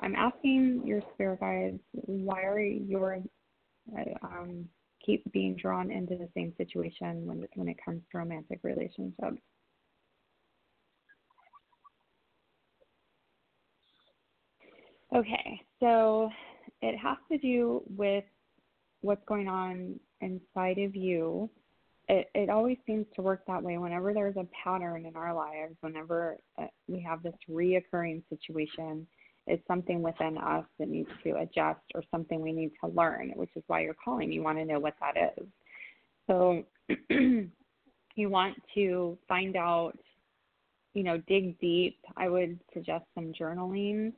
I'm 0.01 0.15
asking 0.15 0.81
your 0.85 1.01
spirit 1.13 1.39
guides 1.39 1.79
why 1.93 2.43
are 2.43 2.59
you 2.59 3.23
uh, 3.97 4.01
um, 4.21 4.67
keep 5.05 5.29
being 5.31 5.55
drawn 5.55 5.91
into 5.91 6.15
the 6.15 6.27
same 6.35 6.53
situation 6.57 7.25
when 7.25 7.45
when 7.55 7.67
it 7.67 7.77
comes 7.83 8.01
to 8.11 8.17
romantic 8.17 8.59
relationships. 8.63 9.41
Okay, 15.15 15.61
so 15.79 16.29
it 16.83 16.97
has 16.97 17.17
to 17.31 17.37
do 17.37 17.81
with 17.95 18.25
what's 19.01 19.23
going 19.25 19.47
on 19.47 19.99
inside 20.21 20.77
of 20.77 20.95
you. 20.95 21.49
It 22.09 22.29
it 22.35 22.49
always 22.49 22.77
seems 22.85 23.05
to 23.15 23.21
work 23.21 23.43
that 23.47 23.63
way. 23.63 23.77
Whenever 23.77 24.13
there's 24.13 24.35
a 24.35 24.45
pattern 24.63 25.05
in 25.05 25.15
our 25.15 25.33
lives, 25.33 25.75
whenever 25.79 26.37
uh, 26.61 26.67
we 26.87 27.01
have 27.01 27.23
this 27.23 27.33
reoccurring 27.49 28.23
situation, 28.29 29.07
it's 29.47 29.65
something 29.65 30.01
within 30.01 30.37
us 30.37 30.65
that 30.77 30.89
needs 30.89 31.09
to 31.23 31.37
adjust 31.37 31.81
or 31.95 32.03
something 32.11 32.41
we 32.41 32.51
need 32.51 32.71
to 32.83 32.89
learn, 32.89 33.31
which 33.35 33.51
is 33.55 33.63
why 33.67 33.81
you're 33.81 33.95
calling. 34.03 34.31
You 34.31 34.43
want 34.43 34.57
to 34.57 34.65
know 34.65 34.79
what 34.79 34.95
that 34.99 35.33
is. 35.37 35.47
So 36.27 36.63
you 37.09 38.29
want 38.29 38.57
to 38.75 39.17
find 39.27 39.55
out, 39.55 39.97
you 40.93 41.03
know, 41.03 41.17
dig 41.27 41.57
deep. 41.59 41.97
I 42.17 42.27
would 42.27 42.59
suggest 42.73 43.05
some 43.15 43.31
journaling 43.39 44.11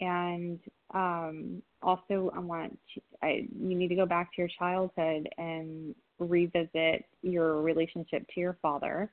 and 0.00 0.58
um, 0.92 1.62
also 1.82 2.32
I 2.34 2.38
want 2.38 2.78
to, 2.94 3.00
I, 3.22 3.46
you 3.58 3.74
need 3.76 3.88
to 3.88 3.94
go 3.94 4.06
back 4.06 4.32
to 4.34 4.42
your 4.42 4.50
childhood 4.58 5.28
and 5.38 5.94
revisit 6.18 7.04
your 7.22 7.62
relationship 7.62 8.26
to 8.34 8.40
your 8.40 8.58
father. 8.62 9.10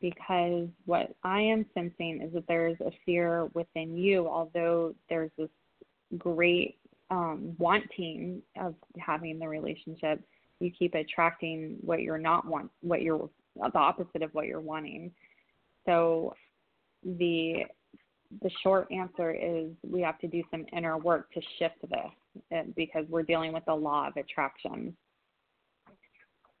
because 0.00 0.68
what 0.84 1.14
I 1.22 1.40
am 1.40 1.66
sensing 1.74 2.20
is 2.22 2.32
that 2.34 2.44
there's 2.48 2.78
a 2.80 2.90
fear 3.04 3.46
within 3.54 3.96
you, 3.96 4.28
although 4.28 4.94
there's 5.08 5.30
this 5.38 5.48
great 6.18 6.78
um, 7.10 7.54
wanting 7.58 8.42
of 8.60 8.74
having 8.98 9.38
the 9.38 9.48
relationship, 9.48 10.20
you 10.60 10.70
keep 10.70 10.94
attracting 10.94 11.78
what 11.80 12.02
you're 12.02 12.18
not 12.18 12.46
want, 12.46 12.70
what 12.80 13.02
you're 13.02 13.28
the 13.56 13.78
opposite 13.78 14.22
of 14.22 14.34
what 14.34 14.46
you're 14.46 14.60
wanting. 14.60 15.10
So 15.86 16.34
the 17.04 17.64
the 18.42 18.50
short 18.62 18.88
answer 18.90 19.32
is 19.32 19.70
we 19.88 20.00
have 20.00 20.18
to 20.20 20.28
do 20.28 20.42
some 20.50 20.66
inner 20.72 20.98
work 20.98 21.32
to 21.32 21.40
shift 21.58 21.80
this 21.82 22.42
eh, 22.52 22.62
because 22.74 23.04
we're 23.08 23.22
dealing 23.22 23.52
with 23.52 23.64
the 23.66 23.74
law 23.74 24.08
of 24.08 24.16
attraction. 24.16 24.96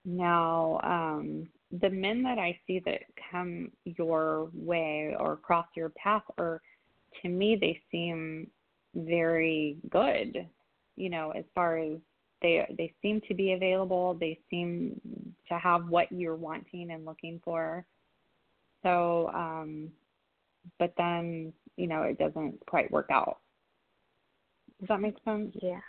Now, 0.04 0.80
um, 0.84 1.48
the 1.80 1.90
men 1.90 2.22
that 2.22 2.38
I 2.38 2.58
see 2.66 2.80
that 2.84 3.00
come 3.30 3.72
your 3.84 4.50
way 4.54 5.16
or 5.18 5.36
cross 5.36 5.66
your 5.74 5.90
path 5.90 6.22
are, 6.38 6.60
to 7.22 7.28
me, 7.28 7.56
they 7.60 7.80
seem 7.90 8.48
very 8.94 9.76
good. 9.90 10.46
You 10.96 11.10
know, 11.10 11.32
as 11.32 11.44
far 11.54 11.78
as 11.78 11.98
they 12.40 12.66
they 12.78 12.92
seem 13.02 13.20
to 13.28 13.34
be 13.34 13.52
available, 13.52 14.14
they 14.14 14.38
seem 14.48 15.00
to 15.48 15.58
have 15.58 15.88
what 15.88 16.10
you're 16.12 16.36
wanting 16.36 16.90
and 16.92 17.04
looking 17.04 17.40
for. 17.44 17.84
So, 18.82 19.30
um, 19.34 19.90
but 20.78 20.92
then 20.96 21.52
you 21.76 21.86
know 21.86 22.02
it 22.02 22.18
doesn't 22.18 22.64
quite 22.66 22.90
work 22.90 23.08
out. 23.10 23.38
Does 24.80 24.88
that 24.88 25.00
make 25.00 25.16
sense? 25.24 25.54
Yeah. 25.62 25.80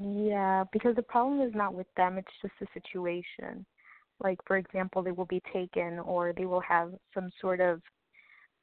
Yeah, 0.00 0.64
because 0.72 0.94
the 0.94 1.02
problem 1.02 1.40
is 1.40 1.54
not 1.54 1.74
with 1.74 1.88
them, 1.96 2.16
it's 2.16 2.28
just 2.40 2.54
the 2.60 2.66
situation. 2.72 3.64
Like 4.22 4.38
for 4.46 4.56
example, 4.56 5.02
they 5.02 5.10
will 5.10 5.26
be 5.26 5.42
taken 5.52 5.98
or 6.00 6.32
they 6.32 6.44
will 6.44 6.60
have 6.60 6.92
some 7.14 7.30
sort 7.40 7.60
of 7.60 7.80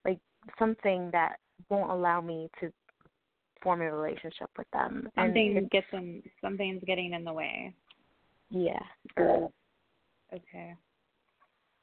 like 0.06 0.20
something 0.58 1.10
that 1.12 1.38
won't 1.70 1.92
allow 1.92 2.22
me 2.22 2.50
to 2.60 2.72
form 3.62 3.82
a 3.82 3.92
relationship 3.92 4.50
with 4.58 4.68
them. 4.72 5.10
Something 5.16 5.68
gets 5.72 5.88
them 5.92 6.22
something's 6.42 6.84
getting 6.86 7.14
in 7.14 7.24
the 7.24 7.34
way. 7.34 7.74
Yeah. 8.50 8.80
Okay. 10.34 10.74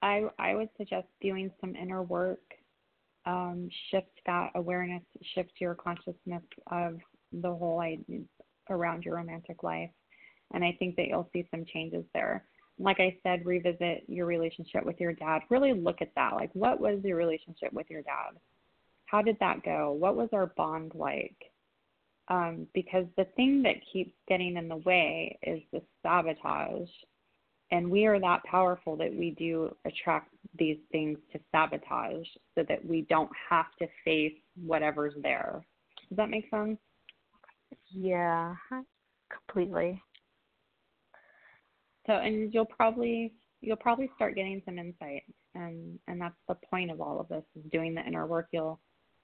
I 0.03 0.25
I 0.39 0.55
would 0.55 0.69
suggest 0.77 1.07
doing 1.21 1.51
some 1.61 1.75
inner 1.75 2.03
work 2.03 2.41
um, 3.27 3.69
shift 3.91 4.21
that 4.27 4.51
awareness, 4.55 5.03
shift 5.35 5.53
your 5.59 5.75
consciousness 5.75 6.43
of 6.71 6.99
the 7.33 7.53
whole 7.53 7.81
idea 7.81 8.21
around 8.71 9.05
your 9.05 9.17
romantic 9.17 9.63
life. 9.63 9.91
And 10.53 10.65
I 10.65 10.77
think 10.79 10.97
that 10.97 11.09
you'll 11.09 11.29
see 11.33 11.47
some 11.51 11.65
changes 11.73 12.05
there. 12.15 12.45
Like 12.79 13.01
I 13.01 13.17
said, 13.23 13.47
revisit 13.47 14.05
your 14.09 14.27
relationship 14.27 14.85
with 14.85 15.01
your 15.01 15.13
dad. 15.13 15.43
Really 15.49 15.73
look 15.73 16.01
at 16.01 16.15
that. 16.17 16.35
Like, 16.35 16.51
what 16.55 16.81
was 16.81 17.01
your 17.05 17.17
relationship 17.17 17.73
with 17.73 17.89
your 17.89 18.03
dad? 18.03 18.39
How 19.07 19.23
did 19.23 19.37
that 19.41 19.63
go? 19.63 19.93
What 19.93 20.17
was 20.17 20.29
our 20.33 20.47
bond 20.57 20.93
like? 20.95 21.37
Um, 22.29 22.67
because 22.75 23.05
the 23.17 23.27
thing 23.37 23.63
that 23.63 23.77
keeps 23.93 24.13
getting 24.29 24.57
in 24.57 24.69
the 24.69 24.77
way 24.79 25.39
is 25.43 25.61
the 25.73 25.83
sabotage 26.03 26.89
and 27.71 27.91
we 27.91 28.07
are 28.07 28.21
that 28.21 28.43
powerful 28.45 28.97
that 28.97 29.13
we 29.15 29.31
do 29.31 29.75
attract 29.85 30.33
these 30.59 30.79
things 30.93 31.19
to 31.33 31.41
sabotage 31.51 32.27
so 32.55 32.65
that 32.69 32.85
we 32.85 33.03
don't 33.03 33.31
have 33.49 33.67
to 33.79 33.87
face 34.05 34.35
whatever's 34.65 35.15
there. 35.23 35.65
Does 36.09 36.17
that 36.17 36.31
make 36.31 36.49
sense? 36.51 36.79
Yeah, 37.91 38.55
completely. 39.31 40.03
So, 42.07 42.15
and 42.15 42.53
you'll 42.53 42.67
probably 42.67 43.33
you'll 43.61 43.77
probably 43.77 44.11
start 44.15 44.35
getting 44.35 44.61
some 44.65 44.79
insight, 44.79 45.23
and 45.55 45.99
and 46.07 46.21
that's 46.21 46.35
the 46.49 46.57
point 46.71 46.91
of 46.91 47.01
all 47.01 47.19
of 47.19 47.29
this 47.29 47.45
is 47.57 47.71
doing 47.73 47.95
the 47.95 48.07
inner 48.07 48.27
work. 48.27 48.49
You'll 48.53 48.79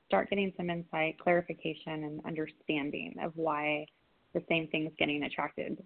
start 0.07 0.31
getting 0.31 0.53
some 0.57 0.71
insight, 0.71 1.19
clarification, 1.19 2.05
and 2.05 2.21
understanding 2.27 3.15
of 3.23 3.33
why 3.37 3.87
the 4.35 4.43
same 4.49 4.67
thing 4.69 4.87
is 4.87 4.93
getting 4.99 5.23
attracted. 5.25 5.83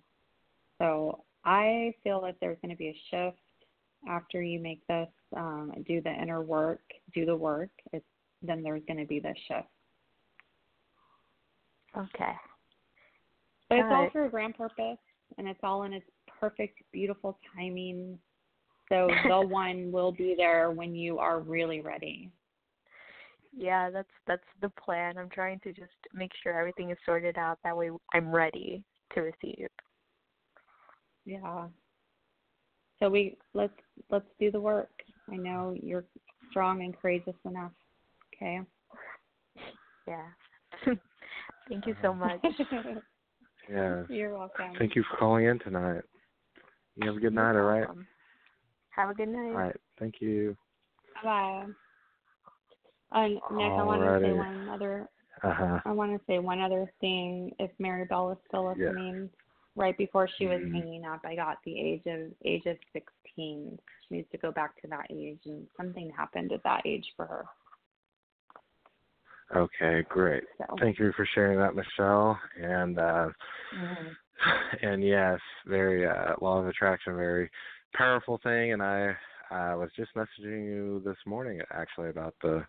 So 0.80 1.24
I 1.45 1.92
feel 2.03 2.20
that 2.22 2.36
there's 2.40 2.59
going 2.62 2.70
to 2.70 2.76
be 2.76 2.88
a 2.88 3.01
shift 3.11 3.38
after 4.09 4.42
you 4.42 4.61
make 4.61 4.86
this, 4.86 5.09
um, 5.36 5.72
do 5.86 6.01
the 6.01 6.11
inner 6.11 6.42
work, 6.42 6.82
do 7.14 7.24
the 7.24 7.36
work. 7.36 7.70
It's, 7.92 8.05
then 8.42 8.62
there's 8.62 8.82
going 8.86 9.01
to 9.01 9.07
be 9.07 9.20
this 9.20 9.36
shift. 9.49 9.68
Okay. 11.97 12.32
But 13.68 13.78
it's 13.78 13.88
all 13.90 14.11
for 14.12 14.26
a 14.26 14.30
grand 14.30 14.57
purpose, 14.57 14.99
and 15.38 15.49
it's 15.49 15.61
all 15.62 15.84
in 15.84 15.92
its 15.92 16.07
perfect, 16.40 16.78
beautiful 16.92 17.38
timing. 17.57 18.18
So 18.88 19.09
the 19.28 19.40
one 19.47 19.90
will 19.90 20.12
be 20.12 20.34
there 20.36 20.70
when 20.70 20.95
you 20.95 21.18
are 21.18 21.40
really 21.40 21.80
ready. 21.80 22.30
Yeah, 23.57 23.90
that's 23.90 24.09
that's 24.26 24.42
the 24.61 24.68
plan. 24.70 25.16
I'm 25.16 25.30
trying 25.30 25.61
to 25.61 25.72
just 25.72 25.92
make 26.12 26.32
sure 26.42 26.59
everything 26.59 26.90
is 26.90 26.99
sorted 27.07 27.38
out. 27.38 27.59
That 27.62 27.76
way, 27.76 27.90
I'm 28.12 28.34
ready 28.34 28.82
to 29.14 29.20
receive. 29.20 29.68
Yeah. 31.25 31.68
So 33.01 33.09
we 33.11 33.37
let's 33.55 33.72
let's 34.11 34.27
do 34.39 34.51
the 34.51 34.61
work. 34.61 34.91
I 35.31 35.37
know 35.37 35.75
you're 35.81 36.05
strong 36.51 36.83
and 36.83 36.97
courageous 36.97 37.35
enough. 37.45 37.72
Okay. 38.35 38.61
Yeah. 40.07 40.27
Thank 41.68 41.87
you 41.87 41.97
so 42.03 42.12
much. 42.12 42.41
yeah. 43.70 44.03
You're 44.09 44.37
welcome. 44.37 44.72
Thank 44.79 44.95
you 44.95 45.05
for 45.11 45.16
calling 45.16 45.47
in 45.47 45.59
tonight. 45.61 46.03
You 46.97 47.09
have 47.09 47.16
a 47.16 47.20
good 47.20 47.35
night, 47.35 47.57
all 47.57 47.62
right? 47.62 47.87
Have 48.91 49.11
a 49.11 49.14
good 49.14 49.29
night. 49.29 49.51
All 49.51 49.55
right. 49.55 49.77
Thank 49.99 50.16
you. 50.20 50.57
Bye. 51.22 51.64
Uh, 53.11 53.29
Nick, 53.29 53.43
I 53.51 53.83
want 53.83 54.03
to 54.03 54.20
say 54.20 54.33
one 54.33 54.68
other. 54.68 55.09
Uh-huh. 55.43 55.81
I 55.85 55.93
want 55.93 56.12
to 56.12 56.20
say 56.27 56.39
one 56.39 56.61
other 56.61 56.91
thing. 57.01 57.53
If 57.59 57.70
Maribel 57.81 58.33
is 58.33 58.39
still 58.49 58.68
listening, 58.68 59.29
right 59.77 59.97
before 59.97 60.29
she 60.39 60.47
was 60.47 60.61
Mm-hmm. 60.61 60.75
hanging 60.79 61.05
up, 61.05 61.20
I 61.25 61.35
got 61.35 61.59
the 61.64 61.79
age 61.79 62.03
of 62.07 62.31
age 62.45 62.66
of 62.66 62.77
16. 62.93 63.09
She 63.35 64.14
needs 64.14 64.29
to 64.33 64.39
go 64.39 64.53
back 64.53 64.81
to 64.83 64.89
that 64.89 65.07
age, 65.11 65.41
and 65.47 65.66
something 65.77 66.11
happened 66.16 66.53
at 66.53 66.62
that 66.64 66.83
age 66.87 67.07
for 67.16 67.27
her. 67.27 67.45
Okay, 69.55 70.05
great. 70.09 70.45
So. 70.59 70.77
Thank 70.81 70.99
you 70.99 71.12
for 71.16 71.27
sharing 71.35 71.59
that, 71.59 71.75
Michele. 71.75 72.39
And 72.61 72.99
uh 72.99 73.29
Mhm. 73.75 74.16
and 74.83 75.03
yes, 75.05 75.41
very 75.66 76.07
uh 76.07 76.35
law 76.41 76.59
of 76.59 76.66
attraction, 76.66 77.14
very 77.16 77.51
powerful 77.95 78.39
thing 78.43 78.72
and 78.72 78.83
I 78.83 79.16
I 79.51 79.75
was 79.75 79.91
just 79.97 80.14
messaging 80.14 80.64
you 80.66 81.03
this 81.05 81.18
morning 81.27 81.61
actually 81.72 82.09
about 82.09 82.35
the 82.43 82.66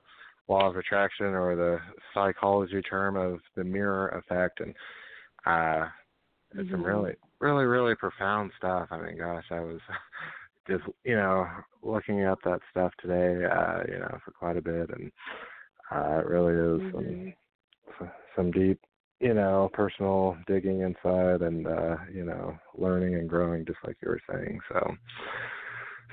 law 0.48 0.70
of 0.70 0.76
attraction 0.78 1.28
or 1.28 1.56
the 1.56 1.80
psychology 2.14 2.82
term 2.82 3.16
of 3.16 3.40
the 3.56 3.64
mirror 3.64 4.10
effect 4.10 4.60
and 4.60 4.76
uh 5.46 5.88
it's 6.58 6.70
some 6.72 6.84
Mhm. 6.84 6.86
really 6.86 7.16
really 7.40 7.66
really 7.66 7.96
profound 7.96 8.52
stuff. 8.58 8.88
I 8.92 9.00
mean, 9.02 9.18
gosh, 9.18 9.46
I 9.52 9.60
was 9.62 9.80
just 10.68 10.84
you 11.04 11.16
know 11.16 11.48
looking 11.84 12.22
at 12.22 12.38
that 12.46 12.60
stuff 12.72 12.92
today, 13.02 13.46
uh, 13.46 13.84
you 13.88 14.00
know, 14.00 14.18
for 14.24 14.32
quite 14.32 14.58
a 14.58 14.62
bit, 14.62 14.90
and 14.90 15.12
uh, 15.92 16.20
it 16.20 16.26
really 16.28 16.54
is 16.78 16.82
Mhm. 16.82 17.34
some 18.00 18.10
some 18.36 18.52
deep, 18.52 18.80
you 19.20 19.34
know, 19.34 19.70
personal 19.74 20.38
digging 20.48 20.82
inside, 20.82 21.42
and 21.42 21.68
uh, 21.68 21.98
you 22.12 22.26
know, 22.26 22.56
learning 22.78 23.16
and 23.16 23.30
growing, 23.30 23.66
just 23.66 23.80
like 23.86 23.98
you 24.02 24.10
were 24.10 24.22
saying. 24.32 24.60
So, 24.70 24.96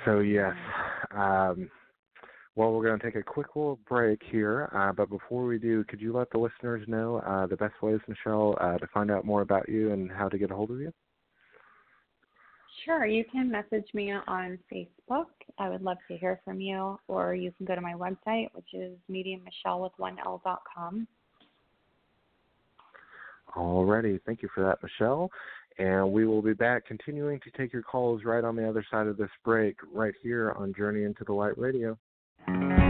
so 0.04 0.20
yes. 0.20 0.54
Um, 1.12 1.70
well, 2.54 2.72
we're 2.72 2.84
going 2.84 2.98
to 2.98 3.04
take 3.04 3.16
a 3.16 3.22
quick 3.22 3.56
little 3.56 3.78
break 3.88 4.20
here, 4.30 4.68
uh, 4.74 4.92
but 4.92 5.08
before 5.08 5.46
we 5.46 5.58
do, 5.58 5.84
could 5.84 6.00
you 6.00 6.12
let 6.12 6.30
the 6.30 6.38
listeners 6.38 6.86
know 6.86 7.16
uh, 7.26 7.46
the 7.46 7.56
best 7.56 7.80
ways, 7.82 8.00
Michele, 8.06 8.56
uh, 8.60 8.76
to 8.78 8.86
find 8.88 9.10
out 9.10 9.24
more 9.24 9.40
about 9.40 9.68
you 9.68 9.92
and 9.92 10.10
how 10.10 10.28
to 10.28 10.36
get 10.36 10.50
a 10.50 10.54
hold 10.54 10.70
of 10.70 10.78
you? 10.78 10.92
Sure, 12.84 13.06
you 13.06 13.24
can 13.30 13.50
message 13.50 13.86
me 13.94 14.12
on 14.12 14.58
Facebook. 14.70 15.26
I 15.58 15.68
would 15.68 15.82
love 15.82 15.98
to 16.08 16.16
hear 16.16 16.40
from 16.44 16.60
you, 16.60 16.98
or 17.06 17.34
you 17.34 17.52
can 17.56 17.64
go 17.64 17.74
to 17.74 17.80
my 17.80 17.92
website, 17.92 18.48
which 18.54 18.74
is 18.74 18.98
mediummichele 19.10 19.80
with 19.80 19.92
one 19.98 20.18
L 20.24 20.40
dot 20.44 20.62
com. 20.74 21.06
Alrighty, 23.56 24.20
thank 24.26 24.42
you 24.42 24.48
for 24.54 24.64
that, 24.64 24.78
Michele. 24.82 25.30
And 25.78 26.12
we 26.12 26.26
will 26.26 26.42
be 26.42 26.54
back 26.54 26.86
continuing 26.86 27.38
to 27.40 27.50
take 27.56 27.72
your 27.72 27.82
calls 27.82 28.24
right 28.24 28.44
on 28.44 28.56
the 28.56 28.68
other 28.68 28.84
side 28.90 29.06
of 29.06 29.16
this 29.16 29.30
break, 29.44 29.76
right 29.92 30.14
here 30.22 30.52
on 30.58 30.74
Journey 30.74 31.04
into 31.04 31.24
the 31.24 31.32
Light 31.32 31.56
Radio. 31.56 31.96
Come 32.46 32.81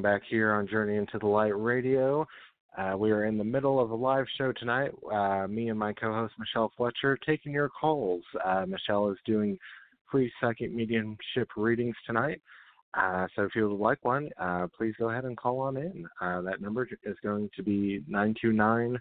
welcome 0.00 0.18
back 0.18 0.26
here 0.30 0.52
on 0.52 0.66
Journey 0.66 0.96
into 0.96 1.18
the 1.18 1.26
Light 1.26 1.48
Radio. 1.48 2.26
Uh, 2.78 2.94
we 2.96 3.10
are 3.10 3.26
in 3.26 3.36
the 3.36 3.44
middle 3.44 3.78
of 3.78 3.90
a 3.90 3.94
live 3.94 4.24
show 4.38 4.50
tonight. 4.52 4.92
Uh, 5.12 5.46
me 5.46 5.68
and 5.68 5.78
my 5.78 5.92
co-host 5.92 6.32
Michele 6.38 6.72
Fletcher 6.74 7.18
taking 7.26 7.52
your 7.52 7.68
calls. 7.68 8.22
Uh, 8.42 8.64
Michele 8.66 9.10
is 9.10 9.18
doing 9.26 9.58
free 10.10 10.32
psychic 10.40 10.72
mediumship 10.72 11.50
readings 11.54 11.96
tonight. 12.06 12.40
Uh, 12.94 13.26
so 13.36 13.42
if 13.42 13.54
you 13.54 13.68
would 13.68 13.78
like 13.78 14.02
one, 14.02 14.30
uh, 14.40 14.68
please 14.74 14.94
go 14.98 15.10
ahead 15.10 15.26
and 15.26 15.36
call 15.36 15.58
on 15.58 15.76
in. 15.76 16.06
Uh, 16.18 16.40
that 16.40 16.62
number 16.62 16.88
is 17.04 17.16
going 17.22 17.50
to 17.54 17.62
be 17.62 18.02
nine 18.08 18.34
two 18.40 18.52
nine 18.54 18.98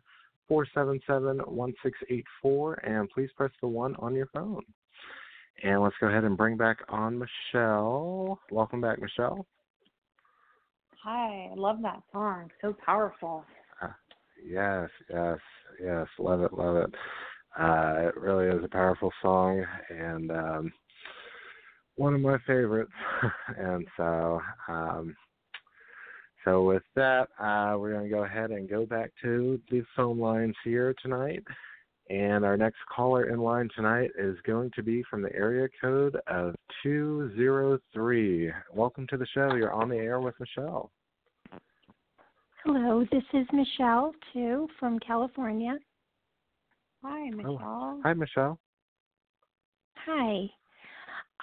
four 0.49 0.67
seven 0.73 0.99
seven 1.07 1.37
one 1.45 1.73
six 1.81 1.97
eight 2.09 2.25
four, 2.41 2.73
and 2.85 3.09
please 3.11 3.29
press 3.37 3.51
the 3.61 3.67
one 3.67 3.95
on 3.99 4.15
your 4.15 4.27
phone. 4.33 4.63
And 5.63 5.81
let's 5.81 5.95
go 6.01 6.07
ahead 6.07 6.25
and 6.25 6.35
bring 6.35 6.57
back 6.57 6.79
on 6.89 7.17
Michele. 7.17 8.37
Welcome 8.51 8.81
back, 8.81 8.99
Michele. 8.99 9.45
Hi, 11.03 11.49
I 11.51 11.55
love 11.55 11.77
that 11.83 12.01
song. 12.11 12.49
So 12.61 12.75
powerful. 12.85 13.45
Yes, 14.45 14.89
yes, 15.09 15.37
yes. 15.81 16.07
Love 16.17 16.41
it, 16.41 16.53
love 16.53 16.75
it. 16.77 16.93
Uh, 17.57 18.07
it 18.07 18.17
really 18.17 18.47
is 18.47 18.63
a 18.63 18.69
powerful 18.69 19.11
song 19.21 19.63
and 19.89 20.31
um, 20.31 20.73
one 21.95 22.13
of 22.13 22.21
my 22.21 22.37
favorites. 22.47 22.91
and 23.57 23.85
so, 23.97 24.41
um, 24.67 25.15
so 26.45 26.63
with 26.63 26.83
that, 26.95 27.29
uh, 27.39 27.77
we're 27.77 27.93
going 27.93 28.09
to 28.09 28.15
go 28.15 28.23
ahead 28.23 28.51
and 28.51 28.69
go 28.69 28.85
back 28.85 29.11
to 29.21 29.59
the 29.69 29.83
phone 29.95 30.19
lines 30.19 30.55
here 30.63 30.93
tonight. 31.01 31.43
And 32.09 32.43
our 32.43 32.57
next 32.57 32.79
caller 32.93 33.29
in 33.29 33.39
line 33.39 33.69
tonight 33.75 34.09
is 34.17 34.35
going 34.45 34.71
to 34.75 34.81
be 34.81 35.03
from 35.09 35.21
the 35.21 35.33
area 35.35 35.67
code 35.79 36.17
of 36.25 36.55
203. 36.81 38.51
Welcome 38.73 39.05
to 39.07 39.17
the 39.17 39.27
show. 39.27 39.53
You're 39.53 39.73
on 39.73 39.89
the 39.89 39.97
air 39.97 40.19
with 40.19 40.33
Michele. 40.39 40.89
Hello, 42.63 43.05
this 43.11 43.23
is 43.33 43.45
Michelle 43.53 44.11
too 44.33 44.67
from 44.79 44.97
California. 44.99 45.77
Hi, 47.03 47.29
Michelle. 47.29 48.01
Hi, 48.03 48.13
Michelle. 48.13 48.59
Hi. 50.05 50.49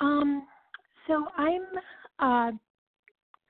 Um, 0.00 0.46
so 1.06 1.26
I'm 1.36 1.62
uh, 2.18 2.56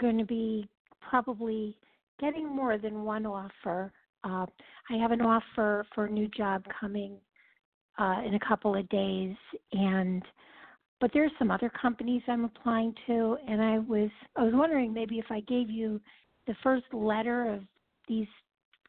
going 0.01 0.19
to 0.19 0.25
be 0.25 0.69
probably 1.01 1.77
getting 2.21 2.47
more 2.55 2.77
than 2.79 3.05
one 3.05 3.25
offer. 3.25 3.91
Uh, 4.27 4.47
I 4.91 4.97
have 4.97 5.13
an 5.13 5.21
offer 5.21 5.87
for 5.95 6.07
a 6.07 6.11
new 6.11 6.29
job 6.29 6.65
coming 6.81 7.17
uh, 7.99 8.23
in 8.27 8.35
a 8.35 8.41
couple 8.47 8.75
of 8.77 8.89
days, 8.89 9.37
and 9.73 10.23
but 11.01 11.11
there's 11.13 11.31
some 11.39 11.51
other 11.51 11.71
companies 11.81 12.23
I'm 12.27 12.45
applying 12.45 12.95
to, 13.07 13.37
and 13.47 13.63
I 13.63 13.79
was 13.79 14.11
I 14.35 14.43
was 14.43 14.53
wondering 14.55 14.93
maybe 14.93 15.19
if 15.19 15.27
I 15.31 15.41
gave 15.41 15.71
you 15.71 16.01
the 16.47 16.57
first 16.63 16.87
letter 16.93 17.53
of 17.53 17.63
these 18.09 18.27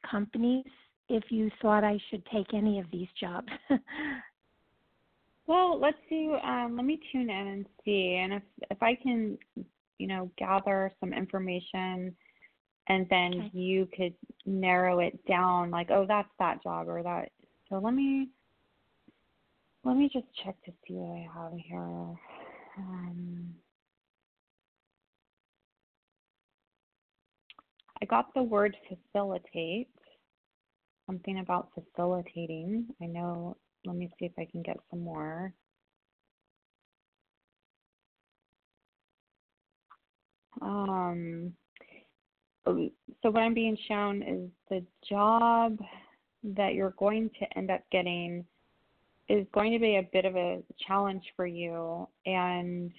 companies, 0.10 0.66
if 1.10 1.24
you 1.30 1.52
thought 1.62 1.84
I 1.84 2.00
should 2.10 2.26
take 2.34 2.54
any 2.54 2.80
of 2.80 2.86
these 2.92 3.08
jobs. 3.20 3.50
Well, 5.48 5.80
let's 5.80 5.98
see. 6.10 6.30
Um, 6.44 6.74
let 6.76 6.86
me 6.86 7.00
tune 7.10 7.30
in 7.30 7.48
and 7.48 7.66
see, 7.86 8.20
and 8.22 8.34
if 8.34 8.44
if 8.70 8.84
I 8.84 8.96
can, 8.96 9.38
you 9.98 10.06
know, 10.06 10.30
gather 10.38 10.92
some 11.00 11.14
information, 11.14 12.14
and 12.90 13.08
then 13.10 13.34
Okay. 13.34 13.50
you 13.54 13.86
could 13.96 14.14
narrow 14.46 15.00
it 15.00 15.26
down, 15.26 15.72
like, 15.72 15.90
oh, 15.92 16.06
that's 16.08 16.30
that 16.40 16.64
job 16.64 16.88
or 16.88 17.04
that. 17.04 17.32
So 17.70 17.80
let 17.80 17.94
me 17.94 18.30
let 19.84 19.96
me 19.98 20.10
just 20.12 20.28
check 20.44 20.56
to 20.66 20.72
see 20.86 20.96
what 20.96 21.16
I 21.16 21.28
have 21.34 21.54
here. 21.54 22.20
Um, 22.78 23.56
I 28.02 28.06
got 28.06 28.34
the 28.34 28.44
word 28.44 28.76
facilitate. 28.88 29.90
Something 31.06 31.40
about 31.40 31.70
facilitating. 31.74 32.88
I 33.02 33.06
know 33.06 33.56
let 33.86 33.96
me 33.96 34.10
see 34.20 34.26
if 34.26 34.34
I 34.38 34.46
can 34.52 34.62
get 34.62 34.78
some 34.90 35.02
more. 35.02 35.54
Um, 40.62 41.54
so 43.22 43.30
what 43.32 43.42
I'm 43.42 43.54
being 43.54 43.78
shown 43.88 44.22
is 44.22 44.50
the 44.70 44.84
job 45.08 45.78
that 46.44 46.74
you're 46.74 46.96
going 46.98 47.30
to 47.40 47.58
end 47.58 47.72
up 47.72 47.82
getting 47.92 48.46
is 49.30 49.46
going 49.54 49.74
to 49.74 49.80
be 49.80 49.98
a 49.98 50.10
bit 50.14 50.26
of 50.26 50.36
a 50.36 50.62
challenge 50.88 51.24
for 51.36 51.46
you. 51.46 52.08
And 52.26 52.92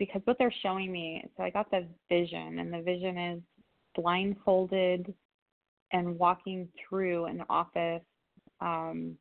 because 0.00 0.22
what 0.24 0.38
they're 0.38 0.52
showing 0.62 0.90
me 0.90 1.22
so 1.36 1.44
i 1.44 1.50
got 1.50 1.70
the 1.70 1.86
vision 2.08 2.58
and 2.58 2.72
the 2.72 2.80
vision 2.80 3.16
is 3.16 3.40
blindfolded 3.94 5.14
and 5.92 6.18
walking 6.18 6.66
through 6.88 7.26
an 7.26 7.42
office 7.50 8.02
um, 8.60 9.16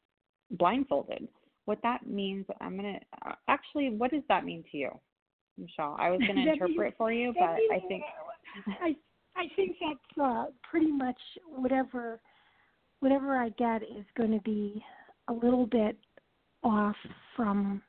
blindfolded. 0.51 1.27
What 1.65 1.79
that 1.83 2.07
means 2.07 2.45
i'm 2.61 2.77
going 2.79 2.95
to 2.99 3.33
actually 3.47 3.89
what 3.89 4.09
does 4.09 4.23
that 4.29 4.43
mean 4.45 4.63
to 4.71 4.77
you 4.77 4.89
michelle? 5.59 5.95
I 5.99 6.09
was 6.09 6.19
going 6.21 6.35
to 6.45 6.53
interpret 6.53 6.77
means- 6.77 6.93
for 6.97 7.11
you 7.11 7.33
but 7.37 7.57
i 7.71 7.79
think 7.87 8.03
I 8.81 8.95
I 9.39 9.47
think 9.55 9.77
that's 9.79 10.19
uh, 10.21 10.45
pretty 10.69 10.91
much 10.91 11.17
whatever 11.55 12.19
whatever 12.99 13.37
I 13.37 13.49
get 13.49 13.81
is 13.83 14.05
going 14.17 14.31
to 14.31 14.41
be 14.41 14.83
a 15.29 15.33
little 15.33 15.65
bit 15.65 15.97
off 16.63 16.95
from 17.37 17.81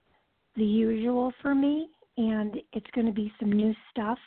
the 0.54 0.64
usual 0.64 1.32
for 1.42 1.52
me, 1.52 1.88
and 2.16 2.56
it's 2.72 2.86
going 2.94 3.08
to 3.08 3.12
be 3.12 3.32
some 3.40 3.50
new 3.50 3.74
stuff, 3.90 4.18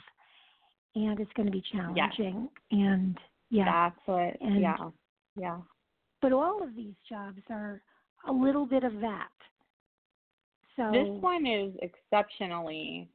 and 0.95 1.17
it's 1.21 1.31
going 1.37 1.45
to 1.45 1.51
be 1.51 1.63
challenging, 1.71 2.49
and 2.71 3.17
yeah, 3.49 3.65
that's 3.65 3.99
what 4.05 4.35
and- 4.41 4.61
yeah 4.61 4.75
yeah. 5.37 5.57
But 6.21 6.33
all 6.33 6.61
of 6.61 6.75
these 6.75 6.95
jobs 7.07 7.41
are 7.49 7.81
a 8.27 8.31
little 8.31 8.65
bit 8.65 8.83
of 8.83 8.93
that. 8.99 9.29
So 10.75 10.89
this 10.91 11.21
one 11.21 11.45
is 11.45 11.73
exceptionally 11.81 13.07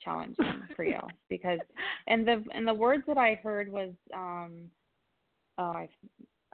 challenging 0.00 0.62
for 0.76 0.84
you 0.84 1.00
because 1.28 1.58
and 2.06 2.26
the 2.26 2.44
and 2.52 2.66
the 2.66 2.74
words 2.74 3.04
that 3.06 3.18
I 3.18 3.38
heard 3.42 3.70
was 3.70 3.92
um 4.14 4.70
oh 5.58 5.64
I 5.64 5.88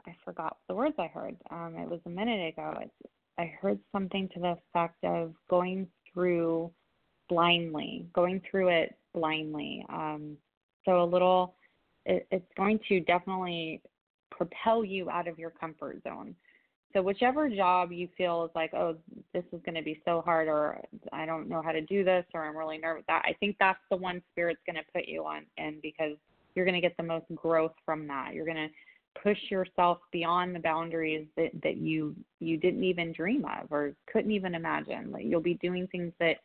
I 0.05 0.15
forgot 0.25 0.57
the 0.67 0.75
words 0.75 0.95
I 0.99 1.07
heard. 1.07 1.35
Um 1.51 1.75
it 1.77 1.89
was 1.89 1.99
a 2.05 2.09
minute 2.09 2.53
ago. 2.53 2.73
It's 2.81 3.11
I 3.37 3.51
heard 3.61 3.79
something 3.91 4.29
to 4.33 4.39
the 4.39 4.57
effect 4.73 5.03
of 5.03 5.33
going 5.49 5.87
through 6.13 6.71
blindly 7.29 8.05
going 8.13 8.41
through 8.49 8.69
it 8.69 8.95
blindly. 9.13 9.85
Um 9.89 10.37
so 10.85 11.03
a 11.03 11.05
little 11.05 11.55
it, 12.05 12.27
it's 12.31 12.51
going 12.57 12.79
to 12.89 12.99
definitely 13.01 13.81
propel 14.31 14.83
you 14.83 15.09
out 15.09 15.27
of 15.27 15.39
your 15.39 15.51
comfort 15.51 16.01
zone 16.03 16.35
so 16.93 17.01
whichever 17.01 17.49
job 17.49 17.91
you 17.91 18.07
feel 18.17 18.45
is 18.45 18.51
like, 18.55 18.73
oh, 18.73 18.95
this 19.33 19.43
is 19.51 19.59
going 19.65 19.75
to 19.75 19.81
be 19.81 20.01
so 20.05 20.21
hard, 20.21 20.47
or 20.47 20.79
I 21.11 21.25
don't 21.25 21.49
know 21.49 21.61
how 21.61 21.71
to 21.71 21.81
do 21.81 22.03
this, 22.03 22.25
or 22.33 22.45
I'm 22.45 22.55
really 22.55 22.77
nervous. 22.77 23.03
That 23.07 23.23
I 23.25 23.33
think 23.39 23.55
that's 23.59 23.79
the 23.89 23.97
one 23.97 24.21
spirit's 24.31 24.61
going 24.65 24.75
to 24.75 24.91
put 24.93 25.07
you 25.07 25.25
on, 25.25 25.45
and 25.57 25.81
because 25.81 26.15
you're 26.55 26.65
going 26.65 26.79
to 26.79 26.87
get 26.87 26.95
the 26.97 27.03
most 27.03 27.25
growth 27.35 27.73
from 27.85 28.07
that. 28.07 28.33
You're 28.33 28.45
going 28.45 28.57
to 28.57 29.21
push 29.21 29.37
yourself 29.49 29.99
beyond 30.11 30.55
the 30.55 30.59
boundaries 30.59 31.27
that 31.37 31.51
that 31.61 31.77
you 31.77 32.15
you 32.39 32.57
didn't 32.57 32.83
even 32.83 33.13
dream 33.13 33.45
of 33.45 33.71
or 33.71 33.93
couldn't 34.11 34.31
even 34.31 34.55
imagine. 34.55 35.11
Like 35.11 35.25
you'll 35.25 35.41
be 35.41 35.55
doing 35.55 35.87
things 35.87 36.13
that 36.19 36.37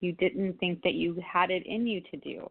you 0.00 0.12
didn't 0.12 0.58
think 0.58 0.82
that 0.82 0.94
you 0.94 1.22
had 1.26 1.50
it 1.50 1.66
in 1.66 1.86
you 1.86 2.00
to 2.10 2.16
do. 2.18 2.50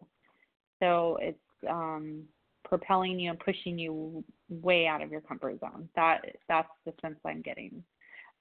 So 0.80 1.18
it's 1.20 1.38
um 1.68 2.22
propelling 2.64 3.18
you 3.18 3.30
and 3.30 3.38
pushing 3.38 3.78
you 3.78 4.24
way 4.48 4.86
out 4.86 5.02
of 5.02 5.10
your 5.10 5.20
comfort 5.20 5.60
zone. 5.60 5.88
That 5.96 6.20
that's 6.48 6.68
the 6.84 6.92
sense 7.00 7.18
I'm 7.24 7.42
getting. 7.42 7.82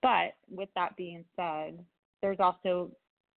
But 0.01 0.35
with 0.49 0.69
that 0.75 0.95
being 0.97 1.23
said, 1.35 1.79
there's 2.21 2.39
also 2.39 2.91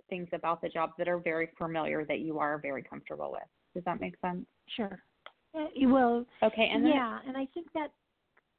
things 0.08 0.28
about 0.32 0.60
the 0.62 0.68
job 0.68 0.90
that 0.98 1.08
are 1.08 1.18
very 1.18 1.50
familiar 1.58 2.04
that 2.04 2.20
you 2.20 2.38
are 2.38 2.58
very 2.58 2.82
comfortable 2.82 3.30
with. 3.32 3.42
Does 3.74 3.84
that 3.84 4.00
make 4.00 4.14
sense? 4.20 4.46
sure, 4.76 5.02
Uh, 5.54 5.66
you 5.74 5.88
will. 5.88 6.24
Okay, 6.42 6.70
and 6.72 6.84
then 6.84 6.92
yeah, 6.92 7.18
and 7.26 7.36
I 7.36 7.46
think 7.54 7.66
that. 7.74 7.88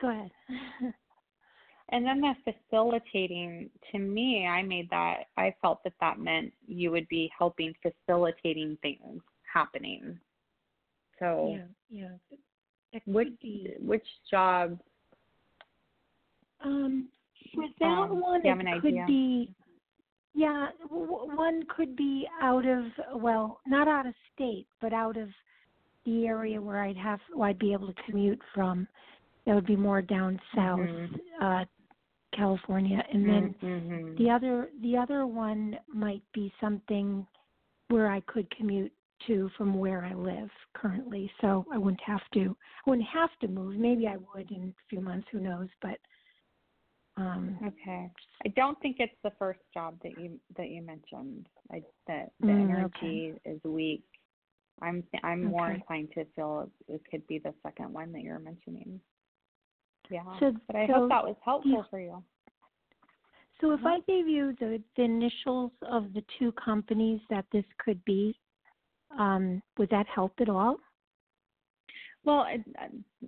Go 0.02 0.10
ahead. 0.10 0.32
and 1.90 2.06
then 2.06 2.22
the 2.22 2.34
facilitating 2.44 3.70
to 3.92 4.00
me, 4.00 4.46
I 4.46 4.62
made 4.62 4.90
that 4.90 5.26
I 5.38 5.56
felt 5.62 5.84
that 5.84 5.94
that 6.02 6.20
meant 6.20 6.52
you 6.68 6.92
would 6.92 7.08
be 7.08 7.32
helping 7.38 7.74
facilitating 7.82 8.78
things 8.82 9.22
happening. 9.52 10.20
So 11.20 11.58
yeah, 11.92 12.10
yeah. 12.92 13.00
Which 13.06 13.40
be. 13.42 13.74
which 13.80 14.06
job 14.32 14.80
Um, 16.64 17.10
for 17.54 17.66
that 17.80 18.10
Um, 18.12 18.22
one, 18.22 18.42
it 18.46 18.82
could 18.82 18.86
idea? 18.94 19.06
be. 19.08 19.56
Yeah, 20.34 20.70
w- 20.84 21.36
one 21.36 21.66
could 21.76 21.96
be 21.96 22.28
out 22.42 22.66
of 22.66 22.86
well, 23.22 23.62
not 23.68 23.88
out 23.88 24.06
of 24.08 24.14
state, 24.34 24.68
but 24.82 24.94
out 24.94 25.18
of 25.18 25.30
the 26.06 26.28
area 26.28 26.62
where 26.62 26.84
I'd 26.84 26.98
have, 26.98 27.20
well, 27.36 27.50
I'd 27.50 27.60
be 27.60 27.74
able 27.74 27.88
to 27.94 28.02
commute 28.06 28.42
from. 28.54 28.88
That 29.46 29.56
would 29.56 29.66
be 29.68 29.76
more 29.76 30.02
down 30.02 30.40
south, 30.56 30.80
Mhm. 30.80 31.20
uh, 31.42 31.66
California, 32.34 33.06
and 33.12 33.28
then 33.30 33.56
Mhm. 33.62 34.18
the 34.18 34.30
other 34.30 34.72
the 34.82 34.98
other 34.98 35.28
one 35.28 35.80
might 35.88 36.24
be 36.34 36.54
something 36.62 37.28
where 37.90 38.10
I 38.10 38.22
could 38.22 38.50
commute 38.52 38.94
to 39.28 39.50
from 39.58 39.74
where 39.76 40.04
I 40.06 40.14
live 40.14 40.50
currently. 40.74 41.32
So 41.42 41.66
I 41.72 41.78
wouldn't 41.78 42.02
have 42.06 42.22
to 42.34 42.56
I 42.86 42.90
wouldn't 42.90 43.08
have 43.08 43.30
to 43.42 43.48
move. 43.48 43.76
Maybe 43.76 44.08
I 44.08 44.18
would 44.18 44.52
in 44.52 44.70
a 44.78 44.84
few 44.90 45.02
months, 45.02 45.28
who 45.32 45.40
knows, 45.40 45.70
but 45.82 46.00
um 47.18 47.58
Okay. 47.66 48.10
I 48.46 48.50
don't 48.50 48.80
think 48.82 48.98
it's 49.00 49.16
the 49.24 49.32
first 49.40 49.62
job 49.74 49.98
that 50.04 50.18
you 50.20 50.40
that 50.58 50.70
you 50.70 50.82
mentioned. 50.82 51.48
I 51.72 51.84
that 52.08 52.32
the 52.42 52.48
Mm, 52.48 52.62
energy 52.62 53.34
is 53.46 53.60
weak. 53.64 54.04
I'm 54.82 55.04
I'm 55.24 55.44
more 55.46 55.72
inclined 55.72 56.10
to 56.16 56.26
feel 56.36 56.70
it, 56.88 57.02
could 57.10 57.26
be 57.28 57.40
the 57.40 57.54
second 57.64 57.94
one 57.94 58.12
that 58.12 58.22
you're 58.22 58.40
mentioning. 58.40 59.00
Yeah. 60.10 60.24
So- 60.40 60.54
but 60.68 60.76
I 60.76 60.86
so 60.88 60.94
hope 60.94 61.10
that 61.10 61.24
was 61.24 61.36
helpful 61.44 61.72
you- 61.72 61.86
for 61.90 62.00
you. 62.00 62.24
so 63.62 63.72
if 63.72 63.80
Uh-huh. 63.80 63.90
I 63.90 64.00
gave 64.02 64.28
you 64.28 64.54
the, 64.60 64.84
the 64.98 65.04
initials 65.04 65.72
of 65.84 66.12
the 66.14 66.24
two 66.38 66.52
companies 66.54 67.22
that 67.30 67.46
this 67.52 67.66
could 67.78 68.04
be, 68.04 68.38
um, 69.18 69.62
would 69.78 69.90
that 69.90 70.06
help 70.08 70.34
at 70.40 70.50
all? 70.50 70.78
Well, 72.24 72.40
I, 72.40 72.64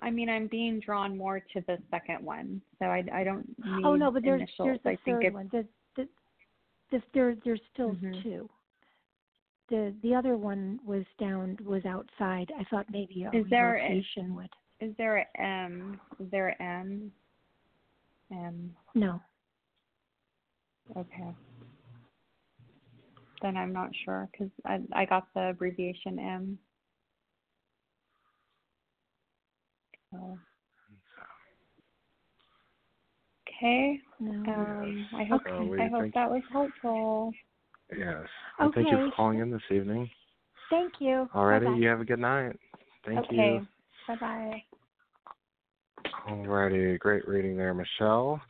I 0.02 0.10
mean, 0.10 0.28
I'm 0.28 0.48
being 0.48 0.80
drawn 0.80 1.16
more 1.18 1.40
to 1.40 1.62
the 1.68 1.78
second 1.92 2.24
one, 2.26 2.62
so 2.80 2.86
I, 2.86 3.04
I 3.14 3.24
don't 3.24 3.48
need 3.64 3.86
oh 3.86 3.96
no, 3.96 4.12
but 4.12 4.24
there's 4.24 4.42
initials. 4.42 4.66
there's 4.66 4.80
the 4.84 4.90
I 4.92 4.98
third 5.06 5.34
one. 5.34 5.50
The, 5.52 5.66
the, 5.96 6.08
the, 6.92 7.02
there 7.14 7.36
there's 7.46 7.62
still 7.74 7.92
Mhm. 7.92 8.24
two. 8.24 8.50
The 9.70 9.94
the 10.02 10.16
other 10.16 10.36
one 10.36 10.80
was 10.86 11.04
down 11.20 11.58
was 11.64 11.86
outside. 11.86 12.52
I 12.58 12.64
thought 12.72 12.86
maybe 12.90 13.24
a 13.24 13.32
Is 13.38 13.46
there 13.50 13.76
a- 13.76 14.04
would. 14.30 14.50
is 14.80 14.96
there 14.98 15.18
a 15.18 15.42
M? 15.42 16.00
Is 16.20 16.32
there 16.32 16.50
a 16.50 16.62
M? 16.64 17.12
M. 18.32 18.76
No. 18.96 19.22
Okay. 20.96 21.36
Then 23.42 23.56
I'm 23.56 23.74
not 23.74 23.90
sure 24.04 24.28
because 24.32 24.52
I 24.66 24.80
I 24.94 25.06
got 25.06 25.28
the 25.34 25.50
abbreviation 25.50 26.20
M. 26.20 26.58
So. 30.12 30.40
Okay. 33.48 34.00
No. 34.20 34.52
Um, 34.52 35.08
I 35.16 35.24
hope 35.26 35.42
Uh, 35.46 35.82
I 35.82 35.88
hope 35.88 36.14
that 36.14 36.30
was 36.30 36.44
helpful. 36.52 37.32
Yes. 37.96 38.28
Well, 38.60 38.72
Thank 38.74 38.92
you 38.92 38.98
for 38.98 39.12
calling 39.16 39.40
in 39.40 39.52
this 39.52 39.62
evening. 39.72 40.10
Thank 40.70 40.94
you. 41.00 41.30
Alrighty, 41.34 41.66
Bye-bye. 41.66 41.78
you 41.78 41.88
have 41.88 42.02
a 42.02 42.06
good 42.06 42.20
night. 42.20 42.58
Thank 43.06 43.20
okay. 43.20 43.36
you. 43.36 43.56
Okay. 43.56 43.66
Bye 44.08 44.16
bye. 44.16 44.64
Alrighty, 46.28 47.00
great 47.00 47.28
reading 47.28 47.56
there, 47.56 47.74
Michele. 47.74 48.42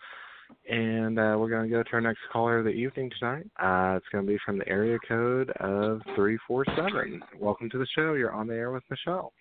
And 0.70 1.18
uh, 1.18 1.36
we're 1.40 1.50
going 1.50 1.64
to 1.64 1.70
go 1.70 1.82
to 1.82 1.90
our 1.94 2.02
next 2.02 2.20
caller 2.32 2.60
of 2.60 2.66
the 2.66 2.72
evening 2.72 3.10
tonight. 3.18 3.46
Uh, 3.58 3.96
it's 3.96 4.06
going 4.12 4.26
to 4.26 4.28
be 4.30 4.38
from 4.46 4.58
the 4.58 4.68
area 4.68 4.98
code 5.08 5.50
of 5.62 6.02
347. 6.16 7.22
Welcome 7.40 7.70
to 7.70 7.78
the 7.78 7.88
show. 7.96 8.14
You're 8.14 8.34
on 8.34 8.48
the 8.48 8.56
air 8.56 8.72
with 8.72 8.84
Michele. 8.90 9.32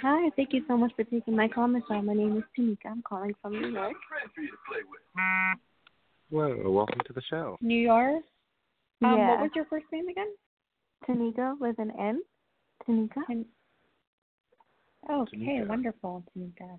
Hi, 0.00 0.30
thank 0.36 0.54
you 0.54 0.62
so 0.66 0.78
much 0.78 0.92
for 0.96 1.04
taking 1.04 1.36
my 1.36 1.46
call, 1.46 1.68
Michele. 1.68 2.00
My 2.00 2.14
name 2.14 2.38
is 2.38 2.44
Tanika. 2.58 2.90
I'm 2.90 3.02
calling 3.02 3.34
from 3.42 3.52
New 3.52 3.68
York. 3.68 3.92
Hello, 6.30 6.70
welcome 6.70 7.00
to 7.06 7.12
the 7.12 7.22
show. 7.28 7.58
New 7.60 7.78
York. 7.78 8.22
Um, 9.04 9.18
yeah. 9.18 9.30
What 9.32 9.40
was 9.40 9.50
your 9.54 9.66
first 9.66 9.84
name 9.92 10.08
again? 10.08 10.28
Tanika 11.06 11.54
with 11.60 11.78
an 11.78 11.92
N. 12.00 12.22
Tanika. 12.88 13.26
Tan- 13.26 13.44
Okay, 15.10 15.36
Tanika. 15.36 15.68
wonderful, 15.68 16.24
Tanika. 16.34 16.78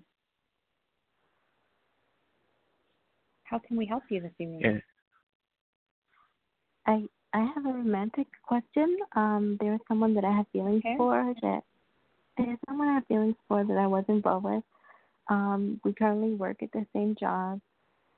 How 3.52 3.58
can 3.58 3.76
we 3.76 3.84
help 3.84 4.04
you 4.08 4.22
this 4.22 4.32
evening? 4.38 4.62
Yeah. 4.62 4.78
I 6.86 7.04
I 7.34 7.40
have 7.54 7.66
a 7.66 7.68
romantic 7.68 8.26
question. 8.42 8.96
Um, 9.14 9.58
there's 9.60 9.80
someone 9.88 10.14
that 10.14 10.24
I 10.24 10.32
have 10.34 10.46
feelings 10.54 10.82
Okay. 10.84 10.96
for 10.96 11.34
that 11.42 11.60
there's 12.38 12.58
someone 12.66 12.88
I 12.88 12.94
have 12.94 13.06
feelings 13.06 13.36
for 13.46 13.62
that 13.62 13.76
I 13.76 13.86
was 13.86 14.04
involved 14.08 14.46
with. 14.46 14.64
Um, 15.28 15.80
we 15.84 15.92
currently 15.92 16.32
work 16.34 16.62
at 16.62 16.72
the 16.72 16.86
same 16.94 17.14
job, 17.20 17.60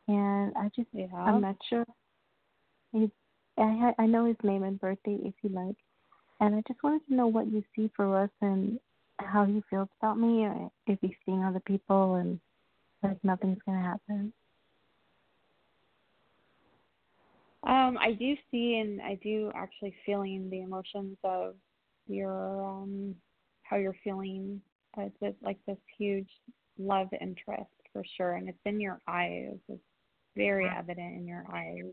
and 0.07 0.53
I 0.57 0.71
just 0.77 0.89
Yeah. 0.93 1.09
I'm 1.13 1.41
not 1.41 1.57
sure. 1.69 1.85
He's, 2.93 3.11
I 3.59 3.77
ha- 3.77 3.95
I 3.99 4.07
know 4.07 4.27
his 4.27 4.37
name 4.45 4.63
and 4.63 4.79
birthday 4.81 5.19
if 5.25 5.35
you 5.43 5.51
like, 5.51 5.77
and 6.41 6.55
I 6.55 6.63
just 6.69 6.81
wanted 6.85 7.05
to 7.09 7.15
know 7.15 7.27
what 7.27 7.49
you 7.49 7.65
see 7.75 7.91
for 7.97 8.17
us 8.23 8.31
and 8.41 8.79
how 9.19 9.45
he 9.47 9.63
feels 9.69 9.89
about 10.01 10.17
me, 10.17 10.45
or 10.45 10.71
if 10.87 11.01
he's 11.01 11.17
seeing 11.27 11.43
other 11.43 11.61
people 11.67 12.15
and 12.15 12.39
like 13.03 13.23
nothing's 13.25 13.59
gonna 13.67 13.83
happen. 13.83 14.33
Um, 17.67 17.97
I 17.99 18.13
do 18.13 18.35
see 18.51 18.77
and 18.77 19.01
I 19.01 19.19
do 19.23 19.51
actually 19.55 19.95
feeling 20.05 20.51
the 20.51 20.61
emotions 20.61 21.17
of 21.25 21.55
your 22.07 22.65
um 22.65 23.15
how 23.63 23.77
you're 23.77 23.97
feeling. 24.05 24.61
Uh, 24.97 25.09
It's 25.21 25.43
like 25.43 25.59
this 25.67 25.79
huge 25.99 26.29
love 26.79 27.09
interest 27.21 27.71
for 27.93 28.03
sure, 28.17 28.35
and 28.35 28.49
it's 28.49 28.59
in 28.67 28.81
your 28.81 29.01
eyes. 29.09 29.57
It's 29.69 29.81
very 30.37 30.69
evident 30.69 31.17
in 31.17 31.27
your 31.27 31.45
eyes. 31.53 31.93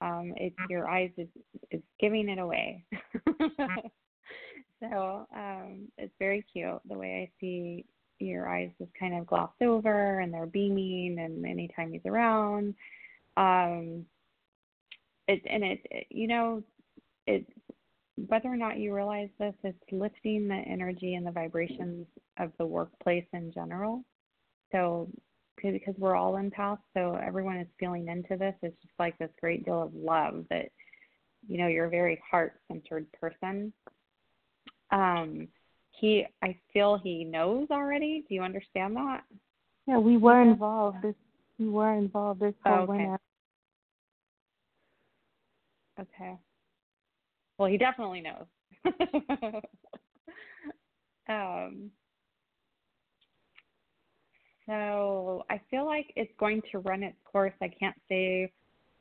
Um, 0.00 0.34
it's 0.36 0.56
your 0.68 0.88
eyes 0.88 1.10
is 1.16 1.28
is 1.70 1.82
giving 1.98 2.28
it 2.28 2.38
away. 2.38 2.84
so 4.80 5.26
um, 5.34 5.88
it's 5.98 6.14
very 6.18 6.44
cute 6.52 6.80
the 6.88 6.98
way 6.98 7.28
I 7.28 7.30
see 7.40 7.84
your 8.20 8.48
eyes 8.48 8.70
just 8.78 8.92
kind 8.98 9.14
of 9.14 9.26
glossed 9.26 9.60
over 9.60 10.20
and 10.20 10.32
they're 10.32 10.46
beaming, 10.46 11.18
and 11.18 11.44
anytime 11.44 11.92
he's 11.92 12.06
around. 12.06 12.74
Um, 13.36 14.06
it 15.28 15.42
and 15.48 15.64
it, 15.64 15.80
it 15.90 16.06
you 16.10 16.26
know 16.26 16.62
it 17.26 17.46
whether 18.28 18.48
or 18.48 18.56
not 18.56 18.78
you 18.78 18.94
realize 18.94 19.28
this 19.38 19.54
it's 19.64 19.78
lifting 19.92 20.46
the 20.46 20.54
energy 20.54 21.14
and 21.14 21.26
the 21.26 21.30
vibrations 21.30 22.06
of 22.38 22.52
the 22.58 22.66
workplace 22.66 23.26
in 23.32 23.52
general 23.52 24.04
so 24.72 25.08
because 25.62 25.94
we're 25.98 26.16
all 26.16 26.36
in 26.36 26.50
empaths 26.50 26.78
so 26.94 27.18
everyone 27.24 27.56
is 27.56 27.66
feeling 27.80 28.08
into 28.08 28.36
this 28.36 28.54
it's 28.62 28.80
just 28.82 28.94
like 28.98 29.16
this 29.18 29.30
great 29.40 29.64
deal 29.64 29.82
of 29.82 29.94
love 29.94 30.44
that 30.50 30.66
you 31.48 31.58
know 31.58 31.66
you're 31.66 31.86
a 31.86 31.90
very 31.90 32.20
heart 32.28 32.54
centered 32.68 33.06
person 33.12 33.72
um 34.90 35.48
he 35.90 36.24
i 36.42 36.56
feel 36.72 36.98
he 37.02 37.24
knows 37.24 37.66
already 37.70 38.24
do 38.28 38.34
you 38.34 38.42
understand 38.42 38.94
that 38.94 39.22
Yeah, 39.86 39.98
we 39.98 40.16
were 40.16 40.40
involved. 40.42 40.98
This 41.02 41.14
we 41.58 41.68
were 41.68 41.94
involved. 41.94 42.40
This 42.40 42.54
Oh, 42.66 42.70
whole 42.70 42.78
okay. 42.80 42.92
winter. 42.92 43.20
Okay. 46.00 46.36
Well, 47.58 47.68
he 47.68 47.78
definitely 47.78 48.20
knows. 48.20 48.46
um, 51.28 51.90
so 54.66 55.44
I 55.50 55.60
feel 55.70 55.84
like 55.84 56.12
it's 56.16 56.32
going 56.38 56.62
to 56.72 56.78
run 56.78 57.02
its 57.02 57.16
course. 57.24 57.52
I 57.60 57.68
can't 57.68 57.96
say 58.08 58.52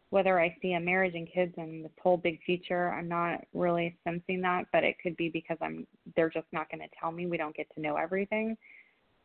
whether 0.09 0.39
I 0.39 0.55
see 0.61 0.73
a 0.73 0.79
marriage 0.79 1.15
and 1.15 1.27
kids 1.33 1.53
and 1.57 1.85
this 1.85 1.91
whole 2.01 2.17
big 2.17 2.39
future. 2.45 2.91
I'm 2.91 3.07
not 3.07 3.39
really 3.53 3.97
sensing 4.03 4.41
that, 4.41 4.65
but 4.71 4.83
it 4.83 4.97
could 5.01 5.17
be 5.17 5.29
because 5.29 5.57
I'm 5.61 5.87
they're 6.15 6.29
just 6.29 6.45
not 6.51 6.69
going 6.69 6.81
to 6.81 6.95
tell 6.99 7.11
me. 7.11 7.25
We 7.25 7.37
don't 7.37 7.55
get 7.55 7.67
to 7.73 7.81
know 7.81 7.95
everything. 7.95 8.55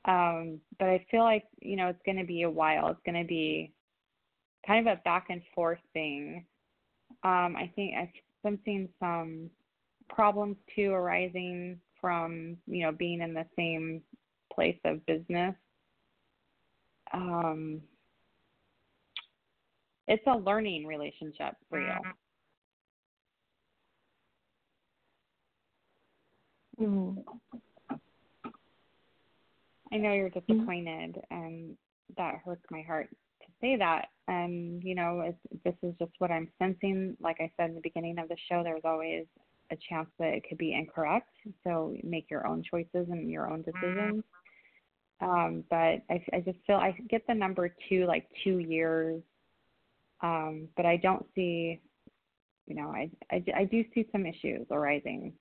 Um, 0.07 0.61
but 0.79 0.89
I 0.89 1.05
feel 1.11 1.25
like 1.25 1.45
you 1.61 1.77
know 1.77 1.89
it's 1.89 2.03
going 2.07 2.17
to 2.17 2.25
be 2.25 2.43
a 2.43 2.51
while. 2.51 2.89
It's 2.89 3.01
going 3.05 3.23
to 3.23 3.29
be 3.29 3.73
kind 4.67 4.89
of 4.89 4.99
a 4.99 5.03
back 5.03 5.27
and 5.29 5.43
forth 5.55 5.81
thing 5.93 6.47
um, 7.25 7.57
I 7.57 7.71
think 7.75 7.95
I'm 7.97 8.11
sensing 8.43 8.89
some 9.01 9.51
problems 10.09 10.57
too 10.75 10.93
arising 10.93 11.79
from 12.01 12.57
you 12.67 12.85
know 12.85 12.93
being 12.93 13.21
in 13.21 13.35
the 13.35 13.47
same 13.57 14.03
place 14.53 14.79
of 14.85 15.05
business. 15.07 15.55
Um, 17.13 17.81
it's 20.07 20.27
a 20.27 20.37
learning 20.37 20.87
relationship 20.87 21.55
for 21.69 21.81
you. 21.81 21.93
Mm. 26.81 27.25
I 29.93 29.97
know 29.97 30.13
you're 30.13 30.31
disappointed, 30.31 31.21
and 31.31 31.77
that 32.17 32.37
hurts 32.45 32.65
my 32.71 32.83
heart 32.83 33.09
to 33.43 33.47
say 33.61 33.77
that. 33.77 34.09
And 34.29 34.83
you 34.85 34.95
know, 34.95 35.23
it's, 35.25 35.65
this 35.65 35.75
is 35.83 35.95
just 35.99 36.13
what 36.19 36.31
I'm 36.31 36.49
sensing. 36.59 37.17
Like 37.21 37.39
I 37.41 37.51
said 37.57 37.71
in 37.71 37.75
the 37.75 37.81
beginning 37.83 38.19
of 38.19 38.29
the 38.29 38.37
show, 38.49 38.63
there's 38.63 38.85
always 38.85 39.25
a 39.73 39.77
chance 39.89 40.09
that 40.19 40.29
it 40.29 40.45
could 40.49 40.59
be 40.59 40.75
incorrect. 40.75 41.31
So 41.65 41.97
make 42.05 42.31
your 42.31 42.47
own 42.47 42.63
choices 42.63 43.09
and 43.11 43.31
your 43.31 43.51
own 43.51 43.63
decisions. 43.63 44.23
Um, 45.21 45.65
but 45.69 46.03
I, 46.11 46.25
I 46.33 46.41
just 46.45 46.59
feel 46.67 46.77
I 46.77 46.97
get 47.09 47.27
the 47.27 47.35
number 47.35 47.75
two, 47.89 48.07
like 48.07 48.29
two 48.45 48.59
years. 48.59 49.23
Um, 50.21 50.69
but 50.77 50.87
I 50.87 50.97
don't 50.97 51.25
see, 51.35 51.81
you 52.67 52.75
know, 52.75 52.91
I, 52.91 53.11
I, 53.31 53.45
I 53.57 53.65
do 53.65 53.85
see 53.95 54.07
some 54.13 54.27
issues 54.27 54.67
arising. 54.71 55.33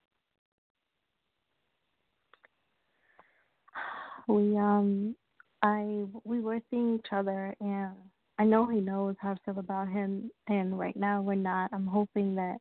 We 4.28 4.58
um, 4.58 5.16
I 5.62 6.04
we 6.24 6.42
were 6.42 6.60
seeing 6.70 6.96
each 6.96 7.12
other, 7.12 7.56
and 7.62 7.96
I 8.40 8.46
know 8.46 8.68
he 8.68 8.80
knows 8.80 9.16
how 9.20 9.32
I 9.32 9.36
feel 9.46 9.60
about 9.60 9.90
him. 9.90 10.30
And 10.48 10.78
right 10.78 10.96
now 10.96 11.22
we're 11.22 11.36
not. 11.36 11.72
I'm 11.74 11.88
hoping 11.88 12.36
that 12.36 12.58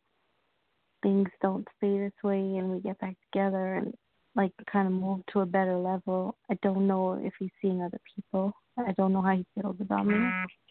things 1.02 1.28
don't 1.42 1.66
stay 1.76 1.98
this 1.98 2.12
way, 2.24 2.38
and 2.38 2.70
we 2.70 2.80
get 2.80 2.98
back 2.98 3.16
together 3.32 3.74
and 3.74 3.94
like 4.34 4.52
kind 4.70 4.86
of 4.86 4.92
move 4.92 5.20
to 5.32 5.40
a 5.40 5.46
better 5.46 5.76
level. 5.76 6.36
I 6.50 6.58
don't 6.62 6.86
know 6.86 7.14
if 7.14 7.32
he's 7.38 7.50
seeing 7.60 7.82
other 7.82 8.00
people. 8.14 8.52
I 8.78 8.92
don't 8.92 9.12
know 9.12 9.22
how 9.22 9.36
he 9.36 9.46
feels 9.54 9.76
about 9.80 10.06
me. 10.06 10.14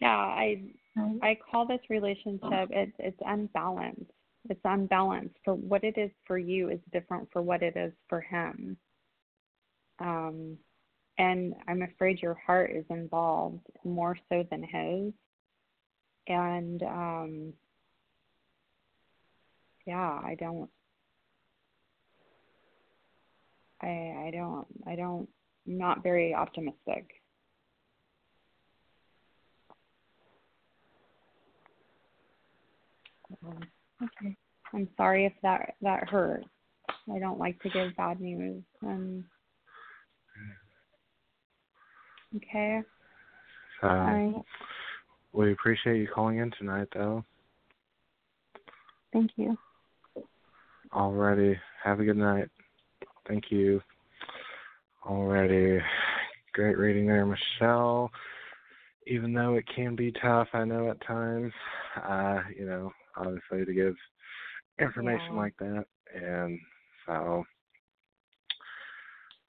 Yeah, 0.00 0.16
I 0.16 0.62
I 1.22 1.36
call 1.50 1.66
this 1.66 1.80
relationship 1.90 2.68
it's 2.70 2.92
it's 2.98 3.20
unbalanced. 3.26 4.10
It's 4.48 4.60
unbalanced. 4.64 5.34
For 5.44 5.54
what 5.54 5.82
it 5.82 5.98
is 5.98 6.10
for 6.24 6.38
you 6.38 6.70
is 6.70 6.78
different 6.92 7.28
for 7.32 7.42
what 7.42 7.62
it 7.62 7.76
is 7.76 7.92
for 8.08 8.20
him. 8.20 8.76
Um 9.98 10.58
and 11.18 11.54
I'm 11.68 11.82
afraid 11.82 12.20
your 12.20 12.34
heart 12.46 12.70
is 12.74 12.84
involved 12.90 13.66
more 13.84 14.16
so 14.28 14.44
than 14.50 14.62
his. 14.62 15.12
And 16.28 16.82
um 16.82 17.52
yeah, 19.86 20.20
I 20.24 20.36
don't 20.38 20.70
I 23.82 23.86
I 23.86 24.30
don't 24.32 24.66
I 24.86 24.96
don't 24.96 25.28
I'm 25.66 25.78
not 25.78 26.02
very 26.02 26.34
optimistic. 26.34 27.06
Um, 33.44 33.60
okay. 34.02 34.36
I'm 34.74 34.88
sorry 34.96 35.26
if 35.26 35.32
that 35.42 35.74
that 35.82 36.08
hurt. 36.08 36.44
I 37.12 37.18
don't 37.18 37.38
like 37.38 37.60
to 37.62 37.70
give 37.70 37.96
bad 37.96 38.20
news. 38.20 38.62
Um, 38.84 39.24
okay. 42.34 42.82
So, 43.80 43.88
All 43.88 43.96
right. 43.96 44.42
we 45.32 45.52
appreciate 45.52 45.98
you 45.98 46.08
calling 46.12 46.38
in 46.38 46.50
tonight, 46.58 46.88
though. 46.94 47.24
Thank 49.12 49.32
you. 49.36 49.56
Alrighty. 50.92 51.56
Have 51.84 52.00
a 52.00 52.04
good 52.04 52.16
night. 52.16 52.48
Thank 53.28 53.50
you. 53.50 53.80
Alrighty. 55.06 55.80
Great 56.52 56.78
reading 56.78 57.06
there, 57.06 57.26
Michele. 57.26 58.10
Even 59.06 59.32
though 59.32 59.54
it 59.54 59.64
can 59.74 59.94
be 59.94 60.12
tough, 60.12 60.48
I 60.52 60.64
know 60.64 60.90
at 60.90 61.00
times, 61.06 61.52
uh, 62.02 62.40
you 62.58 62.66
know, 62.66 62.92
obviously 63.16 63.64
to 63.64 63.72
give 63.72 63.94
information 64.80 65.34
Yeah. 65.34 65.40
like 65.40 65.56
that. 65.58 65.86
And 66.14 66.58
so, 67.06 67.44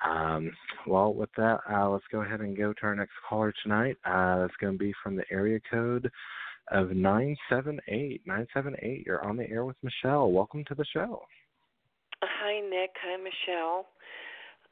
um, 0.06 0.52
well, 0.86 1.14
with 1.14 1.30
that, 1.38 1.60
uh, 1.72 1.90
let's 1.90 2.06
go 2.12 2.22
ahead 2.22 2.42
and 2.42 2.58
go 2.58 2.74
to 2.74 2.84
our 2.84 2.96
next 2.96 3.14
caller 3.28 3.54
tonight. 3.64 3.98
Uh, 4.06 4.46
it's 4.46 4.56
going 4.60 4.74
to 4.74 4.80
be 4.80 4.94
from 5.04 5.16
the 5.16 5.24
area 5.32 5.60
code 5.72 6.10
of 6.72 6.92
978. 6.92 8.22
978, 8.26 9.06
you're 9.06 9.24
on 9.24 9.38
the 9.38 9.50
air 9.50 9.66
with 9.66 9.78
Michele. 9.84 10.32
Welcome 10.32 10.64
to 10.66 10.76
the 10.76 10.86
show. 10.94 11.24
Hi, 12.24 12.60
Nick. 12.62 12.92
Hi, 13.04 13.18
Michele. 13.18 13.86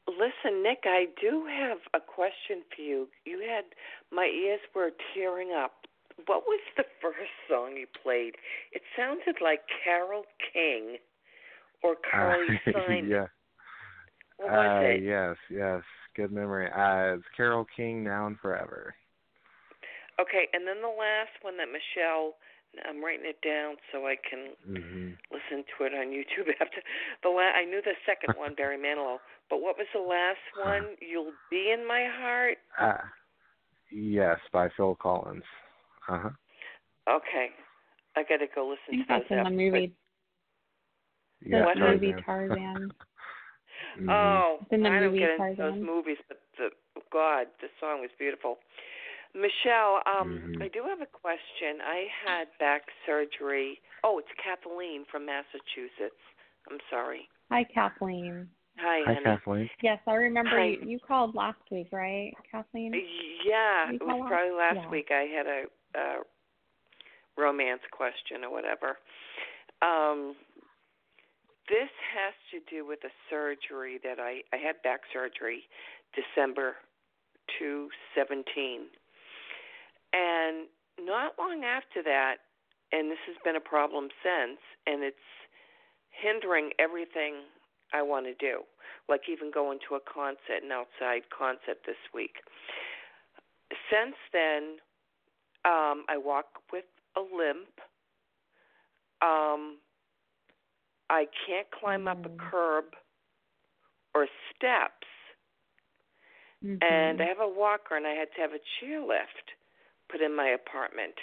Listen, 0.08 0.62
Nick, 0.62 0.80
I 0.84 1.06
do 1.20 1.46
have 1.50 1.78
a 1.94 1.98
question 2.00 2.62
for 2.74 2.82
you. 2.82 3.08
You 3.24 3.40
had 3.40 3.64
my 4.12 4.26
ears 4.26 4.60
were 4.74 4.90
tearing 5.14 5.50
up. 5.52 5.72
What 6.26 6.44
was 6.46 6.60
the 6.76 6.84
first 7.02 7.30
song 7.48 7.76
you 7.76 7.86
played? 8.02 8.34
It 8.72 8.82
sounded 8.96 9.36
like 9.42 9.60
Carole 9.84 10.24
King 10.52 10.96
or 11.82 11.96
Carly 12.10 12.60
Uh, 12.66 12.72
Simon. 12.86 13.08
yeah. 13.08 13.26
What 14.38 14.50
was 14.52 14.82
uh, 14.84 14.86
it? 14.88 15.02
Yes, 15.02 15.36
yes. 15.50 15.82
Good 16.14 16.32
memory. 16.32 16.66
Uh, 16.70 17.16
it's 17.16 17.24
Carole 17.36 17.66
King, 17.76 18.04
Now 18.04 18.26
and 18.26 18.38
Forever. 18.38 18.94
Okay, 20.20 20.48
and 20.52 20.66
then 20.66 20.80
the 20.80 20.88
last 20.88 21.32
one 21.42 21.56
that 21.58 21.68
Michele, 21.68 22.32
I'm 22.88 23.04
writing 23.04 23.26
it 23.26 23.40
down 23.46 23.76
so 23.92 24.06
I 24.06 24.16
can 24.16 24.52
hmm 24.66 25.10
listen 25.30 25.64
to 25.76 25.84
it 25.84 25.92
on 25.92 26.08
YouTube 26.08 26.48
after 26.60 26.80
the 27.22 27.28
la- 27.28 27.52
I 27.56 27.64
knew 27.64 27.80
the 27.84 27.92
second 28.06 28.38
one, 28.38 28.54
Barry 28.56 28.78
Manilow, 28.78 29.18
but 29.50 29.60
what 29.60 29.76
was 29.76 29.86
the 29.94 30.00
last 30.00 30.38
one? 30.58 30.96
You'll 31.00 31.32
be 31.50 31.70
in 31.72 31.86
my 31.86 32.06
heart. 32.18 32.56
Uh, 32.80 33.04
yes, 33.90 34.38
by 34.52 34.68
Phil 34.76 34.94
Collins. 35.00 35.44
Uh 36.08 36.18
huh. 36.18 36.30
Okay, 37.08 37.48
I 38.16 38.22
got 38.22 38.38
to 38.38 38.46
go 38.54 38.68
listen 38.68 38.78
I 38.88 38.90
listen 38.92 38.96
think 38.96 39.06
to 39.06 39.12
that's 39.12 39.22
those 39.24 39.30
in 39.30 39.36
the 39.36 39.42
after- 39.42 39.54
movie. 39.54 39.92
Yeah, 41.44 41.64
What? 41.66 41.74
The 41.76 41.80
movie 41.80 42.14
Tarzan. 42.24 42.90
Tarzan. 43.96 44.06
Mhm. 44.06 44.40
Oh, 44.42 44.58
It's 44.60 44.70
the 44.70 44.76
I 44.76 45.00
don't 45.00 45.16
get 45.16 45.30
into 45.40 45.54
those 45.56 45.80
movies, 45.82 46.18
but 46.28 46.40
the 46.58 46.70
God, 47.10 47.48
the 47.60 47.68
song 47.80 48.00
was 48.00 48.10
beautiful. 48.18 48.58
Michele, 49.34 50.02
um, 50.06 50.40
Mhm. 50.56 50.62
I 50.62 50.68
do 50.68 50.82
have 50.84 51.00
a 51.00 51.06
question. 51.06 51.80
I 51.82 52.06
had 52.24 52.48
back 52.58 52.90
surgery. 53.04 53.80
Oh, 54.02 54.18
it's 54.18 54.32
Kathleen 54.38 55.04
from 55.06 55.26
Massachusetts. 55.26 56.20
I'm 56.70 56.80
sorry. 56.90 57.28
Hi, 57.50 57.64
Kathleen. 57.64 58.48
Hi, 58.78 59.02
Hi, 59.04 59.14
honey. 59.14 59.24
Kathleen. 59.24 59.70
Yes, 59.82 60.00
I 60.06 60.14
remember 60.14 60.50
Hi. 60.58 60.64
you, 60.64 60.80
you 60.84 60.98
called 61.00 61.34
last 61.34 61.60
week, 61.70 61.88
right, 61.92 62.34
Kathleen? 62.50 62.92
Yeah, 63.44 63.90
it 63.92 64.00
was 64.02 64.10
call 64.10 64.22
on- 64.22 64.28
probably 64.28 64.50
last 64.52 64.76
yeah. 64.76 64.88
week. 64.90 65.10
I 65.10 65.22
had 65.26 65.46
a, 65.46 65.64
a 65.94 66.22
romance 67.36 67.82
question 67.90 68.44
or 68.44 68.50
whatever. 68.50 68.98
Um, 69.82 70.36
this 71.68 71.90
has 72.14 72.34
to 72.52 72.60
do 72.70 72.86
with 72.86 73.00
a 73.04 73.10
surgery 73.28 73.98
that 74.04 74.18
I 74.18 74.42
I 74.52 74.56
had 74.56 74.82
back 74.82 75.00
surgery 75.12 75.64
December 76.14 76.76
two 77.58 77.88
seventeen, 78.14 78.86
and 80.12 80.66
not 81.00 81.34
long 81.38 81.64
after 81.64 82.02
that, 82.02 82.36
and 82.92 83.10
this 83.10 83.18
has 83.26 83.36
been 83.44 83.56
a 83.56 83.60
problem 83.60 84.08
since, 84.22 84.58
and 84.86 85.02
it's 85.02 85.16
hindering 86.10 86.70
everything 86.78 87.44
I 87.92 88.02
want 88.02 88.26
to 88.26 88.34
do, 88.34 88.62
like 89.08 89.22
even 89.30 89.50
going 89.50 89.78
to 89.88 89.96
a 89.96 90.00
concert, 90.00 90.64
an 90.64 90.72
outside 90.72 91.22
concert 91.36 91.78
this 91.86 92.00
week. 92.14 92.36
Since 93.90 94.16
then, 94.32 94.78
um, 95.64 96.04
I 96.08 96.16
walk 96.16 96.46
with 96.72 96.84
a 97.16 97.20
limp. 97.20 97.80
Um, 99.22 99.78
I 101.10 101.26
can't 101.46 101.70
climb 101.70 102.08
up 102.08 102.24
a 102.24 102.30
curb 102.50 102.84
or 104.14 104.26
steps, 104.54 105.06
Mm-hmm. 106.64 106.82
and 106.82 107.20
I 107.20 107.26
have 107.26 107.40
a 107.40 107.48
walker, 107.48 107.96
and 107.96 108.06
I 108.06 108.12
had 108.14 108.28
to 108.34 108.40
have 108.40 108.52
a 108.52 108.62
chairlift 108.80 109.52
put 110.10 110.22
in 110.22 110.34
my 110.34 110.48
apartment. 110.48 111.14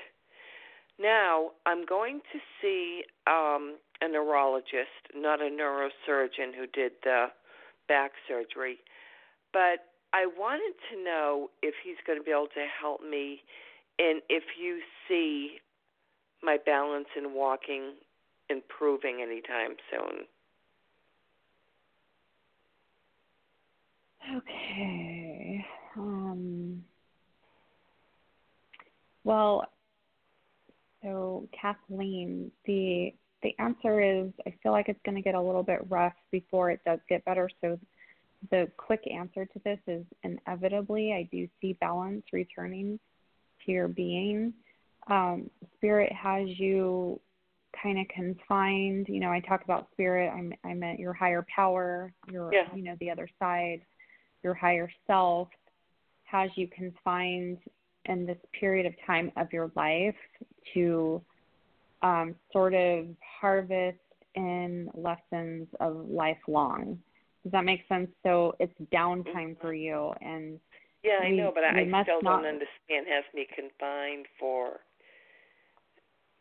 Now 0.99 1.51
I'm 1.65 1.85
going 1.85 2.21
to 2.31 2.39
see 2.61 3.03
um, 3.25 3.77
a 4.01 4.07
neurologist, 4.07 5.09
not 5.15 5.41
a 5.41 5.49
neurosurgeon 5.49 6.53
who 6.55 6.67
did 6.71 6.91
the 7.03 7.27
back 7.87 8.11
surgery, 8.27 8.77
but 9.51 9.89
I 10.13 10.27
wanted 10.27 10.75
to 10.91 11.03
know 11.03 11.49
if 11.63 11.73
he's 11.83 11.97
going 12.05 12.19
to 12.19 12.23
be 12.23 12.31
able 12.31 12.47
to 12.53 12.65
help 12.79 13.01
me, 13.01 13.41
and 13.97 14.21
if 14.29 14.43
you 14.61 14.81
see 15.07 15.57
my 16.43 16.57
balance 16.63 17.07
in 17.17 17.33
walking 17.33 17.93
improving 18.53 19.19
anytime 19.21 19.75
soon. 19.91 20.25
Okay. 24.37 25.65
Um, 25.97 26.83
well, 29.23 29.65
so 31.01 31.47
Kathleen, 31.59 32.51
the 32.65 33.13
the 33.41 33.53
answer 33.59 33.99
is 34.01 34.31
I 34.47 34.53
feel 34.63 34.71
like 34.71 34.87
it's 34.87 34.99
going 35.03 35.15
to 35.15 35.21
get 35.21 35.35
a 35.35 35.41
little 35.41 35.63
bit 35.63 35.79
rough 35.89 36.13
before 36.31 36.71
it 36.71 36.79
does 36.85 36.99
get 37.09 37.25
better. 37.25 37.49
So 37.59 37.77
the 38.51 38.71
quick 38.77 39.01
answer 39.11 39.45
to 39.45 39.61
this 39.65 39.79
is 39.87 40.05
inevitably 40.23 41.13
I 41.13 41.27
do 41.31 41.47
see 41.59 41.73
balance 41.73 42.23
returning 42.31 42.99
to 43.65 43.71
your 43.71 43.89
being. 43.89 44.53
Um, 45.09 45.49
spirit 45.75 46.11
has 46.13 46.47
you 46.47 47.19
kind 47.81 47.99
of 47.99 48.07
confined. 48.09 49.07
You 49.09 49.19
know, 49.19 49.31
I 49.31 49.39
talk 49.39 49.63
about 49.63 49.87
spirit. 49.91 50.31
I'm 50.33 50.53
I 50.63 50.73
meant 50.73 50.99
your 50.99 51.13
higher 51.13 51.45
power, 51.53 52.13
your 52.31 52.53
Yeah. 52.53 52.73
you 52.75 52.83
know 52.83 52.95
the 52.99 53.09
other 53.09 53.27
side, 53.39 53.81
your 54.43 54.53
higher 54.53 54.89
self 55.07 55.49
has 56.25 56.49
you 56.55 56.67
confined 56.67 57.57
in 58.05 58.25
this 58.25 58.37
period 58.59 58.85
of 58.85 58.93
time 59.05 59.31
of 59.37 59.51
your 59.53 59.71
life 59.75 60.15
to 60.73 61.21
um, 62.01 62.35
sort 62.51 62.73
of 62.73 63.05
harvest 63.39 63.97
in 64.35 64.89
lessons 64.95 65.67
of 65.79 66.09
lifelong. 66.09 66.99
Does 67.43 67.51
that 67.51 67.63
make 67.65 67.81
sense? 67.87 68.09
So 68.23 68.55
it's 68.59 68.73
downtime 68.91 69.59
for 69.61 69.73
you, 69.73 70.11
and 70.21 70.59
Yeah, 71.03 71.19
I 71.21 71.29
know, 71.29 71.51
but 71.53 71.63
I, 71.63 71.69
I 71.81 72.03
still 72.03 72.21
not- 72.21 72.41
don't 72.41 72.45
understand. 72.45 73.07
Has 73.07 73.23
me 73.33 73.45
confined 73.55 74.25
for. 74.39 74.79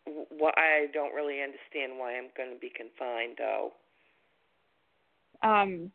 What 0.06 0.54
I 0.58 0.86
don't 0.92 1.14
really 1.14 1.40
understand 1.42 1.98
why 1.98 2.16
I'm 2.16 2.30
going 2.36 2.52
to 2.52 2.58
be 2.58 2.70
confined, 2.74 3.36
though. 3.38 3.72
um, 5.42 5.90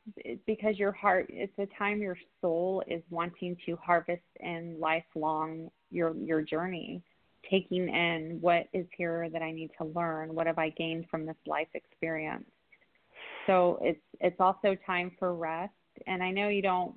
because 0.45 0.77
your 0.77 0.91
heart, 0.91 1.27
it's 1.29 1.57
a 1.57 1.67
time 1.77 2.01
your 2.01 2.17
soul 2.41 2.83
is 2.87 3.01
wanting 3.09 3.55
to 3.65 3.77
harvest 3.77 4.21
in 4.39 4.77
lifelong 4.79 5.69
your 5.89 6.13
your 6.15 6.41
journey, 6.41 7.01
taking 7.49 7.87
in 7.87 8.39
what 8.41 8.67
is 8.73 8.85
here 8.97 9.29
that 9.31 9.41
I 9.41 9.51
need 9.51 9.71
to 9.77 9.85
learn. 9.85 10.35
What 10.35 10.47
have 10.47 10.57
I 10.59 10.69
gained 10.69 11.05
from 11.09 11.25
this 11.25 11.37
life 11.45 11.69
experience? 11.73 12.45
So 13.45 13.79
it's 13.81 14.01
it's 14.19 14.39
also 14.39 14.75
time 14.85 15.11
for 15.17 15.33
rest. 15.33 15.71
And 16.05 16.21
I 16.21 16.31
know 16.31 16.49
you 16.49 16.61
don't. 16.61 16.93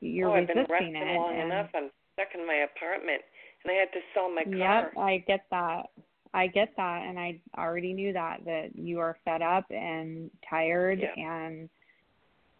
You're 0.00 0.30
oh, 0.30 0.34
I've 0.34 0.48
been 0.48 0.66
resting 0.68 0.96
it. 0.96 1.16
long 1.16 1.36
and, 1.36 1.52
enough. 1.52 1.70
I'm 1.74 1.90
stuck 2.14 2.28
in 2.34 2.46
my 2.46 2.66
apartment, 2.74 3.22
and 3.62 3.70
I 3.70 3.74
had 3.74 3.92
to 3.92 4.00
sell 4.12 4.28
my 4.28 4.42
car. 4.42 4.52
Yep, 4.54 4.92
I 4.98 5.24
get 5.26 5.46
that. 5.50 5.86
I 6.32 6.46
get 6.46 6.72
that, 6.76 7.02
and 7.06 7.18
I 7.18 7.40
already 7.58 7.92
knew 7.92 8.12
that 8.12 8.44
that 8.44 8.76
you 8.76 9.00
are 9.00 9.16
fed 9.24 9.42
up 9.42 9.64
and 9.70 10.30
tired, 10.48 11.00
Yeah. 11.00 11.14
and 11.16 11.68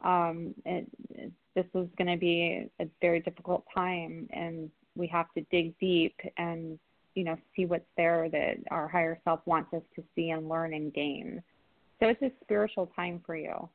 um, 0.03 0.55
it, 0.65 0.87
it, 1.11 1.33
this 1.55 1.67
is 1.75 1.89
going 1.97 2.11
to 2.11 2.17
be 2.17 2.69
a 2.81 2.87
very 3.01 3.21
difficult 3.21 3.65
time, 3.75 4.29
and 4.33 4.71
we 4.97 5.07
have 5.09 5.33
to 5.35 5.43
dig 5.51 5.79
deep 5.79 6.17
and 6.37 6.79
you 7.15 7.25
know 7.25 7.37
see 7.55 7.67
what's 7.67 7.85
there 7.97 8.29
that 8.31 8.57
our 8.71 8.89
higher 8.89 9.21
self 9.25 9.41
wants 9.47 9.73
us 9.73 9.83
to 9.97 10.03
see 10.15 10.31
and 10.31 10.49
learn 10.49 10.75
and 10.75 10.93
gain. 10.93 11.43
So 12.01 12.09
it's 12.09 12.23
a 12.23 12.33
spiritual 12.43 12.91
time 12.97 13.23
for 13.25 13.37
you. 13.37 13.69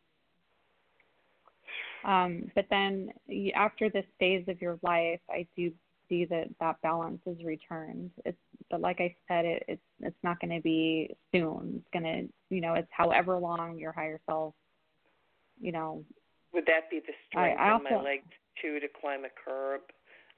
Um, 2.03 2.51
but 2.53 2.65
then 2.69 3.11
after 3.55 3.89
this 3.89 4.05
phase 4.19 4.45
of 4.47 4.61
your 4.61 4.77
life, 4.83 5.19
I 5.29 5.47
do 5.55 5.71
see 6.09 6.25
that 6.25 6.47
that 6.59 6.81
balance 6.81 7.21
is 7.25 7.43
returned. 7.43 8.11
It's 8.25 8.37
but 8.71 8.81
like 8.81 8.99
I 8.99 9.15
said, 9.27 9.45
it, 9.45 9.63
it's 9.67 9.81
it's 10.01 10.23
not 10.23 10.39
going 10.39 10.55
to 10.55 10.61
be 10.61 11.15
soon. 11.31 11.75
It's 11.81 11.89
going 11.93 12.03
to 12.03 12.55
you 12.55 12.61
know 12.61 12.73
it's 12.73 12.87
however 12.91 13.37
long 13.37 13.77
your 13.77 13.91
higher 13.91 14.19
self, 14.25 14.53
you 15.59 15.71
know. 15.71 16.03
Would 16.53 16.65
that 16.67 16.89
be 16.89 16.99
the 16.99 17.13
I- 17.13 17.53
strength 17.53 17.59
I 17.61 17.77
my 17.77 17.89
also- 17.95 18.03
legs 18.05 18.23
too 18.61 18.79
to 18.79 18.87
climb 19.01 19.25
a 19.25 19.29
curb? 19.43 19.81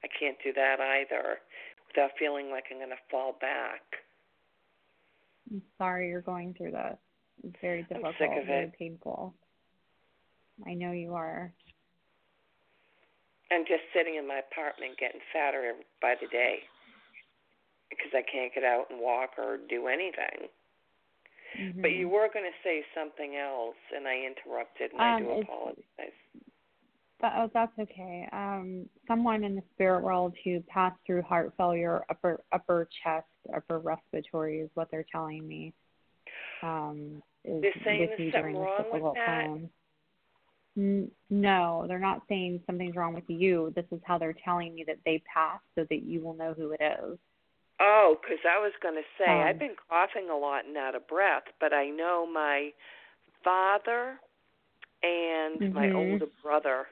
I 0.04 0.08
can't 0.18 0.36
do 0.44 0.52
that 0.52 0.78
either 0.80 1.38
without 1.88 2.10
feeling 2.18 2.50
like 2.50 2.64
I'm 2.70 2.78
going 2.78 2.90
to 2.90 2.96
fall 3.10 3.36
back. 3.40 3.80
I'm 5.50 5.62
sorry 5.76 6.08
you're 6.08 6.20
going 6.20 6.54
through 6.54 6.72
this. 6.72 6.96
It's 7.44 7.56
very 7.60 7.80
I'm 7.80 7.86
difficult, 7.88 8.14
sick 8.18 8.30
of 8.38 8.46
very 8.46 8.64
it. 8.66 8.78
painful. 8.78 9.34
I 10.66 10.74
know 10.74 10.92
you 10.92 11.14
are. 11.14 11.52
I'm 13.50 13.64
just 13.64 13.84
sitting 13.94 14.16
in 14.16 14.26
my 14.28 14.40
apartment 14.44 14.98
getting 14.98 15.20
fatter 15.32 15.72
by 16.02 16.14
the 16.20 16.28
day 16.28 16.60
because 17.90 18.12
I 18.12 18.22
can't 18.30 18.52
get 18.54 18.64
out 18.64 18.90
and 18.90 19.00
walk 19.00 19.30
or 19.38 19.56
do 19.68 19.88
anything. 19.88 20.48
But 21.80 21.92
Mhm. 21.92 21.98
you 21.98 22.08
were 22.08 22.28
going 22.28 22.44
to 22.44 22.58
say 22.62 22.84
something 22.94 23.36
else, 23.36 23.76
and 23.94 24.06
I 24.06 24.20
interrupted, 24.20 24.92
and 24.92 25.00
I 25.00 25.16
Um, 25.16 25.22
do 25.24 25.30
apologize. 25.30 26.14
That, 27.20 27.32
oh, 27.36 27.50
that's 27.52 27.76
okay. 27.78 28.28
Um, 28.30 28.88
someone 29.08 29.42
in 29.42 29.56
the 29.56 29.62
spirit 29.72 30.02
world 30.04 30.36
who 30.44 30.60
passed 30.62 31.00
through 31.04 31.22
heart 31.22 31.52
failure, 31.56 32.04
upper 32.10 32.40
upper 32.52 32.88
chest, 33.02 33.26
upper 33.54 33.80
respiratory 33.80 34.60
is 34.60 34.70
what 34.74 34.88
they're 34.90 35.06
telling 35.10 35.46
me. 35.48 35.72
Um, 36.62 37.22
is 37.44 37.62
They're 37.62 37.72
saying 37.84 38.14
there's 38.16 38.32
something 38.32 38.56
wrong 38.56 38.92
with 38.92 39.14
that? 39.14 39.26
time. 39.26 39.70
N- 40.78 41.10
no, 41.28 41.84
they're 41.88 41.98
not 41.98 42.22
saying 42.28 42.62
something's 42.64 42.94
wrong 42.94 43.12
with 43.12 43.28
you. 43.28 43.72
This 43.74 43.84
is 43.90 44.00
how 44.04 44.16
they're 44.16 44.32
telling 44.44 44.74
me 44.74 44.84
that 44.86 44.98
they 45.04 45.18
passed, 45.32 45.64
so 45.74 45.84
that 45.90 46.02
you 46.04 46.20
will 46.22 46.34
know 46.34 46.54
who 46.54 46.70
it 46.70 46.80
is. 46.80 47.18
Oh, 47.80 48.16
because 48.20 48.38
I 48.48 48.58
was 48.58 48.72
going 48.80 48.94
to 48.94 49.02
say 49.18 49.28
Um, 49.28 49.48
I've 49.48 49.58
been 49.58 49.76
coughing 49.88 50.30
a 50.30 50.36
lot 50.36 50.64
and 50.64 50.76
out 50.76 50.94
of 50.94 51.06
breath, 51.08 51.44
but 51.60 51.72
I 51.72 51.88
know 51.90 52.26
my 52.26 52.72
father 53.42 54.20
and 55.02 55.72
my 55.74 55.88
Mhm. 55.88 55.96
older 55.96 56.26
brother. 56.42 56.86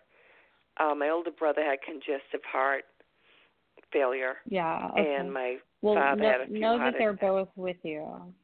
Uh, 0.79 0.95
my 0.95 1.09
older 1.09 1.31
brother 1.31 1.63
had 1.65 1.81
congestive 1.83 2.45
heart 2.45 2.85
failure, 3.93 4.37
Yeah. 4.47 4.91
Okay. 4.93 5.15
and 5.17 5.33
my 5.33 5.59
well, 5.81 5.95
father 5.95 6.23
know, 6.23 6.31
had 6.31 6.41
a 6.43 6.47
few 6.47 6.61
know 6.61 6.79
that 6.79 6.99
they're 6.99 7.13
both 7.13 7.49
with 7.57 7.85
you. 7.85 8.35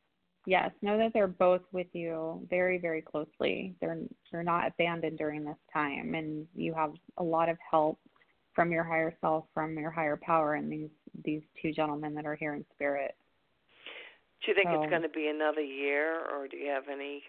Yes, 0.45 0.71
know 0.83 0.99
that 0.99 1.13
they're 1.13 1.29
both 1.29 1.63
with 1.71 1.87
you 1.93 2.45
very, 2.51 2.79
very 2.79 3.01
closely. 3.01 3.75
They're 3.81 3.99
they're 4.31 4.43
not 4.43 4.67
abandoned 4.67 5.19
during 5.19 5.45
this 5.45 5.57
time, 5.73 6.15
and 6.15 6.47
you 6.55 6.75
have 6.75 6.93
a 7.19 7.23
lot 7.23 7.49
of 7.49 7.57
help 7.71 7.99
from 8.55 8.73
your 8.73 8.85
higher 8.85 9.17
self, 9.21 9.45
from 9.55 9.79
your 9.79 9.91
higher 9.91 10.17
power, 10.21 10.55
and 10.55 10.71
these 10.71 10.91
these 11.25 11.43
two 11.61 11.73
gentlemen 11.73 12.15
that 12.15 12.27
are 12.27 12.35
here 12.35 12.55
in 12.55 12.65
spirit. 12.75 13.15
Do 14.45 14.51
you 14.51 14.55
think 14.57 14.69
so- 14.71 14.83
it's 14.83 14.91
going 14.91 15.03
to 15.03 15.09
be 15.09 15.29
another 15.29 15.61
year, 15.61 16.19
or 16.29 16.49
do 16.49 16.57
you 16.57 16.71
have 16.71 16.89
any? 16.89 17.23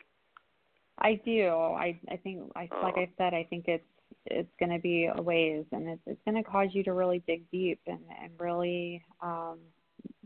I 0.98 1.16
do. 1.24 1.50
I 1.50 2.00
I 2.10 2.18
think 2.18 2.52
I 2.56 2.62
like 2.82 2.96
Oh. 2.98 3.02
I 3.02 3.10
said, 3.18 3.34
I 3.36 3.44
think 3.44 3.68
it's 3.68 3.86
it's 4.26 4.56
going 4.60 4.72
to 4.72 4.80
be 4.80 5.06
a 5.06 5.22
ways, 5.22 5.66
and 5.72 5.88
it's 5.88 6.02
it's 6.08 6.22
going 6.26 6.42
to 6.42 6.50
cause 6.50 6.70
you 6.72 6.84
to 6.84 6.94
really 6.94 7.20
dig 7.28 7.44
deep 7.52 7.80
and 7.86 8.00
and 8.22 8.32
really, 8.40 9.04
um, 9.22 9.60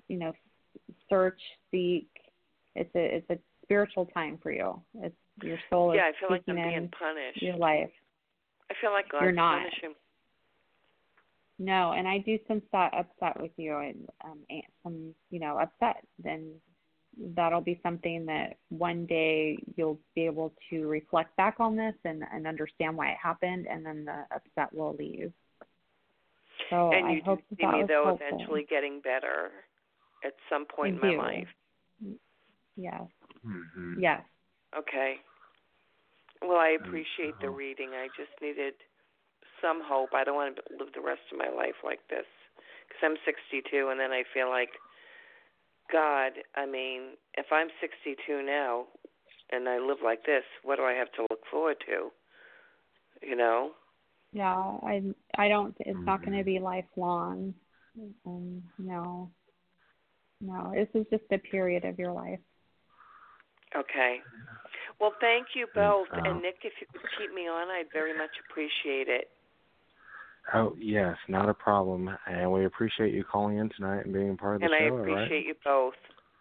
you 0.08 0.18
know, 0.18 0.32
search, 1.10 1.42
seek. 1.70 2.08
It's 2.78 2.96
a 2.96 3.16
it's 3.18 3.30
a 3.30 3.38
spiritual 3.64 4.06
time 4.08 4.40
for 4.42 4.52
you. 4.52 4.82
It's 5.02 5.16
your 5.44 5.58
soul 5.70 5.94
yeah, 5.96 6.10
is 6.10 6.16
I 6.18 6.20
feel 6.20 6.30
like 6.32 6.44
I'm 6.48 6.56
speaking 6.56 6.64
being 6.64 6.84
in 6.84 6.90
punished. 6.90 7.42
your 7.42 7.58
life. 7.58 7.90
I 8.70 8.74
feel 8.82 8.92
like 8.92 9.10
God's 9.10 9.24
You're 9.24 9.32
not. 9.32 9.60
punishing. 9.60 9.96
No, 11.60 11.94
and 11.94 12.08
I 12.08 12.20
do 12.20 12.38
some 12.48 12.62
that 12.72 12.94
upset 12.94 13.42
with 13.42 13.52
you 13.58 13.78
and 13.78 14.08
um 14.24 14.40
and 14.50 14.64
some 14.84 15.16
you 15.32 15.40
know 15.40 15.58
upset. 15.58 16.04
Then 16.24 16.52
that'll 17.36 17.62
be 17.62 17.80
something 17.82 18.26
that 18.28 18.58
one 18.70 19.06
day 19.08 19.58
you'll 19.76 20.00
be 20.14 20.26
able 20.26 20.54
to 20.70 20.88
reflect 20.88 21.36
back 21.36 21.56
on 21.60 21.76
this 21.76 21.96
and 22.06 22.24
and 22.32 22.46
understand 22.46 22.96
why 22.96 23.10
it 23.10 23.18
happened, 23.22 23.68
and 23.68 23.86
then 23.86 24.06
the 24.06 24.26
upset 24.36 24.72
will 24.74 24.96
leave. 24.98 25.32
So 26.70 26.92
and 26.92 27.08
I 27.08 27.12
you 27.14 27.22
hope 27.26 27.40
do 27.40 27.44
that 27.52 27.56
see 27.58 27.66
that 27.66 27.78
me 27.78 27.84
though 27.88 28.04
helpful. 28.06 28.28
eventually 28.28 28.66
getting 28.70 29.02
better 29.02 29.52
at 30.26 30.34
some 30.50 30.66
point 30.66 31.00
I 31.04 31.08
in 31.08 31.12
do. 31.12 31.18
my 31.18 31.24
life. 31.24 31.48
Yes. 32.78 33.04
hmm 33.44 34.00
Yes. 34.00 34.22
Okay. 34.78 35.16
Well, 36.42 36.58
I 36.58 36.70
appreciate 36.78 37.42
the 37.42 37.50
reading. 37.50 37.92
I 37.94 38.08
just 38.16 38.32
needed 38.42 38.76
some 39.62 39.82
hope. 39.84 40.14
I 40.14 40.24
don't 40.24 40.36
want 40.36 40.56
to 40.58 40.62
live 40.78 40.94
the 40.94 41.02
rest 41.02 41.22
of 41.32 41.38
my 41.40 41.50
life 41.50 41.76
like 41.84 42.00
this 42.10 42.26
because 42.88 43.02
I'm 43.04 43.18
62, 43.26 43.90
and 43.90 44.00
then 44.00 44.12
I 44.12 44.24
feel 44.34 44.50
like, 44.50 44.70
God, 45.92 46.34
I 46.56 46.66
mean, 46.66 47.18
if 47.36 47.48
I'm 47.52 47.70
62 47.82 48.44
now 48.44 48.86
and 49.52 49.68
I 49.68 49.80
live 49.80 49.98
like 50.04 50.26
this, 50.26 50.44
what 50.64 50.78
do 50.78 50.84
I 50.84 50.94
have 50.94 51.12
to 51.14 51.26
look 51.30 51.42
forward 51.50 51.78
to? 51.88 52.12
You 53.28 53.36
know? 53.36 53.72
Yeah, 54.34 54.54
I 54.84 55.02
I 55.38 55.48
don't. 55.48 55.76
It's 55.80 55.98
not 56.06 56.24
going 56.26 56.38
to 56.38 56.44
be 56.44 56.60
lifelong. 56.60 57.54
Um, 58.26 58.64
no, 58.78 59.32
no. 60.42 60.74
This 60.76 60.90
is 60.94 61.08
just 61.10 61.24
a 61.32 61.38
period 61.40 61.86
of 61.86 61.98
your 61.98 62.12
life. 62.12 62.40
Okay. 63.76 64.18
Well, 65.00 65.14
thank 65.22 65.48
you 65.56 65.68
both. 65.76 66.08
so. 66.12 66.18
And 66.24 66.42
Nick, 66.42 66.56
if 66.64 66.74
you 66.82 66.88
could 66.92 67.02
keep 67.18 67.34
me 67.34 67.44
on, 67.44 67.68
I'd 67.70 67.92
very 67.94 68.18
much 68.18 68.32
appreciate 68.50 69.08
it. 69.08 69.30
Oh 70.54 70.76
yes, 70.80 71.16
not 71.28 71.50
a 71.50 71.54
problem. 71.54 72.10
And 72.26 72.52
we 72.52 72.66
appreciate 72.66 73.14
you 73.14 73.24
calling 73.24 73.58
in 73.58 73.70
tonight 73.76 74.06
and 74.06 74.14
being 74.14 74.32
a 74.32 74.36
part 74.36 74.56
of 74.56 74.62
the 74.62 74.68
and 74.68 74.76
I 74.76 74.88
show. 74.88 74.94
all 74.94 74.98
right? 75.00 75.12
appreciate 75.24 75.46
you 75.46 75.56
both. 75.64 75.94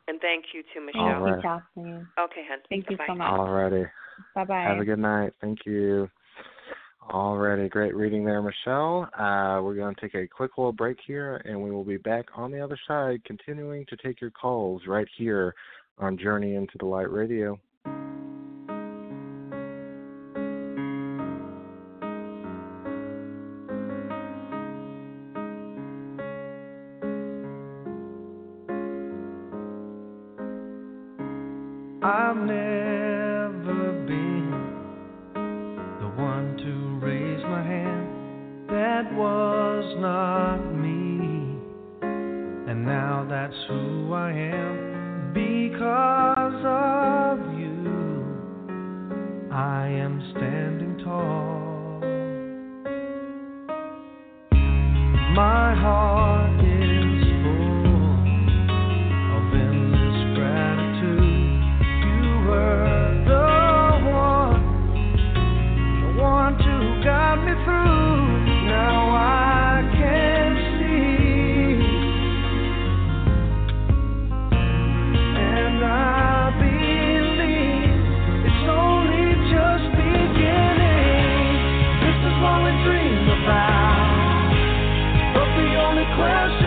And 0.08 0.20
thank 0.20 0.44
you 0.54 0.62
to 0.62 0.68
Thank 0.74 0.86
Michele. 0.86 1.02
All 1.02 1.84
you, 1.84 1.92
right. 1.92 2.24
Okay, 2.24 2.42
hon. 2.48 2.58
Thank 2.68 2.88
you 2.88 2.96
Bye-bye. 2.96 3.12
so 3.12 3.18
much. 3.18 3.32
Alrighty. 3.32 3.90
Bye 4.36 4.44
bye. 4.44 4.62
Have 4.62 4.78
a 4.78 4.84
good 4.84 5.00
night. 5.00 5.32
Thank 5.40 5.66
you. 5.66 6.08
Alrighty, 7.10 7.70
great 7.70 7.94
reading 7.94 8.24
there, 8.24 8.42
Michele. 8.42 9.08
Uh, 9.16 9.60
we're 9.62 9.74
going 9.74 9.94
to 9.94 10.00
take 10.00 10.14
a 10.14 10.26
quick 10.26 10.52
little 10.58 10.72
break 10.72 10.98
here, 11.06 11.36
and 11.44 11.60
we 11.60 11.70
will 11.70 11.84
be 11.84 11.96
back 11.96 12.26
on 12.34 12.50
the 12.50 12.60
other 12.60 12.78
side, 12.86 13.22
continuing 13.24 13.84
to 13.86 13.96
take 13.96 14.20
your 14.20 14.30
calls 14.32 14.82
right 14.88 15.06
here 15.16 15.54
on 15.98 16.18
Journey 16.18 16.54
into 16.54 16.78
the 16.78 16.86
Light 16.86 17.10
Radio. 17.10 17.58
dream 82.84 83.28
about. 83.28 84.52
But 85.34 85.48
the 85.56 85.70
only 85.80 86.06
question. 86.16 86.65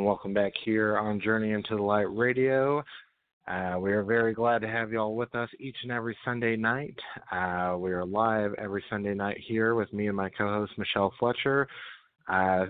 Back 0.00 0.52
here 0.64 0.96
on 0.96 1.20
Journey 1.20 1.52
into 1.52 1.76
the 1.76 1.82
Light 1.82 2.06
Radio. 2.10 2.82
Uh, 3.46 3.76
we 3.78 3.92
are 3.92 4.02
very 4.02 4.32
glad 4.32 4.62
to 4.62 4.68
have 4.68 4.90
you 4.90 4.98
all 4.98 5.14
with 5.14 5.34
us 5.34 5.50
each 5.58 5.76
and 5.82 5.92
every 5.92 6.16
Sunday 6.24 6.56
night. 6.56 6.94
Uh, 7.30 7.76
we 7.78 7.92
are 7.92 8.06
live 8.06 8.54
every 8.54 8.82
Sunday 8.88 9.12
night 9.12 9.36
here 9.46 9.74
with 9.74 9.92
me 9.92 10.06
and 10.08 10.16
my 10.16 10.30
co 10.30 10.48
host, 10.48 10.72
Michele 10.78 11.12
Fletcher, 11.18 11.68
uh, 12.28 12.66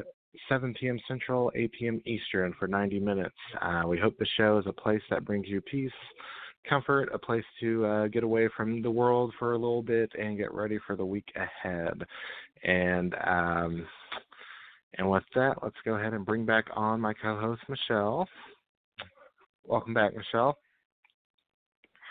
7 0.48 0.74
p.m. 0.80 0.98
Central, 1.06 1.52
8 1.54 1.72
p.m. 1.78 2.02
Eastern 2.04 2.52
for 2.58 2.66
90 2.66 2.98
minutes. 2.98 3.36
Uh, 3.62 3.82
we 3.86 3.96
hope 3.96 4.18
the 4.18 4.26
show 4.36 4.58
is 4.58 4.66
a 4.66 4.72
place 4.72 5.02
that 5.08 5.24
brings 5.24 5.46
you 5.46 5.60
peace, 5.60 5.92
comfort, 6.68 7.10
a 7.14 7.18
place 7.18 7.44
to 7.60 7.86
uh, 7.86 8.06
get 8.08 8.24
away 8.24 8.48
from 8.56 8.82
the 8.82 8.90
world 8.90 9.32
for 9.38 9.52
a 9.52 9.58
little 9.58 9.82
bit 9.82 10.10
and 10.18 10.36
get 10.36 10.52
ready 10.52 10.80
for 10.84 10.96
the 10.96 11.06
week 11.06 11.32
ahead. 11.36 12.02
And 12.64 13.14
um, 13.24 13.86
and 14.98 15.10
with 15.10 15.24
that, 15.34 15.56
let's 15.62 15.76
go 15.84 15.94
ahead 15.94 16.14
and 16.14 16.24
bring 16.26 16.44
back 16.44 16.66
on 16.74 17.00
my 17.00 17.14
co-host 17.14 17.62
Michele. 17.68 18.26
Welcome 19.64 19.94
back, 19.94 20.12
Michele. 20.16 20.56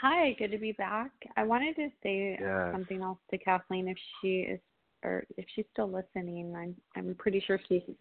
Hi, 0.01 0.33
good 0.39 0.51
to 0.51 0.57
be 0.57 0.71
back. 0.71 1.11
I 1.35 1.43
wanted 1.43 1.75
to 1.75 1.89
say 2.01 2.37
Yes. 2.39 2.71
something 2.71 3.01
else 3.01 3.19
to 3.31 3.37
Kathleen 3.37 3.89
if 3.89 3.97
she 4.21 4.41
is 4.41 4.59
or 5.03 5.25
if 5.37 5.45
she's 5.55 5.65
still 5.71 5.89
listening. 5.89 6.55
I'm 6.55 6.75
I'm 6.95 7.15
pretty 7.15 7.41
sure 7.45 7.59
she 7.67 7.75
is. 7.75 7.95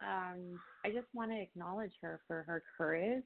Um, 0.00 0.60
I 0.84 0.90
just 0.90 1.06
want 1.14 1.30
to 1.30 1.40
acknowledge 1.40 1.92
her 2.02 2.20
for 2.26 2.42
her 2.46 2.62
courage, 2.76 3.24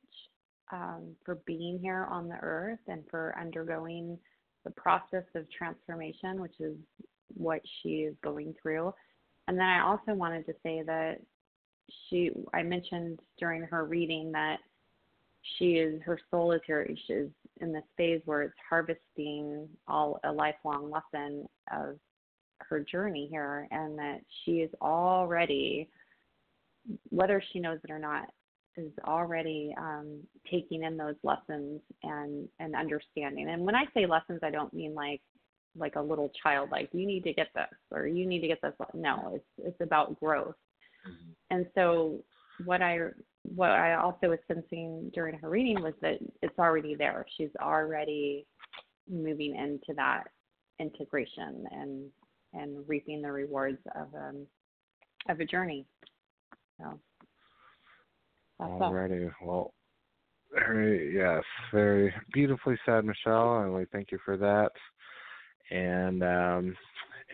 um, 0.72 1.14
for 1.24 1.36
being 1.46 1.78
here 1.78 2.06
on 2.10 2.28
the 2.28 2.38
earth 2.40 2.80
and 2.88 3.02
for 3.10 3.34
undergoing 3.38 4.18
the 4.64 4.70
process 4.70 5.24
of 5.34 5.50
transformation, 5.50 6.40
which 6.40 6.60
is 6.60 6.76
what 7.34 7.60
she 7.82 8.02
is 8.02 8.14
going 8.22 8.54
through. 8.62 8.94
And 9.48 9.58
then 9.58 9.66
I 9.66 9.82
also 9.82 10.14
wanted 10.14 10.46
to 10.46 10.54
say 10.62 10.82
that 10.86 11.18
she 12.08 12.30
I 12.54 12.62
mentioned 12.62 13.20
during 13.38 13.62
her 13.62 13.84
reading 13.84 14.32
that 14.32 14.58
she 15.58 15.72
is 15.72 16.00
her 16.02 16.18
soul 16.30 16.52
is 16.52 16.60
here 16.66 16.86
she 17.06 17.12
is 17.12 17.30
in 17.60 17.72
this 17.72 17.82
phase 17.96 18.20
where 18.24 18.42
it's 18.42 18.54
harvesting 18.68 19.68
all 19.88 20.20
a 20.24 20.32
lifelong 20.32 20.90
lesson 20.90 21.46
of 21.72 21.98
her 22.58 22.80
journey 22.80 23.26
here 23.30 23.66
and 23.70 23.98
that 23.98 24.20
she 24.44 24.60
is 24.60 24.70
already 24.80 25.88
whether 27.10 27.42
she 27.52 27.60
knows 27.60 27.78
it 27.84 27.90
or 27.90 27.98
not 27.98 28.28
is 28.76 28.92
already 29.06 29.74
um, 29.76 30.20
taking 30.50 30.84
in 30.84 30.96
those 30.96 31.16
lessons 31.22 31.80
and 32.02 32.48
and 32.58 32.74
understanding. 32.74 33.48
And 33.48 33.64
when 33.64 33.74
i 33.74 33.84
say 33.94 34.06
lessons 34.06 34.40
i 34.42 34.50
don't 34.50 34.72
mean 34.72 34.94
like 34.94 35.20
like 35.76 35.96
a 35.96 36.00
little 36.00 36.30
child 36.42 36.68
like 36.70 36.88
you 36.92 37.06
need 37.06 37.24
to 37.24 37.32
get 37.32 37.48
this 37.54 37.64
or 37.90 38.06
you 38.06 38.26
need 38.26 38.40
to 38.40 38.48
get 38.48 38.60
this 38.62 38.74
no 38.94 39.32
it's 39.34 39.66
it's 39.66 39.80
about 39.80 40.18
growth 40.20 40.54
and 41.50 41.66
so 41.74 42.22
what 42.64 42.82
I 42.82 42.98
what 43.42 43.70
I 43.70 43.94
also 43.94 44.28
was 44.28 44.38
sensing 44.46 45.10
during 45.14 45.38
her 45.38 45.50
reading 45.50 45.82
was 45.82 45.94
that 46.00 46.18
it's 46.42 46.58
already 46.58 46.94
there. 46.94 47.26
She's 47.36 47.50
already 47.60 48.46
moving 49.10 49.56
into 49.56 49.94
that 49.96 50.24
integration 50.78 51.64
and 51.70 52.10
and 52.54 52.88
reaping 52.88 53.22
the 53.22 53.32
rewards 53.32 53.78
of 53.96 54.14
um 54.14 54.46
of 55.28 55.40
a 55.40 55.44
journey. 55.44 55.86
So 56.78 56.98
all. 58.60 58.78
Alrighty. 58.80 59.30
Well, 59.42 59.74
very 60.52 61.14
yes, 61.14 61.42
very 61.72 62.14
beautifully 62.32 62.78
said, 62.86 63.04
Michele, 63.04 63.62
and 63.62 63.74
we 63.74 63.86
thank 63.86 64.12
you 64.12 64.18
for 64.24 64.36
that. 64.36 64.70
And 65.72 66.22
um, 66.22 66.76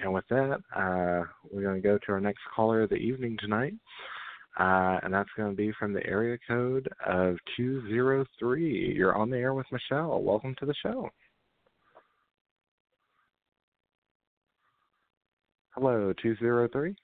and 0.00 0.12
with 0.12 0.24
that, 0.30 0.60
uh, 0.76 1.24
we're 1.50 1.62
going 1.62 1.82
to 1.82 1.88
go 1.88 1.98
to 1.98 2.12
our 2.12 2.20
next 2.20 2.40
caller 2.54 2.82
of 2.82 2.90
the 2.90 2.96
evening 2.96 3.36
tonight, 3.40 3.74
uh, 4.60 5.00
and 5.02 5.12
that's 5.12 5.30
going 5.36 5.50
to 5.50 5.56
be 5.56 5.72
from 5.78 5.92
the 5.92 6.06
area 6.06 6.38
code 6.46 6.88
of 7.04 7.36
two 7.56 7.86
zero 7.88 8.24
three. 8.38 8.94
You're 8.94 9.16
on 9.16 9.28
the 9.28 9.38
air 9.38 9.54
with 9.54 9.66
Michele. 9.72 10.22
Welcome 10.22 10.54
to 10.60 10.66
the 10.66 10.74
show. 10.82 11.10
Hello, 15.74 16.12
two 16.22 16.36
zero 16.36 16.68
three. 16.72 16.94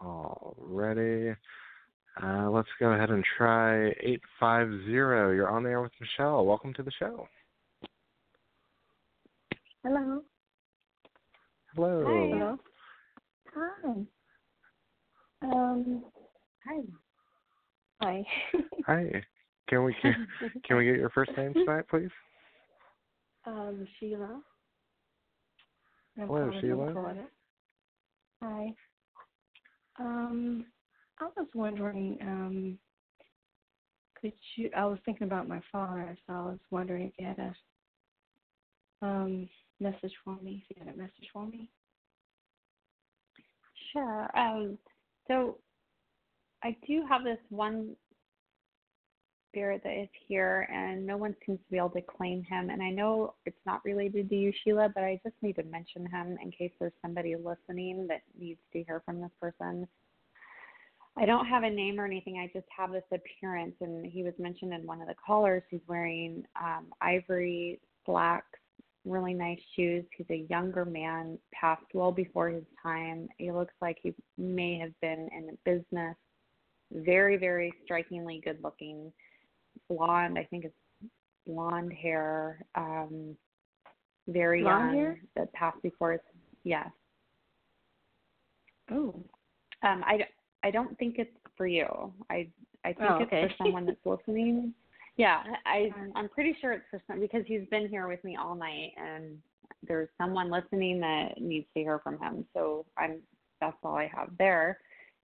Alrighty. 0.00 1.36
Uh, 2.22 2.50
let's 2.50 2.68
go 2.78 2.92
ahead 2.92 3.10
and 3.10 3.24
try 3.38 3.88
850. 4.00 4.90
You're 4.90 5.48
on 5.48 5.62
the 5.62 5.70
air 5.70 5.80
with 5.80 5.92
Michele. 6.00 6.44
Welcome 6.44 6.74
to 6.74 6.82
the 6.82 6.90
show. 6.98 7.26
Hello. 9.84 10.22
Hello. 11.74 12.04
Hello. 12.04 12.56
Hi. 13.54 13.90
Um. 15.42 16.04
Hi. 16.64 16.82
Hi. 18.00 18.22
Hi. 18.86 19.24
Can 19.68 19.84
we 19.84 19.94
can, 20.02 20.28
can 20.64 20.76
we 20.76 20.84
get 20.84 20.96
your 20.96 21.10
first 21.10 21.32
name 21.36 21.54
tonight, 21.54 21.84
please? 21.88 22.10
um, 23.46 23.86
Sheila. 23.98 24.40
I'm 26.18 26.26
Hello, 26.28 26.50
Sheila. 26.60 27.26
Hi. 28.42 28.74
Um, 29.98 30.66
I 31.20 31.24
was 31.36 31.48
wondering, 31.54 32.18
um, 32.22 32.78
could 34.20 34.32
you? 34.56 34.70
I 34.76 34.86
was 34.86 34.98
thinking 35.04 35.26
about 35.26 35.48
my 35.48 35.60
father, 35.72 36.16
so 36.26 36.32
I 36.32 36.42
was 36.42 36.58
wondering 36.70 37.08
if 37.08 37.12
you 37.18 37.26
had 37.26 37.38
a 37.40 37.54
um 39.06 39.48
message 39.82 40.12
for 40.24 40.36
me. 40.42 40.64
If 40.68 40.76
you 40.76 40.84
had 40.84 40.94
a 40.94 40.98
message 40.98 41.28
for 41.32 41.46
me. 41.46 41.68
Sure. 43.92 44.30
Um, 44.36 44.78
so 45.28 45.58
I 46.62 46.76
do 46.86 47.04
have 47.08 47.24
this 47.24 47.38
one 47.50 47.96
spirit 49.52 49.82
that 49.84 50.00
is 50.00 50.08
here, 50.26 50.66
and 50.72 51.06
no 51.06 51.16
one 51.16 51.36
seems 51.44 51.58
to 51.58 51.70
be 51.70 51.76
able 51.76 51.90
to 51.90 52.00
claim 52.00 52.42
him. 52.44 52.70
And 52.70 52.82
I 52.82 52.90
know 52.90 53.34
it's 53.44 53.56
not 53.66 53.84
related 53.84 54.30
to 54.30 54.34
you, 54.34 54.52
Sheila, 54.64 54.88
but 54.94 55.04
I 55.04 55.20
just 55.22 55.36
need 55.42 55.56
to 55.56 55.62
mention 55.64 56.06
him 56.06 56.38
in 56.42 56.50
case 56.50 56.72
there's 56.80 56.92
somebody 57.02 57.36
listening 57.36 58.06
that 58.08 58.22
needs 58.38 58.60
to 58.72 58.82
hear 58.82 59.02
from 59.04 59.20
this 59.20 59.30
person. 59.40 59.86
I 61.18 61.26
don't 61.26 61.44
have 61.44 61.62
a 61.62 61.70
name 61.70 62.00
or 62.00 62.06
anything. 62.06 62.38
I 62.38 62.50
just 62.58 62.68
have 62.74 62.92
this 62.92 63.04
appearance, 63.12 63.74
and 63.82 64.06
he 64.06 64.22
was 64.22 64.32
mentioned 64.38 64.72
in 64.72 64.86
one 64.86 65.02
of 65.02 65.08
the 65.08 65.14
callers. 65.14 65.62
He's 65.68 65.80
wearing 65.86 66.44
um, 66.58 66.86
ivory 67.02 67.80
slacks, 68.06 68.58
really 69.04 69.34
nice 69.34 69.58
shoes. 69.74 70.04
He's 70.16 70.26
a 70.30 70.46
younger 70.48 70.84
man, 70.84 71.38
passed 71.52 71.84
well 71.94 72.12
before 72.12 72.48
his 72.48 72.64
time. 72.82 73.28
He 73.38 73.50
looks 73.50 73.74
like 73.80 73.98
he 74.02 74.14
may 74.38 74.78
have 74.78 74.92
been 75.00 75.28
in 75.36 75.56
business. 75.64 76.16
Very, 76.92 77.36
very 77.36 77.72
strikingly 77.84 78.40
good 78.44 78.58
looking. 78.62 79.12
Blonde, 79.88 80.38
I 80.38 80.44
think 80.44 80.64
it's 80.64 81.10
blonde 81.46 81.92
hair. 81.92 82.64
Um, 82.74 83.36
very 84.28 84.62
Blonde 84.62 84.94
young. 84.94 85.04
hair? 85.04 85.20
That 85.36 85.52
passed 85.52 85.82
before 85.82 86.12
his 86.12 86.20
yes. 86.64 86.88
Oh. 88.90 89.14
Um, 89.82 90.04
I, 90.06 90.20
I 90.62 90.70
don't 90.70 90.96
think 90.98 91.16
it's 91.18 91.30
for 91.56 91.66
you. 91.66 92.12
I 92.30 92.48
I 92.84 92.92
think 92.92 93.10
Oh, 93.10 93.16
it's 93.16 93.26
okay. 93.32 93.48
for 93.48 93.54
someone 93.64 93.86
that's 93.86 94.04
listening. 94.04 94.74
Yeah, 95.16 95.42
I 95.66 95.90
um, 95.94 96.12
I'm 96.14 96.28
pretty 96.28 96.56
sure 96.60 96.72
it's 96.72 96.84
for 96.90 97.00
some 97.06 97.20
because 97.20 97.42
he's 97.46 97.68
been 97.70 97.88
here 97.88 98.08
with 98.08 98.22
me 98.24 98.36
all 98.36 98.54
night 98.54 98.92
and 98.96 99.38
there's 99.86 100.08
someone 100.18 100.50
listening 100.50 101.00
that 101.00 101.40
needs 101.40 101.66
to 101.74 101.82
hear 101.82 101.98
from 101.98 102.18
him. 102.18 102.46
So 102.54 102.86
I'm 102.96 103.20
that's 103.60 103.76
all 103.82 103.96
I 103.96 104.10
have 104.14 104.30
there. 104.38 104.78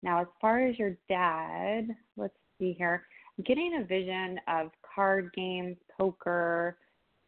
Now 0.03 0.21
as 0.21 0.27
far 0.41 0.65
as 0.67 0.77
your 0.77 0.97
dad, 1.07 1.87
let's 2.17 2.35
see 2.59 2.75
here. 2.77 3.05
I'm 3.37 3.43
getting 3.45 3.79
a 3.81 3.85
vision 3.85 4.39
of 4.47 4.71
card 4.95 5.31
games, 5.33 5.77
poker. 5.97 6.77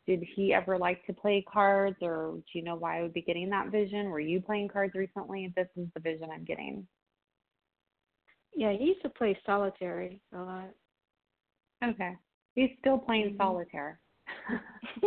Did 0.06 0.24
he 0.36 0.54
ever 0.54 0.78
like 0.78 1.06
to 1.06 1.14
play 1.14 1.46
cards 1.52 1.98
or 2.02 2.34
do 2.52 2.60
you 2.60 2.64
know 2.64 2.76
why 2.76 3.00
I 3.00 3.02
would 3.04 3.14
be 3.14 3.22
getting 3.22 3.50
that 3.52 3.72
vision? 3.72 4.10
Were 4.10 4.20
you 4.20 4.42
playing 4.42 4.68
cards 4.68 4.96
recently? 4.96 5.54
This 5.56 5.68
is 5.78 5.88
the 5.94 6.02
vision 6.02 6.30
I'm 6.34 6.44
getting. 6.44 6.86
Yeah, 8.56 8.74
he 8.74 8.86
used 8.86 9.04
to 9.04 9.10
play 9.10 9.38
solitary 9.46 10.20
a 10.34 10.40
lot. 10.40 10.70
Okay. 11.84 12.16
He's 12.60 12.76
still 12.80 12.98
playing 12.98 13.36
Mhm. 13.36 13.38
solitaire. 13.38 14.00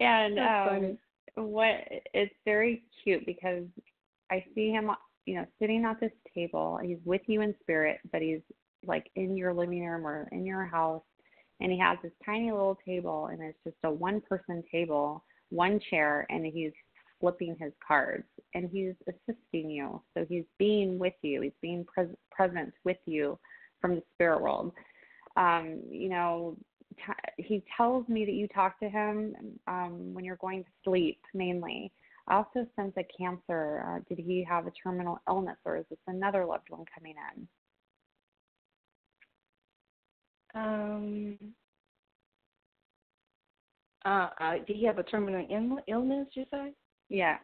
and 0.00 0.38
um 0.38 0.98
what 1.36 1.88
it's 2.12 2.34
very 2.44 2.82
cute 3.02 3.24
because 3.24 3.64
I 4.30 4.44
see 4.54 4.70
him 4.70 4.90
you 5.24 5.36
know 5.36 5.46
sitting 5.58 5.86
at 5.86 6.00
this 6.00 6.12
table. 6.34 6.78
He's 6.82 6.98
with 7.04 7.22
you 7.28 7.40
in 7.40 7.54
spirit, 7.60 8.00
but 8.12 8.20
he's 8.20 8.42
like 8.86 9.10
in 9.16 9.36
your 9.36 9.54
living 9.54 9.84
room 9.84 10.06
or 10.06 10.28
in 10.32 10.44
your 10.44 10.66
house 10.66 11.02
and 11.60 11.72
he 11.72 11.78
has 11.78 11.96
this 12.02 12.12
tiny 12.24 12.50
little 12.50 12.78
table 12.84 13.26
and 13.26 13.40
it's 13.40 13.58
just 13.64 13.76
a 13.84 13.90
one 13.90 14.20
person 14.20 14.62
table, 14.70 15.24
one 15.48 15.80
chair 15.90 16.26
and 16.28 16.44
he's 16.44 16.72
flipping 17.20 17.56
his 17.58 17.72
cards 17.86 18.28
and 18.54 18.68
he's 18.70 18.94
assisting 19.08 19.70
you. 19.70 20.02
So 20.12 20.26
he's 20.28 20.44
being 20.58 20.98
with 20.98 21.14
you. 21.22 21.40
He's 21.40 21.52
being 21.62 21.86
pres- 21.86 22.14
present 22.30 22.74
with 22.84 22.98
you 23.06 23.38
from 23.80 23.94
the 23.96 24.02
spirit 24.14 24.42
world. 24.42 24.72
Um, 25.36 25.82
you 25.90 26.08
know, 26.08 26.56
t- 26.96 27.42
he 27.42 27.62
tells 27.76 28.08
me 28.08 28.24
that 28.24 28.32
you 28.32 28.48
talk 28.48 28.78
to 28.80 28.88
him 28.88 29.34
um, 29.66 30.14
when 30.14 30.24
you're 30.24 30.36
going 30.36 30.64
to 30.64 30.70
sleep 30.84 31.20
mainly. 31.34 31.92
I 32.28 32.36
also 32.36 32.66
sense 32.74 32.92
a 32.96 33.04
cancer. 33.16 33.84
Uh, 33.86 34.00
did 34.08 34.18
he 34.24 34.44
have 34.48 34.66
a 34.66 34.72
terminal 34.82 35.18
illness, 35.28 35.58
or 35.64 35.76
is 35.76 35.84
this 35.90 35.98
another 36.06 36.44
loved 36.44 36.70
one 36.70 36.84
coming 36.94 37.14
in? 37.36 37.48
Um. 40.54 41.38
Uh, 44.04 44.28
uh, 44.40 44.52
did 44.66 44.76
he 44.76 44.84
have 44.86 44.98
a 44.98 45.02
terminal 45.02 45.44
Ill- 45.50 45.82
illness? 45.88 46.28
You 46.34 46.44
say? 46.52 46.72
Yeah, 47.08 47.38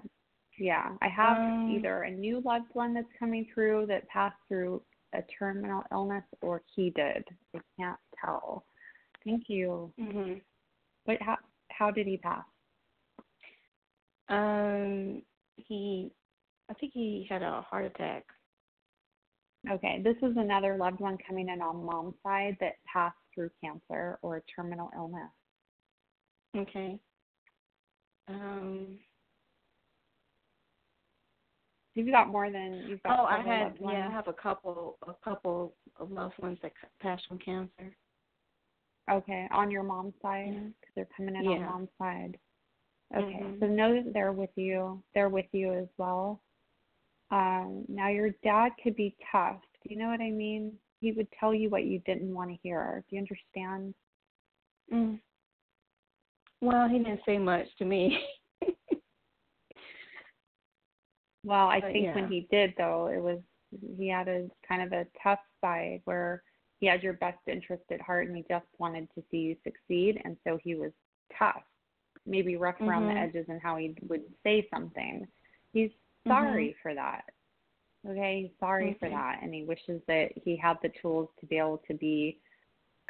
yeah. 0.59 0.97
I 1.03 1.09
have 1.09 1.39
Um, 1.39 1.69
either 1.69 2.03
a 2.03 2.11
new 2.11 2.41
loved 2.45 2.69
one 2.73 2.95
that's 2.95 3.07
coming 3.19 3.47
through 3.53 3.87
that 3.87 4.09
passed 4.09 4.37
through 4.49 4.83
a 5.13 5.23
terminal 5.39 5.83
illness, 5.93 6.25
or 6.41 6.63
he 6.75 6.91
did. 6.91 7.25
I 7.55 7.61
can't 7.79 7.99
tell. 8.25 8.65
Thank 9.25 9.49
you. 9.49 9.93
Mhm. 9.99 10.43
But 11.07 11.21
how 11.23 11.39
how 11.71 11.91
did 11.91 12.07
he 12.07 12.17
pass? 12.19 12.45
Um. 14.29 15.23
He, 15.57 16.11
I 16.71 16.75
think 16.75 16.93
he 16.95 17.27
had 17.29 17.43
a 17.43 17.61
heart 17.63 17.85
attack. 17.85 18.25
Okay, 19.71 20.01
this 20.03 20.17
is 20.23 20.37
another 20.37 20.77
loved 20.77 20.99
one 20.99 21.19
coming 21.19 21.49
in 21.49 21.61
on 21.61 21.85
mom's 21.85 22.15
side 22.23 22.57
that 22.61 22.83
passed 22.91 23.17
through 23.35 23.51
cancer 23.63 24.19
or 24.23 24.39
a 24.39 24.43
terminal 24.43 24.91
illness. 24.97 25.31
Okay. 26.57 26.99
Um. 28.29 28.99
You've 31.95 32.11
got 32.11 32.29
more 32.29 32.51
than 32.51 32.85
you've 32.89 33.03
got. 33.03 33.19
Oh, 33.19 33.25
I 33.25 33.41
had 33.41 33.77
yeah, 33.81 34.09
I 34.09 34.13
have 34.13 34.29
a 34.29 34.33
couple 34.33 34.97
a 35.07 35.13
couple 35.23 35.75
of 35.99 36.11
loved 36.11 36.39
ones 36.39 36.59
that 36.63 36.73
passed 37.01 37.27
from 37.29 37.39
cancer. 37.39 37.95
Okay, 39.11 39.47
on 39.51 39.71
your 39.71 39.83
mom's 39.83 40.15
side, 40.23 40.53
Yeah. 40.55 40.61
because 40.81 40.95
they're 40.95 41.09
coming 41.17 41.37
in 41.37 41.47
on 41.47 41.61
mom's 41.67 41.89
side. 41.99 42.39
Okay, 43.15 43.41
Mhm. 43.43 43.61
so 43.61 43.67
know 43.67 44.03
that 44.03 44.13
they're 44.15 44.33
with 44.33 44.57
you. 44.57 45.03
They're 45.13 45.29
with 45.29 45.53
you 45.53 45.73
as 45.73 45.89
well. 45.99 46.41
Um, 47.31 47.85
now 47.89 48.09
your 48.09 48.31
dad 48.43 48.73
could 48.83 48.97
be 48.97 49.15
tough. 49.31 49.61
Do 49.83 49.91
you 49.91 49.97
know 49.97 50.09
what 50.09 50.21
I 50.21 50.31
mean? 50.31 50.79
He 51.01 51.13
would 51.13 51.31
tell 51.33 51.53
you 51.53 51.69
what 51.69 51.85
you 51.85 51.99
didn't 52.01 52.33
want 52.33 52.51
to 52.51 52.57
hear. 52.63 53.05
Do 53.11 53.17
you 53.17 53.21
understand? 53.21 53.95
Mm. 54.91 55.21
Well, 56.61 56.89
he 56.89 56.99
didn't 56.99 57.25
say 57.27 57.39
much 57.39 57.67
to 57.79 57.85
me. 57.85 58.19
Well, 61.45 61.69
I 61.69 61.81
But 61.81 61.93
think 61.93 62.07
yeah. 62.07 62.15
when 62.15 62.29
he 62.31 62.47
did 62.51 62.75
though, 62.77 63.07
it 63.07 63.21
was 63.21 63.41
he 63.97 64.09
had 64.09 64.29
a 64.29 64.49
kind 64.69 64.83
of 64.83 64.93
a 64.93 65.07
tough 65.23 65.41
side 65.61 66.03
where 66.05 66.43
he 66.79 66.87
had 66.87 67.03
your 67.03 67.15
best 67.15 67.39
interest 67.47 67.85
at 67.91 68.01
heart 68.01 68.27
and 68.29 68.37
he 68.37 68.45
just 68.49 68.67
wanted 68.79 69.09
to 69.15 69.23
see 69.31 69.39
you 69.39 69.57
succeed 69.65 70.21
and 70.25 70.37
so 70.45 70.59
he 70.63 70.75
was 70.75 70.93
tough. 71.39 71.63
Maybe 72.27 72.57
rough 72.57 72.81
around 72.81 73.07
the 73.07 73.15
Mhm. 73.15 73.23
edges 73.29 73.47
and 73.49 73.61
how 73.63 73.77
he 73.77 73.95
would 74.03 74.25
say 74.43 74.69
something. 74.71 75.27
He's 75.73 75.91
Mm-hmm. 76.27 76.29
sorry 76.29 76.77
for 76.83 76.95
that. 76.95 77.25
Okay, 78.07 78.43
he's 78.43 78.59
sorry 78.61 78.95
for 79.01 79.09
that 79.09 79.41
and 79.43 79.55
he 79.55 79.65
wishes 79.65 80.03
that 80.07 80.33
he 80.45 80.57
had 80.57 80.77
the 80.83 80.91
tools 81.01 81.29
to 81.41 81.47
be 81.47 81.57
able 81.59 81.79
to 81.89 81.95
be 81.95 82.39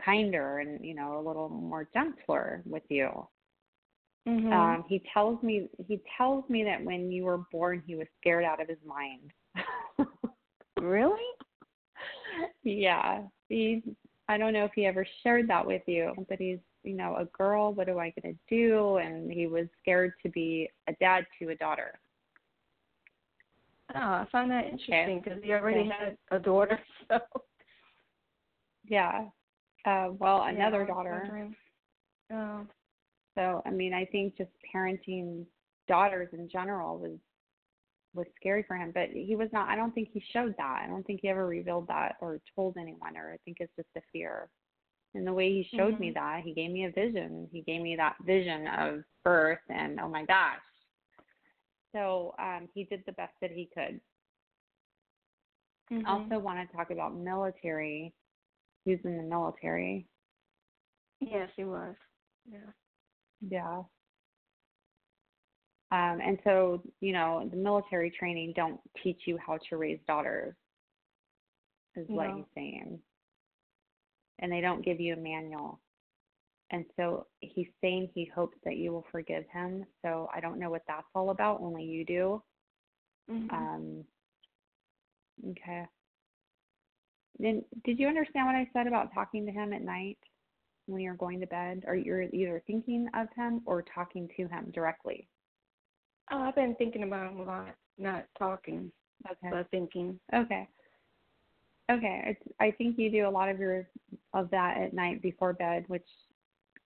kinder 0.02 0.58
and, 0.60 0.84
you 0.84 0.94
know, 0.94 1.18
a 1.18 1.26
little 1.26 1.48
more 1.48 1.88
gentler 1.92 2.62
with 2.66 2.82
you. 2.88 3.26
Mhm. 4.26 4.52
Um, 4.52 4.84
he 4.88 5.02
tells 5.12 5.42
me 5.42 5.68
he 5.86 6.00
tells 6.16 6.48
me 6.48 6.62
that 6.64 6.82
when 6.82 7.10
you 7.10 7.24
were 7.24 7.38
born, 7.50 7.82
he 7.86 7.96
was 7.96 8.06
scared 8.20 8.44
out 8.44 8.60
of 8.60 8.68
his 8.68 8.78
mind. 8.86 9.32
really? 10.80 11.20
yeah, 12.62 13.22
he. 13.48 13.82
I 14.28 14.38
don't 14.38 14.52
know 14.52 14.64
if 14.64 14.72
he 14.74 14.86
ever 14.86 15.04
shared 15.22 15.48
that 15.48 15.66
with 15.66 15.82
you, 15.86 16.14
but 16.28 16.38
he's 16.38 16.58
you 16.84 16.94
know 16.94 17.16
a 17.16 17.24
girl. 17.36 17.72
What 17.74 17.88
am 17.88 17.98
I 17.98 18.12
going 18.22 18.34
to 18.34 18.54
do? 18.54 18.98
And 18.98 19.30
he 19.30 19.46
was 19.46 19.66
scared 19.80 20.12
to 20.22 20.30
be 20.30 20.68
a 20.88 20.92
dad 21.00 21.26
to 21.38 21.48
a 21.48 21.56
daughter. 21.56 21.98
Oh, 23.94 23.98
I 23.98 24.26
find 24.30 24.50
that 24.50 24.66
interesting 24.66 25.20
because 25.22 25.42
he 25.42 25.52
already 25.52 25.80
Okay. 25.80 25.90
had 25.98 26.16
a 26.30 26.38
daughter. 26.38 26.78
So 27.08 27.18
Yeah. 28.84 29.26
Uh, 29.84 30.08
well, 30.18 30.42
another 30.42 30.80
was 30.80 30.88
daughter. 30.88 31.48
Oh. 32.32 32.66
So 33.34 33.62
I 33.64 33.70
mean, 33.70 33.94
I 33.94 34.04
think 34.06 34.36
just 34.36 34.50
parenting 34.74 35.46
daughters 35.88 36.28
in 36.32 36.48
general 36.48 36.98
was 36.98 37.18
was 38.14 38.26
scary 38.36 38.62
for 38.62 38.76
him. 38.76 38.90
But 38.92 39.08
he 39.10 39.36
was 39.36 39.48
not. 39.52 39.68
I 39.68 39.76
don't 39.76 39.92
think 39.94 40.10
he 40.12 40.22
showed 40.32 40.54
that. 40.58 40.82
I 40.84 40.86
don't 40.86 41.06
think 41.06 41.20
he 41.22 41.28
ever 41.28 41.46
revealed 41.46 41.88
that 41.88 42.16
or 42.20 42.40
told 42.54 42.76
anyone. 42.76 43.16
Or 43.16 43.32
I 43.32 43.36
think 43.44 43.58
it's 43.60 43.74
just 43.76 43.88
a 43.96 44.00
fear. 44.12 44.48
And 45.14 45.26
the 45.26 45.32
way 45.32 45.50
he 45.50 45.76
showed 45.76 45.98
me 46.00 46.10
Mhm. 46.10 46.14
that, 46.14 46.42
he 46.42 46.54
gave 46.54 46.70
me 46.70 46.84
a 46.84 46.90
vision. 46.90 47.48
He 47.52 47.60
gave 47.62 47.82
me 47.82 47.96
that 47.96 48.16
vision 48.24 48.66
of 48.68 49.04
birth, 49.22 49.60
and 49.68 50.00
oh 50.00 50.08
my 50.08 50.24
gosh. 50.24 50.60
So 51.92 52.34
um, 52.38 52.68
he 52.72 52.84
did 52.84 53.04
the 53.04 53.12
best 53.12 53.34
that 53.40 53.50
he 53.50 53.66
could. 53.66 54.00
Mhm. 55.90 56.06
Also, 56.06 56.38
want 56.38 56.66
to 56.66 56.76
talk 56.76 56.90
about 56.90 57.14
military. 57.14 58.14
Who's 58.84 59.04
in 59.04 59.16
the 59.18 59.22
military? 59.22 60.08
Yes, 61.20 61.50
he 61.56 61.64
was. 61.64 61.94
Yeah. 62.50 62.72
Yeah. 63.48 63.82
Um, 65.90 66.20
and 66.24 66.38
so, 66.42 66.82
you 67.00 67.12
know, 67.12 67.46
the 67.50 67.56
military 67.56 68.10
training 68.10 68.54
don't 68.56 68.80
teach 69.02 69.20
you 69.26 69.38
how 69.44 69.58
to 69.68 69.76
raise 69.76 69.98
daughters, 70.06 70.54
is 71.96 72.06
what 72.08 72.34
he's 72.34 72.46
saying. 72.54 72.98
And 74.38 74.50
they 74.50 74.62
don't 74.62 74.84
give 74.84 75.00
you 75.00 75.12
a 75.12 75.18
manual. 75.18 75.80
And 76.70 76.86
so 76.96 77.26
he's 77.40 77.68
saying 77.82 78.08
he 78.14 78.24
hopes 78.34 78.56
that 78.64 78.78
you 78.78 78.92
will 78.92 79.04
forgive 79.12 79.44
him. 79.52 79.84
So 80.00 80.30
I 80.34 80.40
don't 80.40 80.58
know 80.58 80.70
what 80.70 80.82
that's 80.88 81.06
all 81.14 81.28
about. 81.28 81.60
Only 81.60 81.84
you 81.84 82.06
do. 82.06 82.42
Mhm. 83.30 83.52
Um, 83.52 84.04
okay. 85.50 85.86
Then, 87.38 87.62
did 87.84 87.98
you 87.98 88.08
understand 88.08 88.46
what 88.46 88.56
I 88.56 88.70
said 88.72 88.86
about 88.86 89.12
talking 89.12 89.44
to 89.44 89.52
him 89.52 89.74
at 89.74 89.82
night 89.82 90.18
when 90.92 91.02
you're 91.02 91.14
going 91.14 91.40
to 91.40 91.46
bed? 91.46 91.84
Or 91.86 91.94
you're 91.96 92.22
either 92.22 92.62
thinking 92.66 93.08
of 93.14 93.28
him 93.34 93.62
or 93.64 93.82
talking 93.82 94.28
to 94.36 94.46
him 94.48 94.70
directly? 94.74 95.28
oh, 96.30 96.38
I've 96.42 96.54
been 96.54 96.74
thinking 96.76 97.02
about 97.02 97.30
him 97.32 97.40
a 97.40 97.44
lot, 97.44 97.74
not 97.98 98.24
talking, 98.38 98.90
Okay. 99.30 99.48
but 99.50 99.70
thinking. 99.70 100.18
Okay. 100.34 100.66
Okay. 101.90 102.22
It's, 102.26 102.52
I 102.60 102.70
think 102.70 102.96
you 102.98 103.10
do 103.10 103.28
a 103.28 103.30
lot 103.30 103.48
of 103.48 103.58
your 103.58 103.86
of 104.32 104.50
that 104.50 104.78
at 104.78 104.94
night 104.94 105.20
before 105.20 105.52
bed, 105.52 105.84
which 105.88 106.06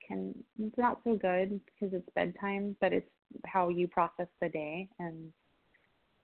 can 0.06 0.34
it's 0.58 0.76
not 0.78 1.00
so 1.04 1.16
good 1.16 1.60
because 1.66 1.94
it's 1.94 2.08
bedtime, 2.14 2.76
but 2.80 2.92
it's 2.92 3.10
how 3.44 3.68
you 3.68 3.86
process 3.88 4.28
the 4.40 4.48
day, 4.48 4.88
and 4.98 5.32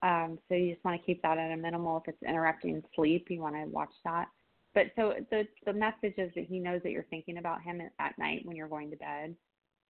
um, 0.03 0.39
so 0.49 0.55
you 0.55 0.73
just 0.73 0.85
want 0.85 1.01
to 1.01 1.07
keep 1.07 1.23
that 1.23 1.39
at 1.39 1.53
a 1.53 1.57
minimal. 1.57 1.99
If 1.99 2.15
it's 2.15 2.23
interrupting 2.29 2.83
sleep, 2.97 3.27
you 3.31 3.41
want 3.41 3.55
to 3.55 3.67
watch 3.67 3.93
that. 4.05 4.27
But 4.75 4.87
so 4.97 5.15
the 5.31 5.47
the 5.67 5.73
message 5.73 6.15
is 6.17 6.33
that 6.35 6.47
he 6.47 6.59
knows 6.59 6.83
that 6.83 6.91
you're 6.93 7.07
thinking 7.11 7.39
about 7.39 7.63
him 7.63 7.81
at 7.99 8.19
night 8.19 8.45
when 8.45 8.57
you're 8.57 8.69
going 8.69 8.91
to 8.91 8.97
bed, 8.97 9.37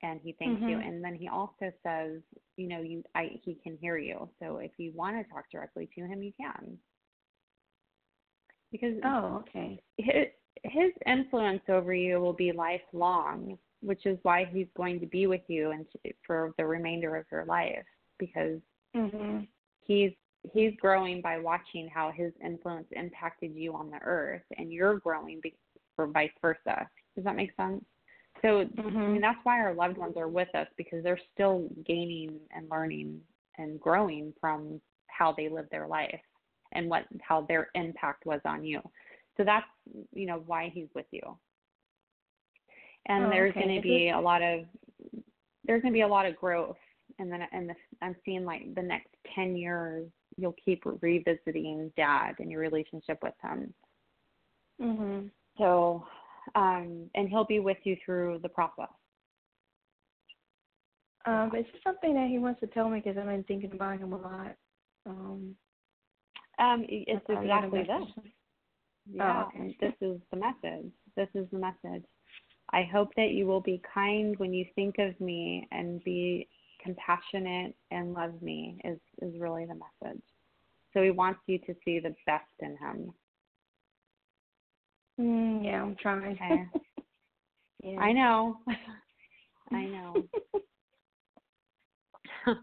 and 0.03 0.21
he 0.21 0.33
thanks 0.33 0.61
you. 0.63 0.77
Mhm. 0.77 0.87
And 0.89 1.05
then 1.05 1.15
he 1.15 1.29
also 1.29 1.73
says, 1.83 2.21
you 2.57 2.67
know, 2.69 2.81
you 2.81 3.05
I 3.15 3.41
he 3.45 3.55
can 3.55 3.77
hear 3.77 3.97
you. 3.99 4.29
So 4.41 4.57
if 4.59 4.73
you 4.79 4.93
want 4.93 5.17
to 5.17 5.33
talk 5.33 5.51
directly 5.51 5.89
to 5.95 6.07
him, 6.07 6.23
you 6.23 6.33
can. 6.33 6.79
Because 8.71 8.99
Oh, 9.05 9.37
okay. 9.41 9.81
his 9.99 10.27
his 10.65 10.93
influence 11.07 11.63
over 11.69 11.95
you 11.95 12.21
will 12.21 12.33
be 12.33 12.53
lifelong, 12.53 13.59
which 13.81 14.07
is 14.07 14.19
why 14.23 14.45
he's 14.45 14.69
going 14.77 15.01
to 15.01 15.07
be 15.07 15.27
with 15.27 15.43
you 15.49 15.71
and 15.71 15.87
for 16.27 16.55
the 16.59 16.67
remainder 16.67 17.17
of 17.17 17.27
your 17.31 17.45
life 17.45 17.85
because 18.19 18.61
Mhm. 18.95 19.47
he's 19.81 20.13
he's 20.53 20.75
growing 20.81 21.21
by 21.21 21.39
watching 21.39 21.89
how 21.89 22.11
his 22.11 22.33
influence 22.45 22.87
impacted 22.93 23.55
you 23.55 23.75
on 23.75 23.91
the 23.91 23.99
earth 24.03 24.43
and 24.57 24.73
you're 24.73 24.99
growing 24.99 25.41
be, 25.43 25.55
for 25.95 26.07
vice 26.07 26.31
versa. 26.41 26.89
Does 27.15 27.25
that 27.25 27.37
make 27.37 27.55
sense? 27.57 27.85
So 28.41 28.61
I 28.61 28.65
Mhm. 28.65 29.13
mean 29.13 29.21
that's 29.21 29.45
why 29.45 29.61
our 29.61 29.75
loved 29.75 29.99
ones 29.99 30.17
are 30.17 30.29
with 30.29 30.53
us 30.55 30.67
because 30.77 31.03
they're 31.05 31.21
still 31.33 31.69
gaining 31.87 32.41
and 32.51 32.69
learning 32.71 33.21
and 33.59 33.81
growing 33.81 34.33
from 34.41 34.81
how 35.07 35.33
they 35.33 35.49
live 35.49 35.69
their 35.71 35.87
life 35.87 36.21
and 36.73 36.89
what 36.89 37.07
how 37.21 37.43
their 37.43 37.69
impact 37.75 38.27
was 38.27 38.41
on 38.45 38.65
you. 38.65 38.81
So 39.37 39.45
that's 39.45 39.67
you 40.13 40.27
know 40.27 40.43
why 40.47 40.71
he's 40.73 40.89
with 40.95 41.07
you. 41.11 41.39
And 43.07 43.27
Oh, 43.27 43.31
there's 43.31 43.51
okay. 43.51 43.65
going 43.65 43.77
to 43.77 43.83
be 43.83 44.09
a 44.09 44.21
lot 44.21 44.43
of 44.43 44.65
there's 45.65 45.83
going 45.83 45.93
to 45.93 45.97
be 45.97 46.03
a 46.03 46.09
lot 46.09 46.27
of 46.27 46.37
growth 46.37 46.77
and 47.19 47.31
then 47.31 47.43
and 47.53 47.69
the, 47.69 47.75
I'm 48.01 48.17
seeing 48.25 48.45
like 48.45 48.75
the 48.75 48.83
next 48.83 49.15
10 49.35 49.57
years 49.57 50.09
you'll 50.37 50.57
keep 50.65 50.83
revisiting 50.85 51.93
dad 51.97 52.37
and 52.39 52.51
your 52.51 52.61
relationship 52.61 53.19
with 53.23 53.35
him. 53.43 53.75
Mhm. 54.81 55.31
So 55.59 56.07
um 56.55 57.11
and 57.15 57.29
he'll 57.29 57.45
be 57.45 57.61
with 57.61 57.79
you 57.85 57.97
through 58.05 58.41
the 58.43 58.49
process. 58.49 58.91
Um, 61.25 61.53
it's 61.55 61.71
just 61.71 61.85
something 61.85 62.15
that 62.15 62.29
he 62.29 62.39
wants 62.39 62.61
to 62.61 62.67
tell 62.69 62.89
me 62.91 63.01
because 63.01 63.17
I've 63.19 63.27
been 63.27 63.45
thinking 63.45 63.73
about 63.73 63.99
him 63.99 64.13
a 64.13 64.17
lot. 64.19 64.57
Um, 65.07 65.57
Um 66.59 66.85
it's 66.89 67.11
that's 67.11 67.29
why 67.29 67.35
I 67.35 67.37
wanna 67.37 67.71
exactly 67.71 67.85
this. 67.85 68.25
Yeah, 69.07 69.45
Oh, 69.45 69.49
okay. 69.49 69.77
this 69.81 69.95
is 70.01 70.21
the 70.31 70.37
message. 70.37 70.93
This 71.17 71.29
is 71.35 71.49
the 71.51 71.59
message. 71.59 72.05
I 72.73 72.83
hope 72.85 73.15
that 73.17 73.31
you 73.33 73.47
will 73.47 73.61
be 73.61 73.83
kind 73.93 74.39
when 74.39 74.53
you 74.55 74.65
think 74.75 74.99
of 74.99 75.19
me 75.21 75.69
and 75.73 76.03
be 76.05 76.49
compassionate 76.83 77.75
and 77.91 78.13
loves 78.13 78.41
me 78.43 78.81
is 78.85 78.99
is 79.21 79.39
really 79.41 79.65
the 79.65 79.75
message. 79.75 80.23
So 80.93 81.03
he 81.03 81.11
wants 81.11 81.41
you 81.47 81.59
to 81.61 81.75
see 81.85 82.01
the 82.01 82.15
best 82.27 82.45
in 82.61 82.77
him. 82.77 83.13
Mm, 85.21 85.65
yeah, 85.65 85.83
I'm 85.83 85.97
trying. 85.97 86.33
Okay. 86.33 86.67
yeah. 87.83 87.99
I 87.99 88.13
know. 88.13 88.59
I 89.73 89.85
know. 89.87 90.15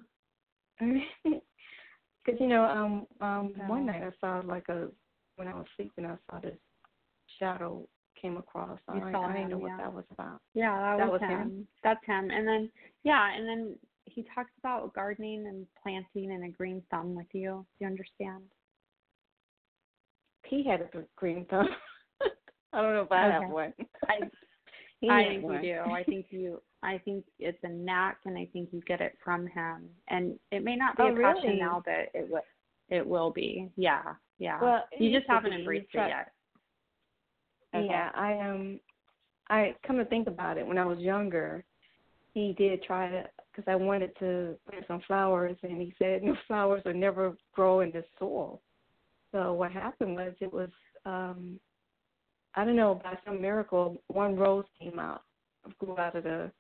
Because 2.25 2.39
you 2.39 2.47
know, 2.47 2.63
um, 2.63 3.07
um, 3.21 3.53
one 3.67 3.85
night 3.85 4.03
I 4.03 4.11
saw 4.21 4.41
like 4.45 4.69
a 4.69 4.87
when 5.35 5.47
I 5.47 5.53
was 5.55 5.65
sleeping, 5.75 6.05
I 6.05 6.15
saw 6.29 6.39
this 6.39 6.57
shadow 7.39 7.87
came 8.21 8.37
across. 8.37 8.79
You 8.93 9.01
I, 9.01 9.11
saw 9.11 9.23
I 9.23 9.33
didn't 9.33 9.45
him, 9.45 9.51
know 9.51 9.57
what 9.57 9.67
yeah. 9.69 9.77
that 9.77 9.93
was 9.93 10.03
about. 10.11 10.39
Yeah, 10.53 10.77
that, 10.77 10.97
That 10.97 11.11
was, 11.11 11.21
was 11.21 11.29
him. 11.29 11.39
him? 11.39 11.67
That's 11.83 12.05
him. 12.05 12.29
And 12.29 12.47
then 12.47 12.69
yeah, 13.03 13.35
and 13.35 13.47
then 13.47 13.75
he 14.13 14.25
talks 14.35 14.51
about 14.59 14.93
gardening 14.93 15.47
and 15.47 15.65
planting 15.81 16.31
and 16.31 16.45
a 16.45 16.49
green 16.49 16.81
thumb 16.91 17.15
with 17.15 17.27
you. 17.33 17.65
Do 17.77 17.85
you 17.85 17.87
understand? 17.87 18.43
He 20.45 20.63
had 20.63 20.81
a 20.81 20.87
green 21.15 21.45
thumb. 21.49 21.69
I 22.73 22.81
don't 22.81 22.93
know 22.93 23.01
if 23.01 23.11
I 23.11 23.21
have 23.27 23.49
one. 23.49 23.73
I 24.07 24.19
He 25.01 25.09
I 25.09 25.23
think 25.29 25.43
one. 25.43 25.63
you 25.63 25.75
do. 25.75 25.91
I 25.91 26.03
think 26.03 26.25
you 26.29 26.61
I 26.83 26.97
think 26.97 27.23
it's 27.39 27.57
a 27.63 27.69
knack 27.69 28.17
and 28.25 28.37
I 28.37 28.47
think 28.51 28.69
you 28.71 28.81
get 28.85 29.01
it 29.01 29.17
from 29.23 29.47
him. 29.47 29.89
And 30.09 30.37
it 30.51 30.63
may 30.63 30.75
not 30.75 30.97
be 30.97 31.03
Oh, 31.03 31.07
a 31.07 31.15
passion 31.15 31.49
really? 31.49 31.59
now, 31.59 31.81
but 31.85 32.09
it 32.13 32.29
will 32.29 32.41
it 32.89 33.05
will 33.07 33.31
be. 33.31 33.69
Yeah. 33.77 34.01
Yeah. 34.39 34.59
Well, 34.61 34.83
you 34.97 35.17
just 35.17 35.29
haven't 35.29 35.53
embraced 35.53 35.87
it 35.93 36.07
yet. 36.09 36.31
Okay. 37.75 37.85
Yeah, 37.87 38.09
I 38.15 38.39
um, 38.39 38.79
I 39.49 39.75
come 39.85 39.97
to 39.97 40.05
think 40.05 40.27
about 40.27 40.57
it. 40.57 40.65
When 40.65 40.77
I 40.77 40.85
was 40.85 40.99
younger, 40.99 41.63
he 42.47 42.53
did 42.53 42.83
try 42.83 43.09
to 43.09 43.23
because 43.51 43.69
I 43.69 43.75
wanted 43.75 44.11
to 44.19 44.55
plant 44.69 44.85
some 44.87 45.01
flowers, 45.07 45.57
and 45.63 45.81
he 45.81 45.93
said 45.99 46.23
no 46.23 46.35
flowers 46.47 46.81
would 46.85 46.95
never 46.95 47.35
grow 47.53 47.81
in 47.81 47.91
the 47.91 48.03
soil. 48.17 48.61
So 49.31 49.53
what 49.53 49.71
happened 49.71 50.15
was 50.15 50.33
it 50.39 50.51
was 50.51 50.69
um, 51.05 51.59
I 52.55 52.65
don't 52.65 52.75
know 52.75 52.99
by 53.03 53.17
some 53.25 53.41
miracle 53.41 54.01
one 54.07 54.35
rose 54.35 54.65
came 54.79 54.99
out, 54.99 55.23
grew 55.79 55.97
out 55.97 56.15
of 56.15 56.23
the 56.23 56.51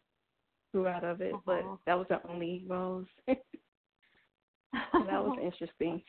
grew 0.73 0.87
out 0.87 1.03
of 1.03 1.21
it, 1.21 1.33
but 1.45 1.59
Uh-huh. 1.59 1.75
that 1.85 1.97
was 1.97 2.07
the 2.09 2.21
only 2.29 2.63
rose. 2.67 3.05
so 3.27 3.35
that 4.93 5.23
was 5.23 5.37
interesting. 5.43 6.01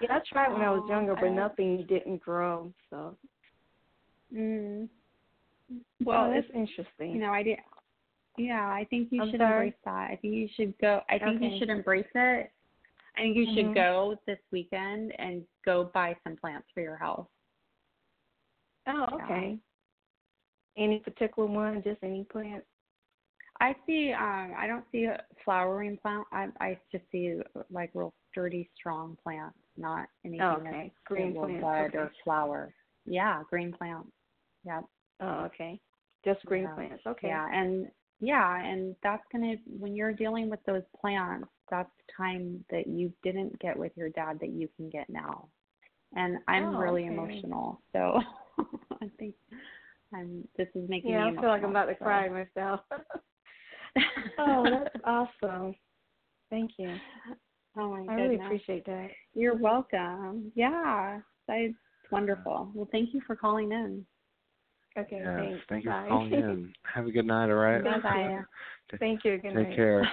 yeah, 0.00 0.16
I 0.16 0.20
tried 0.30 0.52
when 0.52 0.62
I 0.62 0.70
was 0.70 0.82
younger, 0.88 1.14
but 1.14 1.32
nothing 1.32 1.84
didn't 1.88 2.20
grow. 2.22 2.72
So 2.90 3.16
Mm. 4.34 4.88
Well, 6.04 6.26
oh, 6.26 6.32
it's 6.32 6.46
that's 6.48 6.56
interesting. 6.56 7.14
you 7.14 7.20
know, 7.20 7.32
I 7.32 7.42
did. 7.42 7.58
Yeah, 8.38 8.66
I 8.68 8.84
think 8.88 9.08
you 9.10 9.22
I'm 9.22 9.30
should 9.30 9.40
sorry? 9.40 9.66
embrace 9.68 9.80
that. 9.84 10.10
I 10.10 10.16
think 10.16 10.34
you 10.34 10.48
should 10.54 10.78
go. 10.78 11.02
I 11.08 11.18
think 11.18 11.42
you 11.42 11.58
should 11.58 11.70
embrace 11.70 12.06
it. 12.14 12.52
I 13.16 13.20
think 13.20 13.36
you 13.36 13.46
Mhm. 13.46 13.54
should 13.54 13.74
go 13.74 14.18
this 14.26 14.38
weekend 14.52 15.12
and 15.18 15.46
go 15.64 15.84
buy 15.84 16.14
some 16.24 16.36
plants 16.36 16.70
for 16.72 16.80
your 16.80 16.96
house. 16.96 17.28
Oh, 18.86 18.92
Yeah. 19.18 19.24
okay. 19.24 19.58
Any 20.76 21.00
particular 21.00 21.48
one? 21.48 21.82
Just 21.82 22.02
any 22.04 22.24
plant? 22.24 22.64
I 23.60 23.74
see. 23.86 24.12
Um, 24.12 24.54
I 24.56 24.68
don't 24.68 24.88
see 24.92 25.04
a 25.06 25.24
flowering 25.44 25.96
plant. 25.96 26.26
I 26.30 26.48
I 26.60 26.78
just 26.92 27.04
see 27.10 27.40
like 27.70 27.90
real 27.94 28.14
sturdy, 28.30 28.70
strong 28.76 29.16
plants, 29.16 29.58
not 29.76 30.08
anything 30.24 30.42
Oh, 30.46 30.60
that- 30.60 30.68
okay. 30.68 30.88
that 30.90 31.04
Green 31.04 31.34
plants, 31.34 31.62
bud 31.62 31.86
okay. 31.88 31.98
or 31.98 32.10
flower. 32.22 32.72
Yeah, 33.04 33.42
green 33.50 33.72
plants. 33.72 34.12
Yep. 34.64 34.84
Oh, 35.20 35.44
okay. 35.46 35.80
Just 36.24 36.44
green 36.46 36.64
Yeah. 36.64 36.74
plants. 36.74 37.06
Okay. 37.06 37.28
Yeah, 37.28 37.48
and 37.52 37.90
yeah, 38.20 38.60
and 38.64 38.94
that's 39.02 39.22
gonna 39.32 39.54
when 39.78 39.94
you're 39.94 40.12
dealing 40.12 40.50
with 40.50 40.60
those 40.66 40.82
plants, 41.00 41.48
that's 41.70 41.90
time 42.16 42.64
that 42.70 42.86
you 42.86 43.12
didn't 43.22 43.58
get 43.60 43.76
with 43.76 43.92
your 43.96 44.08
dad 44.10 44.38
that 44.40 44.50
you 44.50 44.68
can 44.76 44.90
get 44.90 45.08
now. 45.08 45.46
And 46.16 46.38
I'm 46.48 46.74
Oh, 46.74 46.80
really 46.80 47.04
okay. 47.04 47.14
emotional, 47.14 47.80
so 47.92 48.20
I 49.02 49.10
think 49.18 49.34
I'm. 50.14 50.46
This 50.56 50.68
is 50.74 50.88
making 50.88 51.10
Yeah, 51.12 51.30
me 51.30 51.36
I 51.36 51.40
feel 51.40 51.50
like 51.50 51.62
I'm 51.62 51.70
about 51.70 51.86
to 51.86 51.94
so. 51.94 52.04
cry 52.04 52.28
myself. 52.28 52.80
oh, 54.38 54.70
that's 54.70 54.96
awesome. 55.04 55.74
Thank 56.50 56.72
you. 56.78 56.94
Oh 57.76 57.90
my 57.90 58.00
I 58.00 58.16
goodness. 58.16 58.16
really 58.16 58.34
appreciate 58.36 58.86
that. 58.86 59.08
You're 59.34 59.56
welcome. 59.56 60.50
Yeah, 60.54 61.20
that's 61.46 61.74
wonderful. 62.10 62.70
Well, 62.74 62.88
thank 62.90 63.14
you 63.14 63.20
for 63.26 63.36
calling 63.36 63.70
in. 63.70 64.04
Okay, 64.96 65.20
Yes, 65.22 65.34
thanks. 65.36 65.64
thank 65.68 65.84
you 65.84 65.90
Bye. 65.90 66.02
for 66.02 66.08
calling 66.08 66.32
in. 66.32 66.72
Have 66.94 67.06
a 67.06 67.10
good 67.10 67.26
night, 67.26 67.50
all 67.50 67.56
right? 67.56 67.82
Bye. 67.82 68.38
Thank 68.98 69.24
you. 69.24 69.38
Good 69.38 69.54
Take 69.54 69.68
night. 69.68 69.76
care. 69.76 70.10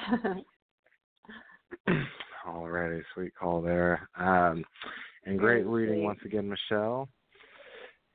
Alrighty, 2.48 3.02
sweet 3.14 3.34
call 3.40 3.62
there. 3.62 4.08
Um, 4.18 4.64
and 5.26 5.40
great 5.40 5.66
reading 5.66 6.04
once 6.04 6.20
again, 6.26 6.48
Michele. 6.50 7.08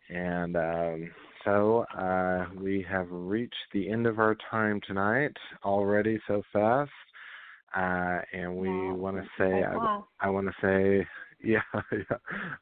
And 0.09 0.57
um, 0.57 1.11
so 1.45 1.85
uh, 1.99 2.47
we 2.61 2.85
have 2.89 3.07
reached 3.11 3.55
the 3.73 3.89
end 3.91 4.07
of 4.07 4.19
our 4.19 4.37
time 4.51 4.81
tonight 4.87 5.33
already 5.65 6.21
so 6.29 6.43
fast. 6.53 6.91
Uh, 7.77 8.19
and 8.33 8.57
we 8.57 8.69
Wow, 8.69 8.97
want 8.97 9.17
to 9.17 9.25
say, 9.39 9.65
I. 9.65 9.99
I 10.23 10.29
want 10.29 10.49
to 10.49 10.53
say, 10.61 11.07
yeah, 11.45 11.63
yeah, 11.93 12.17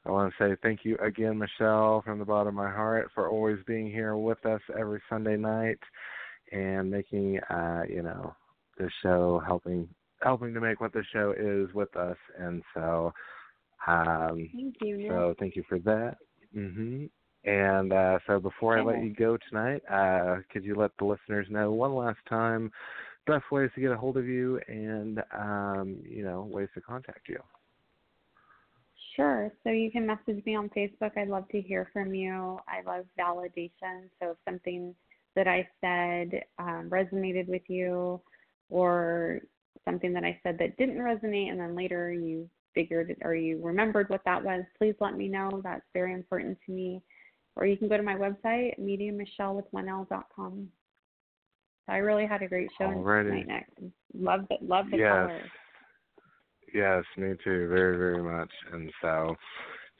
I 0.07 0.11
want 0.11 0.33
to 0.39 0.45
say 0.51 0.57
thank 0.63 0.85
you 0.85 0.97
again, 0.99 1.39
Michele, 1.39 2.03
from 2.05 2.19
the 2.19 2.25
bottom 2.25 2.49
of 2.49 2.55
my 2.55 2.71
heart 2.71 3.11
for 3.15 3.29
always 3.29 3.59
being 3.67 3.91
here 3.91 4.17
with 4.17 4.45
us 4.47 4.61
every 4.79 5.01
Sunday 5.09 5.37
night 5.37 5.79
and 6.53 6.91
making, 6.91 7.39
uh, 7.51 7.83
you 7.89 8.03
know, 8.03 8.35
the 8.79 8.89
show 9.03 9.43
helping 9.45 9.89
helping 10.23 10.55
to 10.55 10.61
make 10.61 10.81
what 10.81 10.93
the 10.93 11.05
show 11.13 11.35
is 11.37 11.73
with 11.75 11.95
us. 11.97 12.17
And 12.39 12.63
so, 12.75 13.13
um, 13.87 14.49
Thank 14.53 14.77
you. 14.81 14.99
Nick. 14.99 15.11
so 15.11 15.35
thank 15.39 15.57
you 15.57 15.65
for 15.69 15.79
that. 15.81 16.19
Mhm. 16.55 17.11
And 17.45 17.93
uh, 17.93 18.19
so 18.27 18.41
before 18.41 18.79
I 18.79 18.83
let 18.83 19.03
you 19.03 19.15
go 19.15 19.37
tonight, 19.49 19.83
uh, 19.89 20.39
could 20.51 20.65
you 20.65 20.75
let 20.75 20.91
the 20.99 21.05
listeners 21.05 21.47
know 21.51 21.73
one 21.73 21.95
last 21.95 22.19
time 22.29 22.71
best 23.27 23.51
ways 23.51 23.71
to 23.75 23.81
get 23.81 23.93
a 23.93 23.97
hold 23.97 24.17
of 24.17 24.27
you 24.27 24.59
and 24.69 25.23
um, 25.33 25.99
you 26.05 26.23
know 26.23 26.43
ways 26.43 26.69
to 26.75 26.81
contact 26.81 27.29
you? 27.29 27.41
Sure. 29.19 29.51
So 29.65 29.71
you 29.71 29.91
can 29.91 30.07
message 30.07 30.45
me 30.47 30.55
on 30.55 30.71
Facebook. 30.71 31.17
I'd 31.17 31.29
love 31.29 31.49
to 31.49 31.61
hear 31.61 31.91
from 31.93 32.15
you. 32.15 32.61
I 32.69 32.89
love 32.89 33.05
validation. 33.19 34.09
So 34.23 34.31
if 34.31 34.37
something 34.49 34.95
that 35.35 35.49
I 35.49 35.69
said 35.81 36.45
um, 36.59 36.89
resonated 36.89 37.49
with 37.49 37.63
you, 37.69 38.21
or 38.71 39.41
something 39.85 40.13
that 40.13 40.23
I 40.23 40.39
said 40.43 40.57
that 40.59 40.77
didn't 40.77 40.99
resonate, 40.99 41.51
and 41.51 41.59
then 41.59 41.75
later 41.75 42.13
you 42.13 42.49
figured 42.75 43.11
it 43.11 43.19
or 43.23 43.35
you 43.35 43.59
remembered 43.63 44.09
what 44.09 44.21
that 44.25 44.45
was, 44.45 44.63
please 44.77 44.95
let 45.01 45.17
me 45.17 45.27
know. 45.27 45.61
That's 45.65 45.83
very 45.95 46.13
important 46.13 46.59
to 46.67 46.73
me. 46.73 47.03
Or 47.57 47.67
you 47.67 47.77
can 47.77 47.89
go 47.89 47.97
to 47.97 48.03
my 48.03 48.15
website, 48.15 48.79
mediummichele 48.79 49.57
with 49.57 49.65
one 49.73 49.89
L 49.89 50.07
dot 50.09 50.27
com. 50.37 50.69
So 51.87 51.95
I 51.95 51.97
really 51.97 52.27
had 52.27 52.43
a 52.43 52.49
great 52.49 52.69
show 52.79 52.85
Alrighty. 52.85 53.47
tonight, 53.47 53.67
Nick. 53.81 53.91
Love 54.15 54.47
the 54.49 54.59
love 54.61 54.91
the 54.91 54.99
Yes. 54.99 55.13
callers. 55.13 55.51
Yes, 56.75 57.05
me 57.17 57.35
too, 57.45 57.69
very 57.69 57.97
very 57.97 58.23
much. 58.23 58.51
And 58.73 58.91
so, 59.01 59.35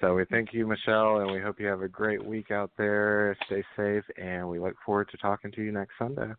so 0.01 0.15
we 0.15 0.25
thank 0.31 0.53
you, 0.53 0.67
Michele, 0.67 1.19
and 1.19 1.31
we 1.33 1.41
hope 1.41 1.61
you 1.61 1.67
have 1.67 1.83
a 1.83 1.89
great 1.89 2.25
week 2.25 2.51
out 2.51 2.71
there. 2.77 3.37
Stay 3.47 3.65
safe, 3.77 4.05
and 4.17 4.49
we 4.49 4.59
look 4.59 4.77
forward 4.85 5.09
to 5.11 5.17
talking 5.19 5.53
to 5.53 5.63
you 5.63 5.73
next 5.73 5.95
Sunday. 5.99 6.33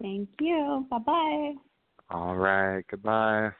Thank 0.00 0.28
you. 0.40 0.86
Bye 0.90 0.98
bye. 0.98 1.52
All 2.10 2.36
right, 2.36 2.84
goodbye. 2.90 3.50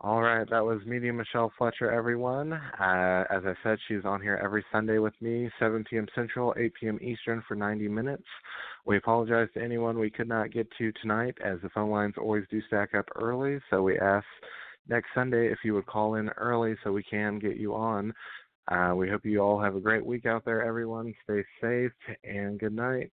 All 0.00 0.22
right, 0.22 0.48
that 0.50 0.64
was 0.64 0.80
Medium 0.86 1.16
Michele 1.16 1.52
Fletcher, 1.58 1.90
everyone. 1.90 2.52
Uh, 2.52 3.24
as 3.30 3.42
I 3.44 3.54
said, 3.64 3.78
she's 3.88 4.04
on 4.04 4.22
here 4.22 4.40
every 4.40 4.64
Sunday 4.70 4.98
with 4.98 5.14
me, 5.20 5.50
7 5.58 5.84
p.m. 5.90 6.06
Central, 6.14 6.54
8 6.56 6.72
p.m. 6.78 6.98
Eastern 7.02 7.42
for 7.48 7.56
90 7.56 7.88
minutes. 7.88 8.22
We 8.86 8.96
apologize 8.96 9.48
to 9.54 9.62
anyone 9.62 9.98
we 9.98 10.08
could 10.08 10.28
not 10.28 10.52
get 10.52 10.68
to 10.78 10.92
tonight, 11.02 11.34
as 11.44 11.58
the 11.62 11.68
phone 11.70 11.90
lines 11.90 12.14
always 12.16 12.44
do 12.48 12.62
stack 12.68 12.94
up 12.94 13.06
early. 13.16 13.58
So 13.70 13.82
we 13.82 13.98
ask 13.98 14.24
next 14.88 15.08
Sunday 15.16 15.50
if 15.50 15.58
you 15.64 15.74
would 15.74 15.86
call 15.86 16.14
in 16.14 16.28
early 16.30 16.76
so 16.84 16.92
we 16.92 17.02
can 17.02 17.40
get 17.40 17.56
you 17.56 17.74
on. 17.74 18.14
Uh, 18.70 18.92
we 18.94 19.08
hope 19.10 19.24
you 19.24 19.40
all 19.40 19.60
have 19.60 19.74
a 19.74 19.80
great 19.80 20.06
week 20.06 20.26
out 20.26 20.44
there, 20.44 20.62
everyone. 20.62 21.12
Stay 21.24 21.42
safe 21.60 21.92
and 22.22 22.60
good 22.60 22.72
night. 22.72 23.10